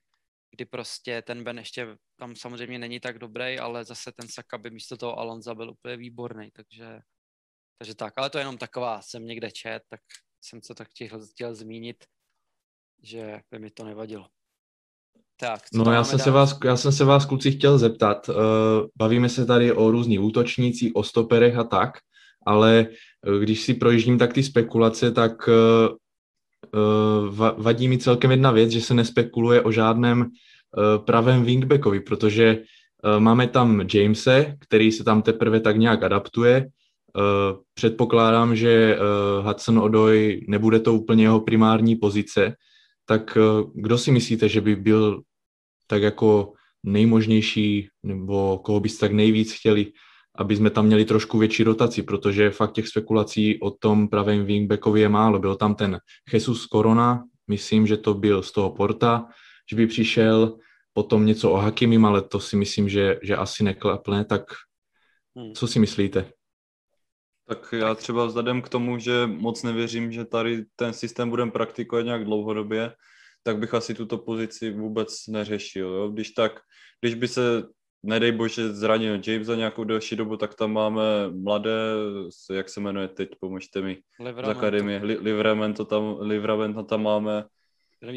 kdy 0.51 0.65
prostě 0.65 1.21
ten 1.21 1.43
Ben 1.43 1.57
ještě 1.57 1.97
tam 2.15 2.35
samozřejmě 2.35 2.79
není 2.79 2.99
tak 2.99 3.19
dobrý, 3.19 3.59
ale 3.59 3.85
zase 3.85 4.11
ten 4.11 4.27
Saka 4.27 4.57
by 4.57 4.69
místo 4.69 4.97
toho 4.97 5.19
Alonza 5.19 5.55
byl 5.55 5.69
úplně 5.69 5.97
výborný, 5.97 6.51
takže, 6.51 6.99
takže 7.81 7.95
tak. 7.95 8.13
Ale 8.17 8.29
to 8.29 8.37
je 8.37 8.41
jenom 8.41 8.57
taková, 8.57 9.01
jsem 9.01 9.25
někde 9.25 9.51
čet, 9.51 9.79
tak 9.89 9.99
jsem 10.41 10.61
se 10.61 10.75
tak 10.75 10.87
chtěl, 10.89 11.19
chtěl 11.31 11.55
zmínit, 11.55 11.95
že 13.03 13.39
by 13.51 13.59
mi 13.59 13.69
to 13.69 13.83
nevadilo. 13.83 14.25
Tak, 15.39 15.59
no 15.73 15.91
já 15.91 16.03
jsem, 16.03 16.19
se 16.19 16.31
vás, 16.31 16.57
já 16.63 16.77
jsem 16.77 16.91
se 16.91 17.05
vás 17.05 17.25
kluci 17.25 17.51
chtěl 17.51 17.77
zeptat, 17.77 18.29
uh, 18.29 18.35
bavíme 18.95 19.29
se 19.29 19.45
tady 19.45 19.71
o 19.73 19.91
různých 19.91 20.21
útočnících, 20.21 20.95
o 20.95 21.03
stoperech 21.03 21.57
a 21.57 21.63
tak, 21.63 21.97
ale 22.45 22.87
uh, 23.27 23.39
když 23.39 23.61
si 23.61 23.73
projíždím 23.73 24.17
tak 24.17 24.33
ty 24.33 24.43
spekulace, 24.43 25.11
tak 25.11 25.47
uh, 25.47 25.97
vadí 27.57 27.87
mi 27.87 27.97
celkem 27.97 28.31
jedna 28.31 28.51
věc, 28.51 28.71
že 28.71 28.81
se 28.81 28.93
nespekuluje 28.93 29.61
o 29.61 29.71
žádném 29.71 30.29
pravém 31.05 31.43
wingbackovi, 31.43 31.99
protože 31.99 32.63
máme 33.19 33.47
tam 33.47 33.87
Jamese, 33.93 34.57
který 34.59 34.91
se 34.91 35.03
tam 35.03 35.21
teprve 35.21 35.59
tak 35.59 35.77
nějak 35.77 36.03
adaptuje, 36.03 36.67
Uh, 37.15 37.57
předpokládám, 37.73 38.55
že 38.55 38.97
uh, 38.97 39.47
Hudson 39.47 39.79
Odoj 39.79 40.41
nebude 40.47 40.79
to 40.79 40.93
úplně 40.93 41.23
jeho 41.23 41.39
primární 41.39 41.95
pozice, 41.95 42.55
tak 43.05 43.37
uh, 43.37 43.71
kdo 43.75 43.97
si 43.97 44.11
myslíte, 44.11 44.49
že 44.49 44.61
by 44.61 44.75
byl 44.75 45.21
tak 45.87 46.01
jako 46.01 46.53
nejmožnější, 46.83 47.87
nebo 48.03 48.57
koho 48.57 48.79
byste 48.79 48.99
tak 48.99 49.11
nejvíc 49.11 49.53
chtěli, 49.53 49.91
aby 50.35 50.55
jsme 50.55 50.69
tam 50.69 50.85
měli 50.85 51.05
trošku 51.05 51.37
větší 51.37 51.63
rotaci, 51.63 52.03
protože 52.03 52.51
fakt 52.51 52.71
těch 52.71 52.87
spekulací 52.87 53.59
o 53.61 53.71
tom 53.71 54.07
pravém 54.07 54.45
wingbackovi 54.45 55.01
je 55.01 55.09
málo. 55.09 55.39
Byl 55.39 55.55
tam 55.55 55.75
ten 55.75 55.99
Jesus 56.33 56.65
Corona, 56.67 57.23
myslím, 57.47 57.87
že 57.87 57.97
to 57.97 58.13
byl 58.13 58.43
z 58.43 58.51
toho 58.51 58.69
Porta, 58.71 59.25
že 59.69 59.75
by 59.75 59.87
přišel, 59.87 60.57
potom 60.93 61.25
něco 61.25 61.51
o 61.51 61.57
Hakimim, 61.57 62.05
ale 62.05 62.21
to 62.21 62.39
si 62.39 62.55
myslím, 62.55 62.89
že, 62.89 63.19
že 63.23 63.35
asi 63.35 63.63
neklapne, 63.63 64.25
tak 64.25 64.43
hmm. 65.35 65.53
co 65.53 65.67
si 65.67 65.79
myslíte? 65.79 66.31
Tak 67.51 67.73
já 67.77 67.95
třeba 67.95 68.25
vzhledem 68.25 68.61
k 68.61 68.69
tomu, 68.69 68.99
že 68.99 69.27
moc 69.27 69.63
nevěřím, 69.63 70.11
že 70.11 70.25
tady 70.25 70.63
ten 70.75 70.93
systém 70.93 71.29
budeme 71.29 71.51
praktikovat 71.51 72.05
nějak 72.05 72.25
dlouhodobě, 72.25 72.93
tak 73.43 73.57
bych 73.57 73.73
asi 73.73 73.93
tuto 73.93 74.17
pozici 74.17 74.71
vůbec 74.71 75.27
neřešil. 75.27 75.87
Jo? 75.87 76.09
Když 76.09 76.31
tak, 76.31 76.59
když 77.01 77.13
by 77.13 77.27
se, 77.27 77.63
nedej 78.03 78.31
bože, 78.31 78.73
zranil 78.73 79.21
James 79.27 79.47
za 79.47 79.55
nějakou 79.55 79.83
delší 79.83 80.15
dobu, 80.15 80.37
tak 80.37 80.55
tam 80.55 80.71
máme 80.73 81.03
mladé, 81.31 81.79
jak 82.53 82.69
se 82.69 82.79
jmenuje 82.79 83.07
teď, 83.07 83.29
pomožte 83.39 83.81
mi, 83.81 83.97
z 84.45 84.49
akademie, 84.49 85.01
Livramento 85.03 85.85
tam, 85.85 86.17
Livramento 86.19 86.83
tam 86.83 87.03
máme, 87.03 87.43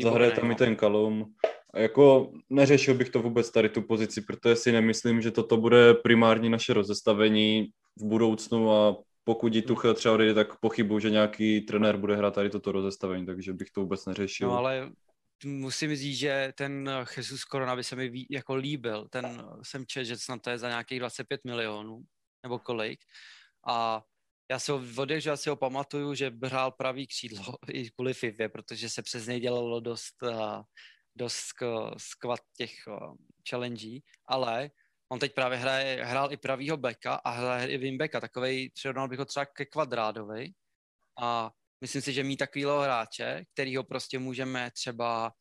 zahraje 0.03 0.31
tam 0.31 0.51
i 0.51 0.55
ten 0.55 0.77
Kalum. 0.77 1.35
A 1.75 1.79
jako 1.79 2.33
neřešil 2.51 2.95
bych 2.95 3.09
to 3.09 3.23
vůbec 3.23 3.51
tady 3.51 3.69
tu 3.69 3.83
pozici, 3.83 4.21
protože 4.21 4.57
si 4.57 4.73
nemyslím, 4.73 5.23
že 5.23 5.31
toto 5.31 5.57
bude 5.57 5.95
primární 5.95 6.51
naše 6.51 6.75
rozestavení 6.75 7.69
v 7.97 8.05
budoucnu 8.05 8.73
a 8.73 8.97
pokud 9.25 9.55
jí 9.55 9.63
Tuchel 9.63 9.95
třeba 9.95 10.15
odejde, 10.15 10.35
tak 10.35 10.59
pochybuju, 10.61 11.01
že 11.01 11.11
nějaký 11.11 11.61
trenér 11.61 11.97
bude 11.97 12.17
hrát 12.17 12.35
tady 12.35 12.51
toto 12.51 12.73
rozestavení, 12.73 13.27
takže 13.27 13.53
bych 13.53 13.71
to 13.71 13.81
vůbec 13.81 14.07
neřešil. 14.07 14.49
No 14.49 14.57
ale 14.57 14.93
musím 15.45 15.97
říct, 15.97 16.19
že 16.19 16.53
ten 16.57 16.91
Jesus 17.17 17.41
Corona 17.41 17.77
by 17.77 17.85
se 17.85 17.97
mi 17.97 18.27
jako 18.31 18.55
líbil. 18.55 19.09
Ten 19.09 19.47
jsem 19.63 19.87
čet, 19.87 20.05
že 20.05 20.17
snad 20.17 20.43
to 20.43 20.51
je 20.51 20.59
za 20.59 20.69
nějakých 20.69 20.99
25 20.99 21.41
milionů, 21.45 22.03
nebo 22.43 22.59
kolik. 22.59 23.01
A 23.67 24.03
já 24.51 24.59
si 24.59 24.73
ho 24.73 24.83
že 25.19 25.31
já 25.31 25.37
si 25.37 25.49
ho 25.49 25.57
pamatuju, 25.57 26.15
že 26.15 26.33
hrál 26.45 26.71
pravý 26.71 27.07
křídlo 27.07 27.45
i 27.73 27.91
kvůli 27.91 28.15
FIFA, 28.15 28.49
protože 28.49 28.89
se 28.91 29.03
přes 29.03 29.27
něj 29.27 29.41
dělalo 29.41 29.81
dost, 29.81 30.15
dost 31.17 31.39
skvat 31.97 32.41
těch 32.57 32.73
challenge, 33.51 34.01
ale 34.27 34.71
on 35.15 35.21
teď 35.21 35.35
právě 35.35 35.59
hraje, 35.59 36.05
hrál 36.05 36.33
i 36.33 36.37
pravýho 36.37 36.77
beka 36.77 37.15
a 37.15 37.31
hraje 37.31 37.69
i 37.69 37.79
wingbacka, 37.79 38.21
takovej, 38.21 38.71
přirovnal 38.71 39.09
bych 39.09 39.19
ho 39.19 39.25
třeba 39.25 39.47
ke 39.47 39.65
kvadrádovi 39.65 40.49
a 41.21 41.51
myslím 41.81 42.03
si, 42.03 42.13
že 42.13 42.25
mít 42.25 42.37
takovýho 42.37 42.81
hráče, 42.81 43.45
který 43.53 43.77
ho 43.77 43.85
prostě 43.85 44.19
můžeme 44.19 44.71
třeba, 44.71 45.33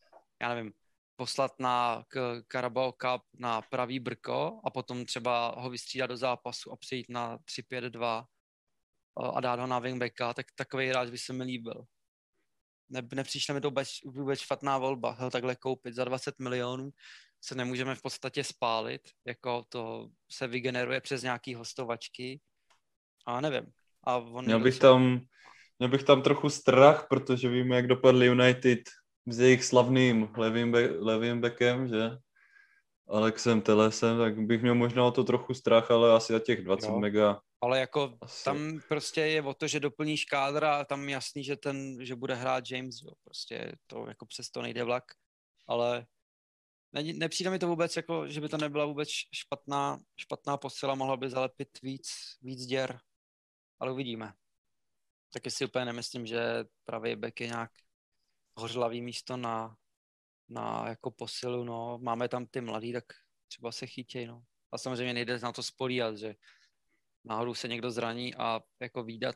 já 0.41 0.49
nevím, 0.49 0.73
poslat 1.15 1.51
na 1.59 2.03
Carabao 2.51 2.91
Cup 2.91 3.21
na 3.39 3.61
pravý 3.61 3.99
brko 3.99 4.61
a 4.63 4.69
potom 4.69 5.05
třeba 5.05 5.55
ho 5.57 5.69
vystřídat 5.69 6.09
do 6.09 6.17
zápasu 6.17 6.71
a 6.71 6.75
přijít 6.75 7.09
na 7.09 7.37
3-5-2 7.37 8.25
a 9.35 9.41
dát 9.41 9.59
ho 9.59 9.67
na 9.67 9.79
wingbacka, 9.79 10.33
tak 10.33 10.45
takový 10.55 10.87
hráč 10.87 11.09
by 11.09 11.17
se 11.17 11.33
mi 11.33 11.43
líbil. 11.43 11.85
Ne, 12.93 13.01
nepřišle 13.13 13.55
mi 13.55 13.61
to 13.61 13.67
vůbec, 13.69 13.89
vůbec 14.05 14.39
špatná 14.39 14.77
volba, 14.77 15.11
ho 15.11 15.29
takhle 15.29 15.55
koupit 15.55 15.95
za 15.95 16.03
20 16.03 16.39
milionů 16.39 16.91
se 17.41 17.55
nemůžeme 17.55 17.95
v 17.95 18.01
podstatě 18.01 18.43
spálit, 18.43 19.01
jako 19.25 19.63
to 19.69 20.07
se 20.31 20.47
vygeneruje 20.47 21.01
přes 21.01 21.23
nějaký 21.23 21.55
hostovačky 21.55 22.41
a 23.25 23.41
nevím. 23.41 23.65
A 24.03 24.17
on 24.17 24.45
měl, 24.45 24.59
bych 24.59 24.79
tam, 24.79 25.21
měl 25.79 25.89
bych 25.89 26.03
tam 26.03 26.21
trochu 26.21 26.49
strach, 26.49 27.05
protože 27.09 27.49
víme, 27.49 27.75
jak 27.75 27.87
dopadli 27.87 28.25
United 28.25 28.79
s 29.27 29.39
jejich 29.39 29.63
slavným 29.63 30.29
levým, 30.37 30.71
be, 30.71 30.89
levým 30.99 31.41
bekem, 31.41 31.87
že? 31.87 32.09
Alexem 33.09 33.61
Telesem, 33.61 34.17
tak 34.17 34.39
bych 34.39 34.61
měl 34.61 34.75
možná 34.75 35.05
o 35.05 35.11
to 35.11 35.23
trochu 35.23 35.53
strach, 35.53 35.91
ale 35.91 36.15
asi 36.15 36.33
za 36.33 36.39
těch 36.39 36.63
20 36.63 36.87
no. 36.87 36.99
mega. 36.99 37.41
Ale 37.63 37.79
jako 37.79 38.17
asi. 38.21 38.43
tam 38.43 38.79
prostě 38.87 39.21
je 39.21 39.41
o 39.41 39.53
to, 39.53 39.67
že 39.67 39.79
doplníš 39.79 40.25
kádr 40.25 40.63
a 40.65 40.85
tam 40.85 41.09
jasný, 41.09 41.43
že 41.43 41.55
ten, 41.55 42.05
že 42.05 42.15
bude 42.15 42.35
hrát 42.35 42.71
James, 42.71 43.01
jo. 43.01 43.13
prostě 43.23 43.71
to 43.87 44.07
jako 44.07 44.25
přesto 44.25 44.61
nejde 44.61 44.83
vlak, 44.83 45.03
ale 45.67 46.05
ne, 46.91 47.03
nepřijde 47.03 47.49
mi 47.49 47.59
to 47.59 47.67
vůbec 47.67 47.95
jako, 47.95 48.27
že 48.27 48.41
by 48.41 48.49
to 48.49 48.57
nebyla 48.57 48.85
vůbec 48.85 49.09
špatná, 49.33 49.99
špatná 50.17 50.57
posila, 50.57 50.95
mohla 50.95 51.17
by 51.17 51.29
zalepit 51.29 51.81
víc, 51.81 52.11
víc 52.41 52.65
děr, 52.65 52.99
ale 53.79 53.91
uvidíme. 53.91 54.33
taky 55.33 55.51
si 55.51 55.65
úplně 55.65 55.85
nemyslím, 55.85 56.25
že 56.25 56.65
pravý 56.85 57.15
back 57.15 57.41
je 57.41 57.47
nějak 57.47 57.71
hořlavý 58.55 59.01
místo 59.01 59.37
na, 59.37 59.75
na 60.49 60.85
jako 60.89 61.11
posilu, 61.11 61.63
no. 61.63 61.99
Máme 62.01 62.29
tam 62.29 62.45
ty 62.45 62.61
mladý, 62.61 62.93
tak 62.93 63.05
třeba 63.47 63.71
se 63.71 63.87
chytěj, 63.87 64.27
no. 64.27 64.43
A 64.71 64.77
samozřejmě 64.77 65.13
nejde 65.13 65.39
na 65.39 65.51
to 65.51 65.63
spolíhat, 65.63 66.17
že 66.17 66.35
náhodou 67.23 67.53
se 67.53 67.67
někdo 67.67 67.91
zraní 67.91 68.35
a 68.35 68.61
jako 68.81 69.03
výdat 69.03 69.35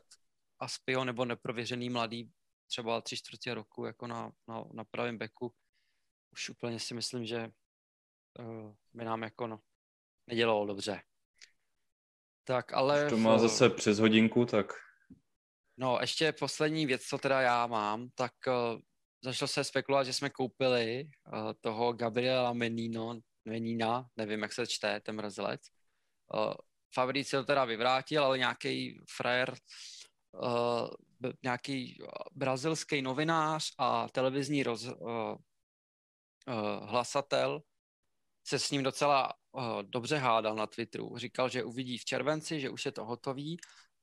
Aspio 0.58 1.04
nebo 1.04 1.24
neprověřený 1.24 1.90
mladý 1.90 2.30
třeba 2.66 3.00
tři 3.00 3.16
čtvrtě 3.16 3.54
roku 3.54 3.84
jako 3.84 4.06
na, 4.06 4.32
na, 4.48 4.64
na 4.72 4.84
pravém 4.84 5.18
beku, 5.18 5.54
už 6.32 6.48
úplně 6.48 6.80
si 6.80 6.94
myslím, 6.94 7.26
že 7.26 7.50
uh, 8.38 8.74
by 8.94 9.04
nám 9.04 9.22
jako 9.22 9.46
no, 9.46 9.60
nedělalo 10.26 10.66
dobře. 10.66 11.02
Tak, 12.44 12.72
ale... 12.72 13.04
Už 13.04 13.10
to 13.10 13.16
má 13.16 13.36
v, 13.36 13.38
zase 13.38 13.70
přes 13.70 13.98
hodinku, 13.98 14.44
tak... 14.44 14.72
No, 15.76 15.98
ještě 16.00 16.32
poslední 16.32 16.86
věc, 16.86 17.02
co 17.02 17.18
teda 17.18 17.40
já 17.40 17.66
mám, 17.66 18.08
tak 18.14 18.32
uh, 18.46 18.80
začalo 19.24 19.48
se 19.48 19.64
spekulovat, 19.64 20.06
že 20.06 20.12
jsme 20.12 20.30
koupili 20.30 21.04
uh, 21.04 21.52
toho 21.60 21.92
Gabriela 21.92 22.52
Menino, 22.52 23.20
Menina, 23.44 24.08
nevím, 24.16 24.42
jak 24.42 24.52
se 24.52 24.66
čte, 24.66 25.00
ten 25.00 25.16
mrzlec. 25.16 25.60
Uh, 26.34 26.54
Fabricio 26.94 27.44
teda 27.44 27.64
vyvrátil, 27.64 28.24
ale 28.24 28.38
nějaký 28.38 29.00
frajer, 29.16 29.54
uh, 30.32 30.88
nějaký 31.42 31.98
brazilský 32.32 33.02
novinář 33.02 33.74
a 33.78 34.08
televizní 34.08 34.62
roz, 34.62 34.84
uh, 34.84 34.90
uh, 34.90 35.36
hlasatel 36.82 37.62
se 38.46 38.58
s 38.58 38.70
ním 38.70 38.82
docela 38.82 39.34
uh, 39.52 39.82
dobře 39.82 40.16
hádal 40.16 40.54
na 40.54 40.66
Twitteru. 40.66 41.18
Říkal, 41.18 41.48
že 41.48 41.64
uvidí 41.64 41.98
v 41.98 42.04
červenci, 42.04 42.60
že 42.60 42.70
už 42.70 42.86
je 42.86 42.92
to 42.92 43.04
hotový. 43.04 43.56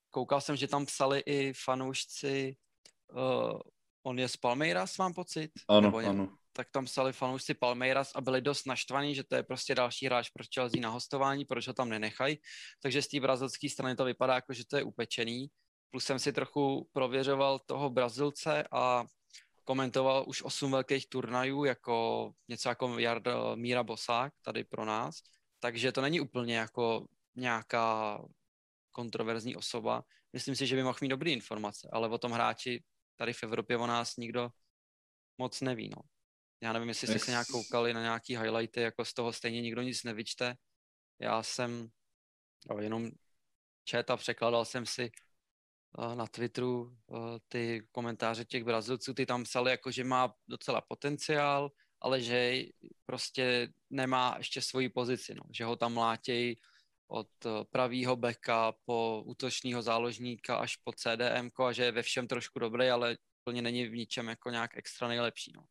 Koukal 0.09 0.41
jsem, 0.41 0.55
že 0.55 0.67
tam 0.67 0.85
psali 0.85 1.19
i 1.19 1.53
fanoušci, 1.53 2.55
uh, 3.11 3.59
on 4.03 4.19
je 4.19 4.29
z 4.29 4.37
Palmeiras, 4.37 4.97
mám 4.97 5.13
pocit? 5.13 5.51
Ano, 5.67 5.81
Nebo 5.81 5.97
ano 5.97 6.37
tak 6.55 6.71
tam 6.71 6.85
psali 6.85 7.13
fanoušci 7.13 7.53
Palmeiras 7.53 8.11
a 8.15 8.21
byli 8.21 8.41
dost 8.41 8.65
naštvaní, 8.65 9.15
že 9.15 9.23
to 9.23 9.35
je 9.35 9.43
prostě 9.43 9.75
další 9.75 10.05
hráč 10.05 10.29
pro 10.29 10.43
Chelsea 10.53 10.81
na 10.81 10.89
hostování, 10.89 11.45
proč 11.45 11.67
ho 11.67 11.73
tam 11.73 11.89
nenechají. 11.89 12.37
Takže 12.81 13.01
z 13.01 13.07
té 13.07 13.19
brazilské 13.19 13.69
strany 13.69 13.95
to 13.95 14.05
vypadá 14.05 14.35
jako, 14.35 14.53
že 14.53 14.65
to 14.65 14.77
je 14.77 14.83
upečený. 14.83 15.47
Plus 15.89 16.05
jsem 16.05 16.19
si 16.19 16.33
trochu 16.33 16.89
prověřoval 16.93 17.59
toho 17.59 17.89
Brazilce 17.89 18.63
a 18.71 19.05
komentoval 19.63 20.25
už 20.27 20.41
osm 20.41 20.71
velkých 20.71 21.09
turnajů, 21.09 21.65
jako 21.65 22.31
něco 22.47 22.69
jako 22.69 22.99
Jard 22.99 23.23
Míra 23.55 23.83
Bosák 23.83 24.33
tady 24.41 24.63
pro 24.63 24.85
nás. 24.85 25.19
Takže 25.59 25.91
to 25.91 26.01
není 26.01 26.19
úplně 26.19 26.57
jako 26.57 27.07
nějaká 27.35 28.21
kontroverzní 28.91 29.55
osoba. 29.55 30.03
Myslím 30.33 30.55
si, 30.55 30.67
že 30.67 30.75
by 30.75 30.83
mohl 30.83 30.97
mít 31.01 31.09
dobré 31.09 31.31
informace, 31.31 31.89
ale 31.91 32.09
o 32.09 32.17
tom 32.17 32.31
hráči 32.31 32.83
tady 33.15 33.33
v 33.33 33.43
Evropě 33.43 33.77
o 33.77 33.87
nás 33.87 34.17
nikdo 34.17 34.49
moc 35.37 35.61
neví. 35.61 35.89
No. 35.89 36.14
Já 36.61 36.73
nevím, 36.73 36.89
jestli 36.89 37.07
jste 37.07 37.19
se 37.19 37.31
nějak 37.31 37.47
koukali 37.47 37.93
na 37.93 38.01
nějaký 38.01 38.37
highlighty, 38.37 38.81
jako 38.81 39.05
z 39.05 39.13
toho 39.13 39.33
stejně 39.33 39.61
nikdo 39.61 39.81
nic 39.81 40.03
nevyčte. 40.03 40.55
Já 41.19 41.43
jsem 41.43 41.89
jo, 42.69 42.77
jenom 42.77 43.11
čet 43.83 44.09
a 44.09 44.17
překladal 44.17 44.65
jsem 44.65 44.85
si 44.85 45.11
uh, 45.97 46.15
na 46.15 46.27
Twitteru 46.27 46.81
uh, 46.81 47.37
ty 47.47 47.87
komentáře 47.91 48.45
těch 48.45 48.63
Brazilců, 48.63 49.13
ty 49.13 49.25
tam 49.25 49.43
psali 49.43 49.71
jako, 49.71 49.91
že 49.91 50.03
má 50.03 50.33
docela 50.47 50.81
potenciál, 50.81 51.71
ale 52.01 52.21
že 52.21 52.63
prostě 53.05 53.67
nemá 53.89 54.35
ještě 54.37 54.61
svoji 54.61 54.89
pozici, 54.89 55.35
no. 55.35 55.43
že 55.51 55.65
ho 55.65 55.75
tam 55.75 55.93
mlátějí 55.93 56.55
od 57.07 57.45
uh, 57.45 57.63
pravýho 57.63 58.15
beka 58.15 58.73
po 58.85 59.23
útočního 59.25 59.81
záložníka 59.81 60.57
až 60.57 60.75
po 60.75 60.91
CDM 60.93 61.49
a 61.65 61.71
že 61.71 61.83
je 61.83 61.91
ve 61.91 62.01
všem 62.01 62.27
trošku 62.27 62.59
dobrý, 62.59 62.89
ale 62.89 63.17
plně 63.43 63.61
není 63.61 63.87
v 63.87 63.95
ničem 63.95 64.27
jako 64.27 64.49
nějak 64.49 64.77
extra 64.77 65.07
nejlepší. 65.07 65.51
No 65.55 65.65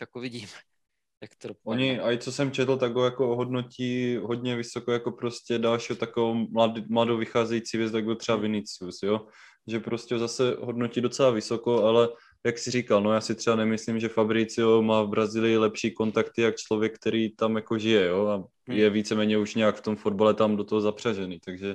tak 0.00 0.16
uvidíme. 0.16 0.46
Jak 1.22 1.34
to 1.34 1.48
dopadne. 1.48 1.70
Oni, 1.72 2.00
a 2.00 2.12
i 2.12 2.18
co 2.18 2.32
jsem 2.32 2.52
četl, 2.52 2.76
tak 2.76 2.94
ho 2.94 3.04
jako 3.04 3.36
hodnotí 3.36 4.16
hodně 4.16 4.56
vysoko 4.56 4.92
jako 4.92 5.12
prostě 5.12 5.58
dalšího 5.58 5.96
takovou 5.96 6.34
mlad, 6.34 6.72
mladou 6.88 7.16
vycházející 7.16 7.78
věc, 7.78 7.92
tak 7.92 8.04
byl 8.04 8.16
třeba 8.16 8.36
hmm. 8.36 8.42
Vinicius, 8.42 9.02
jo? 9.02 9.26
Že 9.66 9.80
prostě 9.80 10.18
zase 10.18 10.56
hodnotí 10.60 11.00
docela 11.00 11.30
vysoko, 11.30 11.84
ale 11.84 12.08
jak 12.46 12.58
si 12.58 12.70
říkal, 12.70 13.02
no 13.02 13.12
já 13.12 13.20
si 13.20 13.34
třeba 13.34 13.56
nemyslím, 13.56 14.00
že 14.00 14.08
Fabricio 14.08 14.82
má 14.82 15.02
v 15.02 15.08
Brazílii 15.08 15.56
lepší 15.56 15.90
kontakty 15.90 16.42
jak 16.42 16.56
člověk, 16.56 16.96
který 16.96 17.36
tam 17.36 17.56
jako 17.56 17.78
žije, 17.78 18.06
jo, 18.06 18.26
a 18.26 18.36
hmm. 18.36 18.78
je 18.78 18.90
víceméně 18.90 19.38
už 19.38 19.54
nějak 19.54 19.76
v 19.76 19.82
tom 19.82 19.96
fotbale 19.96 20.34
tam 20.34 20.56
do 20.56 20.64
toho 20.64 20.80
zapřažený, 20.80 21.40
takže 21.40 21.74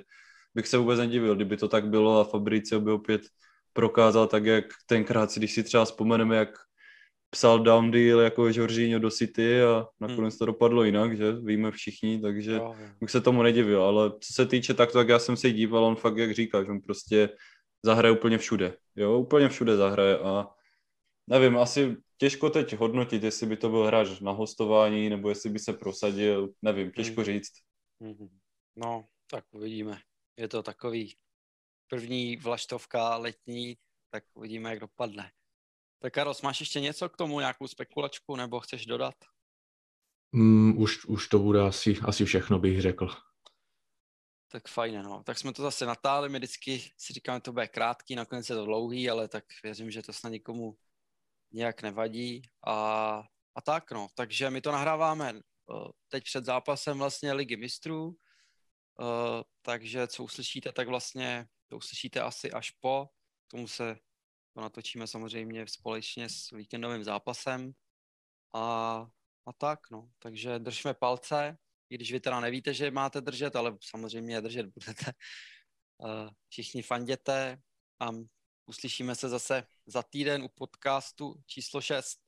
bych 0.56 0.68
se 0.68 0.78
vůbec 0.78 1.00
nedivil, 1.00 1.36
kdyby 1.36 1.58
to 1.58 1.68
tak 1.68 1.88
bylo 1.88 2.20
a 2.20 2.24
Fabricio 2.24 2.80
by 2.82 2.92
opět 2.92 3.22
prokázal 3.74 4.28
tak, 4.28 4.46
jak 4.46 4.66
tenkrát, 4.86 5.36
když 5.36 5.54
si 5.54 5.64
třeba 5.64 5.86
vzpomeneme, 5.86 6.36
jak 6.36 6.65
psal 7.36 7.60
down 7.60 7.92
deal 7.92 8.20
jako 8.20 8.48
Jorginho 8.48 9.00
do 9.00 9.12
City 9.12 9.62
a 9.62 9.86
nakonec 10.00 10.34
hmm. 10.34 10.40
to 10.40 10.46
dopadlo 10.46 10.84
jinak, 10.84 11.18
že 11.18 11.32
víme 11.32 11.72
všichni, 11.72 12.22
takže 12.22 12.52
jo, 12.52 12.76
bych 13.00 13.12
se 13.12 13.22
tomu 13.22 13.44
nedivil, 13.44 13.84
ale 13.84 14.12
co 14.20 14.34
se 14.34 14.46
týče 14.46 14.74
takto, 14.74 14.98
tak 14.98 15.10
já 15.10 15.20
jsem 15.20 15.38
se 15.38 15.52
díval, 15.52 15.86
on 15.86 15.96
fakt 15.96 16.18
jak 16.18 16.34
říká, 16.34 16.64
že 16.64 16.72
on 16.72 16.82
prostě 16.82 17.30
zahraje 17.86 18.12
úplně 18.12 18.38
všude, 18.38 18.78
jo, 18.96 19.20
úplně 19.20 19.50
všude 19.50 19.76
zahraje 19.76 20.20
a 20.20 20.48
nevím, 21.28 21.58
asi 21.58 21.98
těžko 22.18 22.50
teď 22.50 22.76
hodnotit, 22.76 23.24
jestli 23.24 23.48
by 23.48 23.58
to 23.58 23.70
byl 23.70 23.84
hráč 23.84 24.20
na 24.20 24.32
hostování, 24.32 25.10
nebo 25.10 25.30
jestli 25.30 25.50
by 25.50 25.60
se 25.60 25.74
prosadil, 25.74 26.50
nevím, 26.62 26.92
těžko 26.92 27.22
hmm. 27.22 27.26
říct. 27.26 27.54
Hmm. 28.02 28.30
No, 28.76 29.06
tak 29.32 29.44
uvidíme. 29.52 30.00
Je 30.38 30.48
to 30.48 30.64
takový 30.64 31.16
první 31.88 32.38
vlaštovka 32.38 33.18
letní, 33.18 33.78
tak 34.10 34.24
uvidíme, 34.34 34.70
jak 34.70 34.80
dopadne. 34.80 35.32
Tak 36.06 36.14
Karos, 36.14 36.42
máš 36.42 36.60
ještě 36.60 36.80
něco 36.80 37.10
k 37.10 37.18
tomu, 37.18 37.40
nějakou 37.40 37.68
spekulačku, 37.68 38.36
nebo 38.36 38.60
chceš 38.60 38.86
dodat? 38.86 39.16
Mm, 40.32 40.78
už, 40.78 41.06
už 41.06 41.28
to 41.28 41.40
bude 41.40 41.62
asi, 41.62 41.98
asi 42.04 42.26
všechno, 42.26 42.60
bych 42.60 42.82
řekl. 42.82 43.10
Tak 44.52 44.68
fajn, 44.68 45.02
no. 45.02 45.24
Tak 45.24 45.38
jsme 45.38 45.54
to 45.54 45.62
zase 45.62 45.86
natáli, 45.86 46.30
my 46.30 46.38
vždycky 46.38 46.80
si 46.98 47.14
říkáme, 47.14 47.42
to 47.42 47.52
bude 47.52 47.68
krátký, 47.68 48.16
nakonec 48.16 48.50
je 48.50 48.56
to 48.56 48.66
dlouhý, 48.66 49.10
ale 49.10 49.28
tak 49.28 49.44
věřím, 49.64 49.92
že 49.92 50.02
to 50.02 50.14
snad 50.14 50.30
nikomu 50.30 50.78
nějak 51.52 51.82
nevadí. 51.82 52.42
A, 52.68 52.74
a 53.56 53.62
tak, 53.62 53.92
no. 53.92 54.08
Takže 54.16 54.50
my 54.50 54.62
to 54.62 54.72
nahráváme 54.72 55.34
uh, 55.34 55.88
teď 56.08 56.24
před 56.24 56.46
zápasem 56.46 56.98
vlastně 56.98 57.34
Ligy 57.34 57.58
mistrů, 57.58 58.06
uh, 58.06 58.16
takže 59.62 60.08
co 60.08 60.24
uslyšíte, 60.24 60.72
tak 60.72 60.88
vlastně 60.88 61.48
to 61.68 61.78
uslyšíte 61.78 62.22
asi 62.22 62.52
až 62.52 62.72
po, 62.72 63.08
tomu 63.48 63.68
se 63.68 63.98
to 64.56 64.62
natočíme 64.62 65.08
samozřejmě 65.08 65.68
společně 65.68 66.30
s 66.30 66.52
víkendovým 66.52 67.04
zápasem 67.04 67.72
a, 68.54 68.98
a 69.46 69.54
tak, 69.58 69.80
no. 69.92 70.10
Takže 70.20 70.60
držme 70.60 70.94
palce, 70.94 71.58
i 71.90 71.96
když 71.96 72.12
vy 72.12 72.20
teda 72.20 72.40
nevíte, 72.40 72.74
že 72.74 72.92
máte 72.92 73.22
držet, 73.22 73.56
ale 73.56 73.78
samozřejmě 73.82 74.42
držet 74.42 74.66
budete. 74.66 75.12
Všichni 76.50 76.82
fanděte 76.82 77.62
a 78.00 78.10
uslyšíme 78.66 79.16
se 79.16 79.30
zase 79.30 79.68
za 79.86 80.04
týden 80.04 80.44
u 80.44 80.50
podcastu 80.50 81.36
číslo 81.46 81.82
6. 81.82 82.20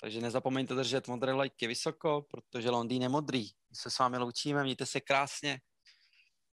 Takže 0.00 0.20
nezapomeňte 0.20 0.74
držet 0.74 1.08
modré 1.08 1.32
lajky 1.32 1.66
vysoko, 1.66 2.22
protože 2.30 2.70
Londýn 2.70 3.02
je 3.02 3.08
modrý. 3.08 3.50
My 3.70 3.76
se 3.76 3.90
s 3.90 3.98
vámi 3.98 4.18
loučíme, 4.18 4.62
mějte 4.62 4.86
se 4.86 5.00
krásně 5.00 5.60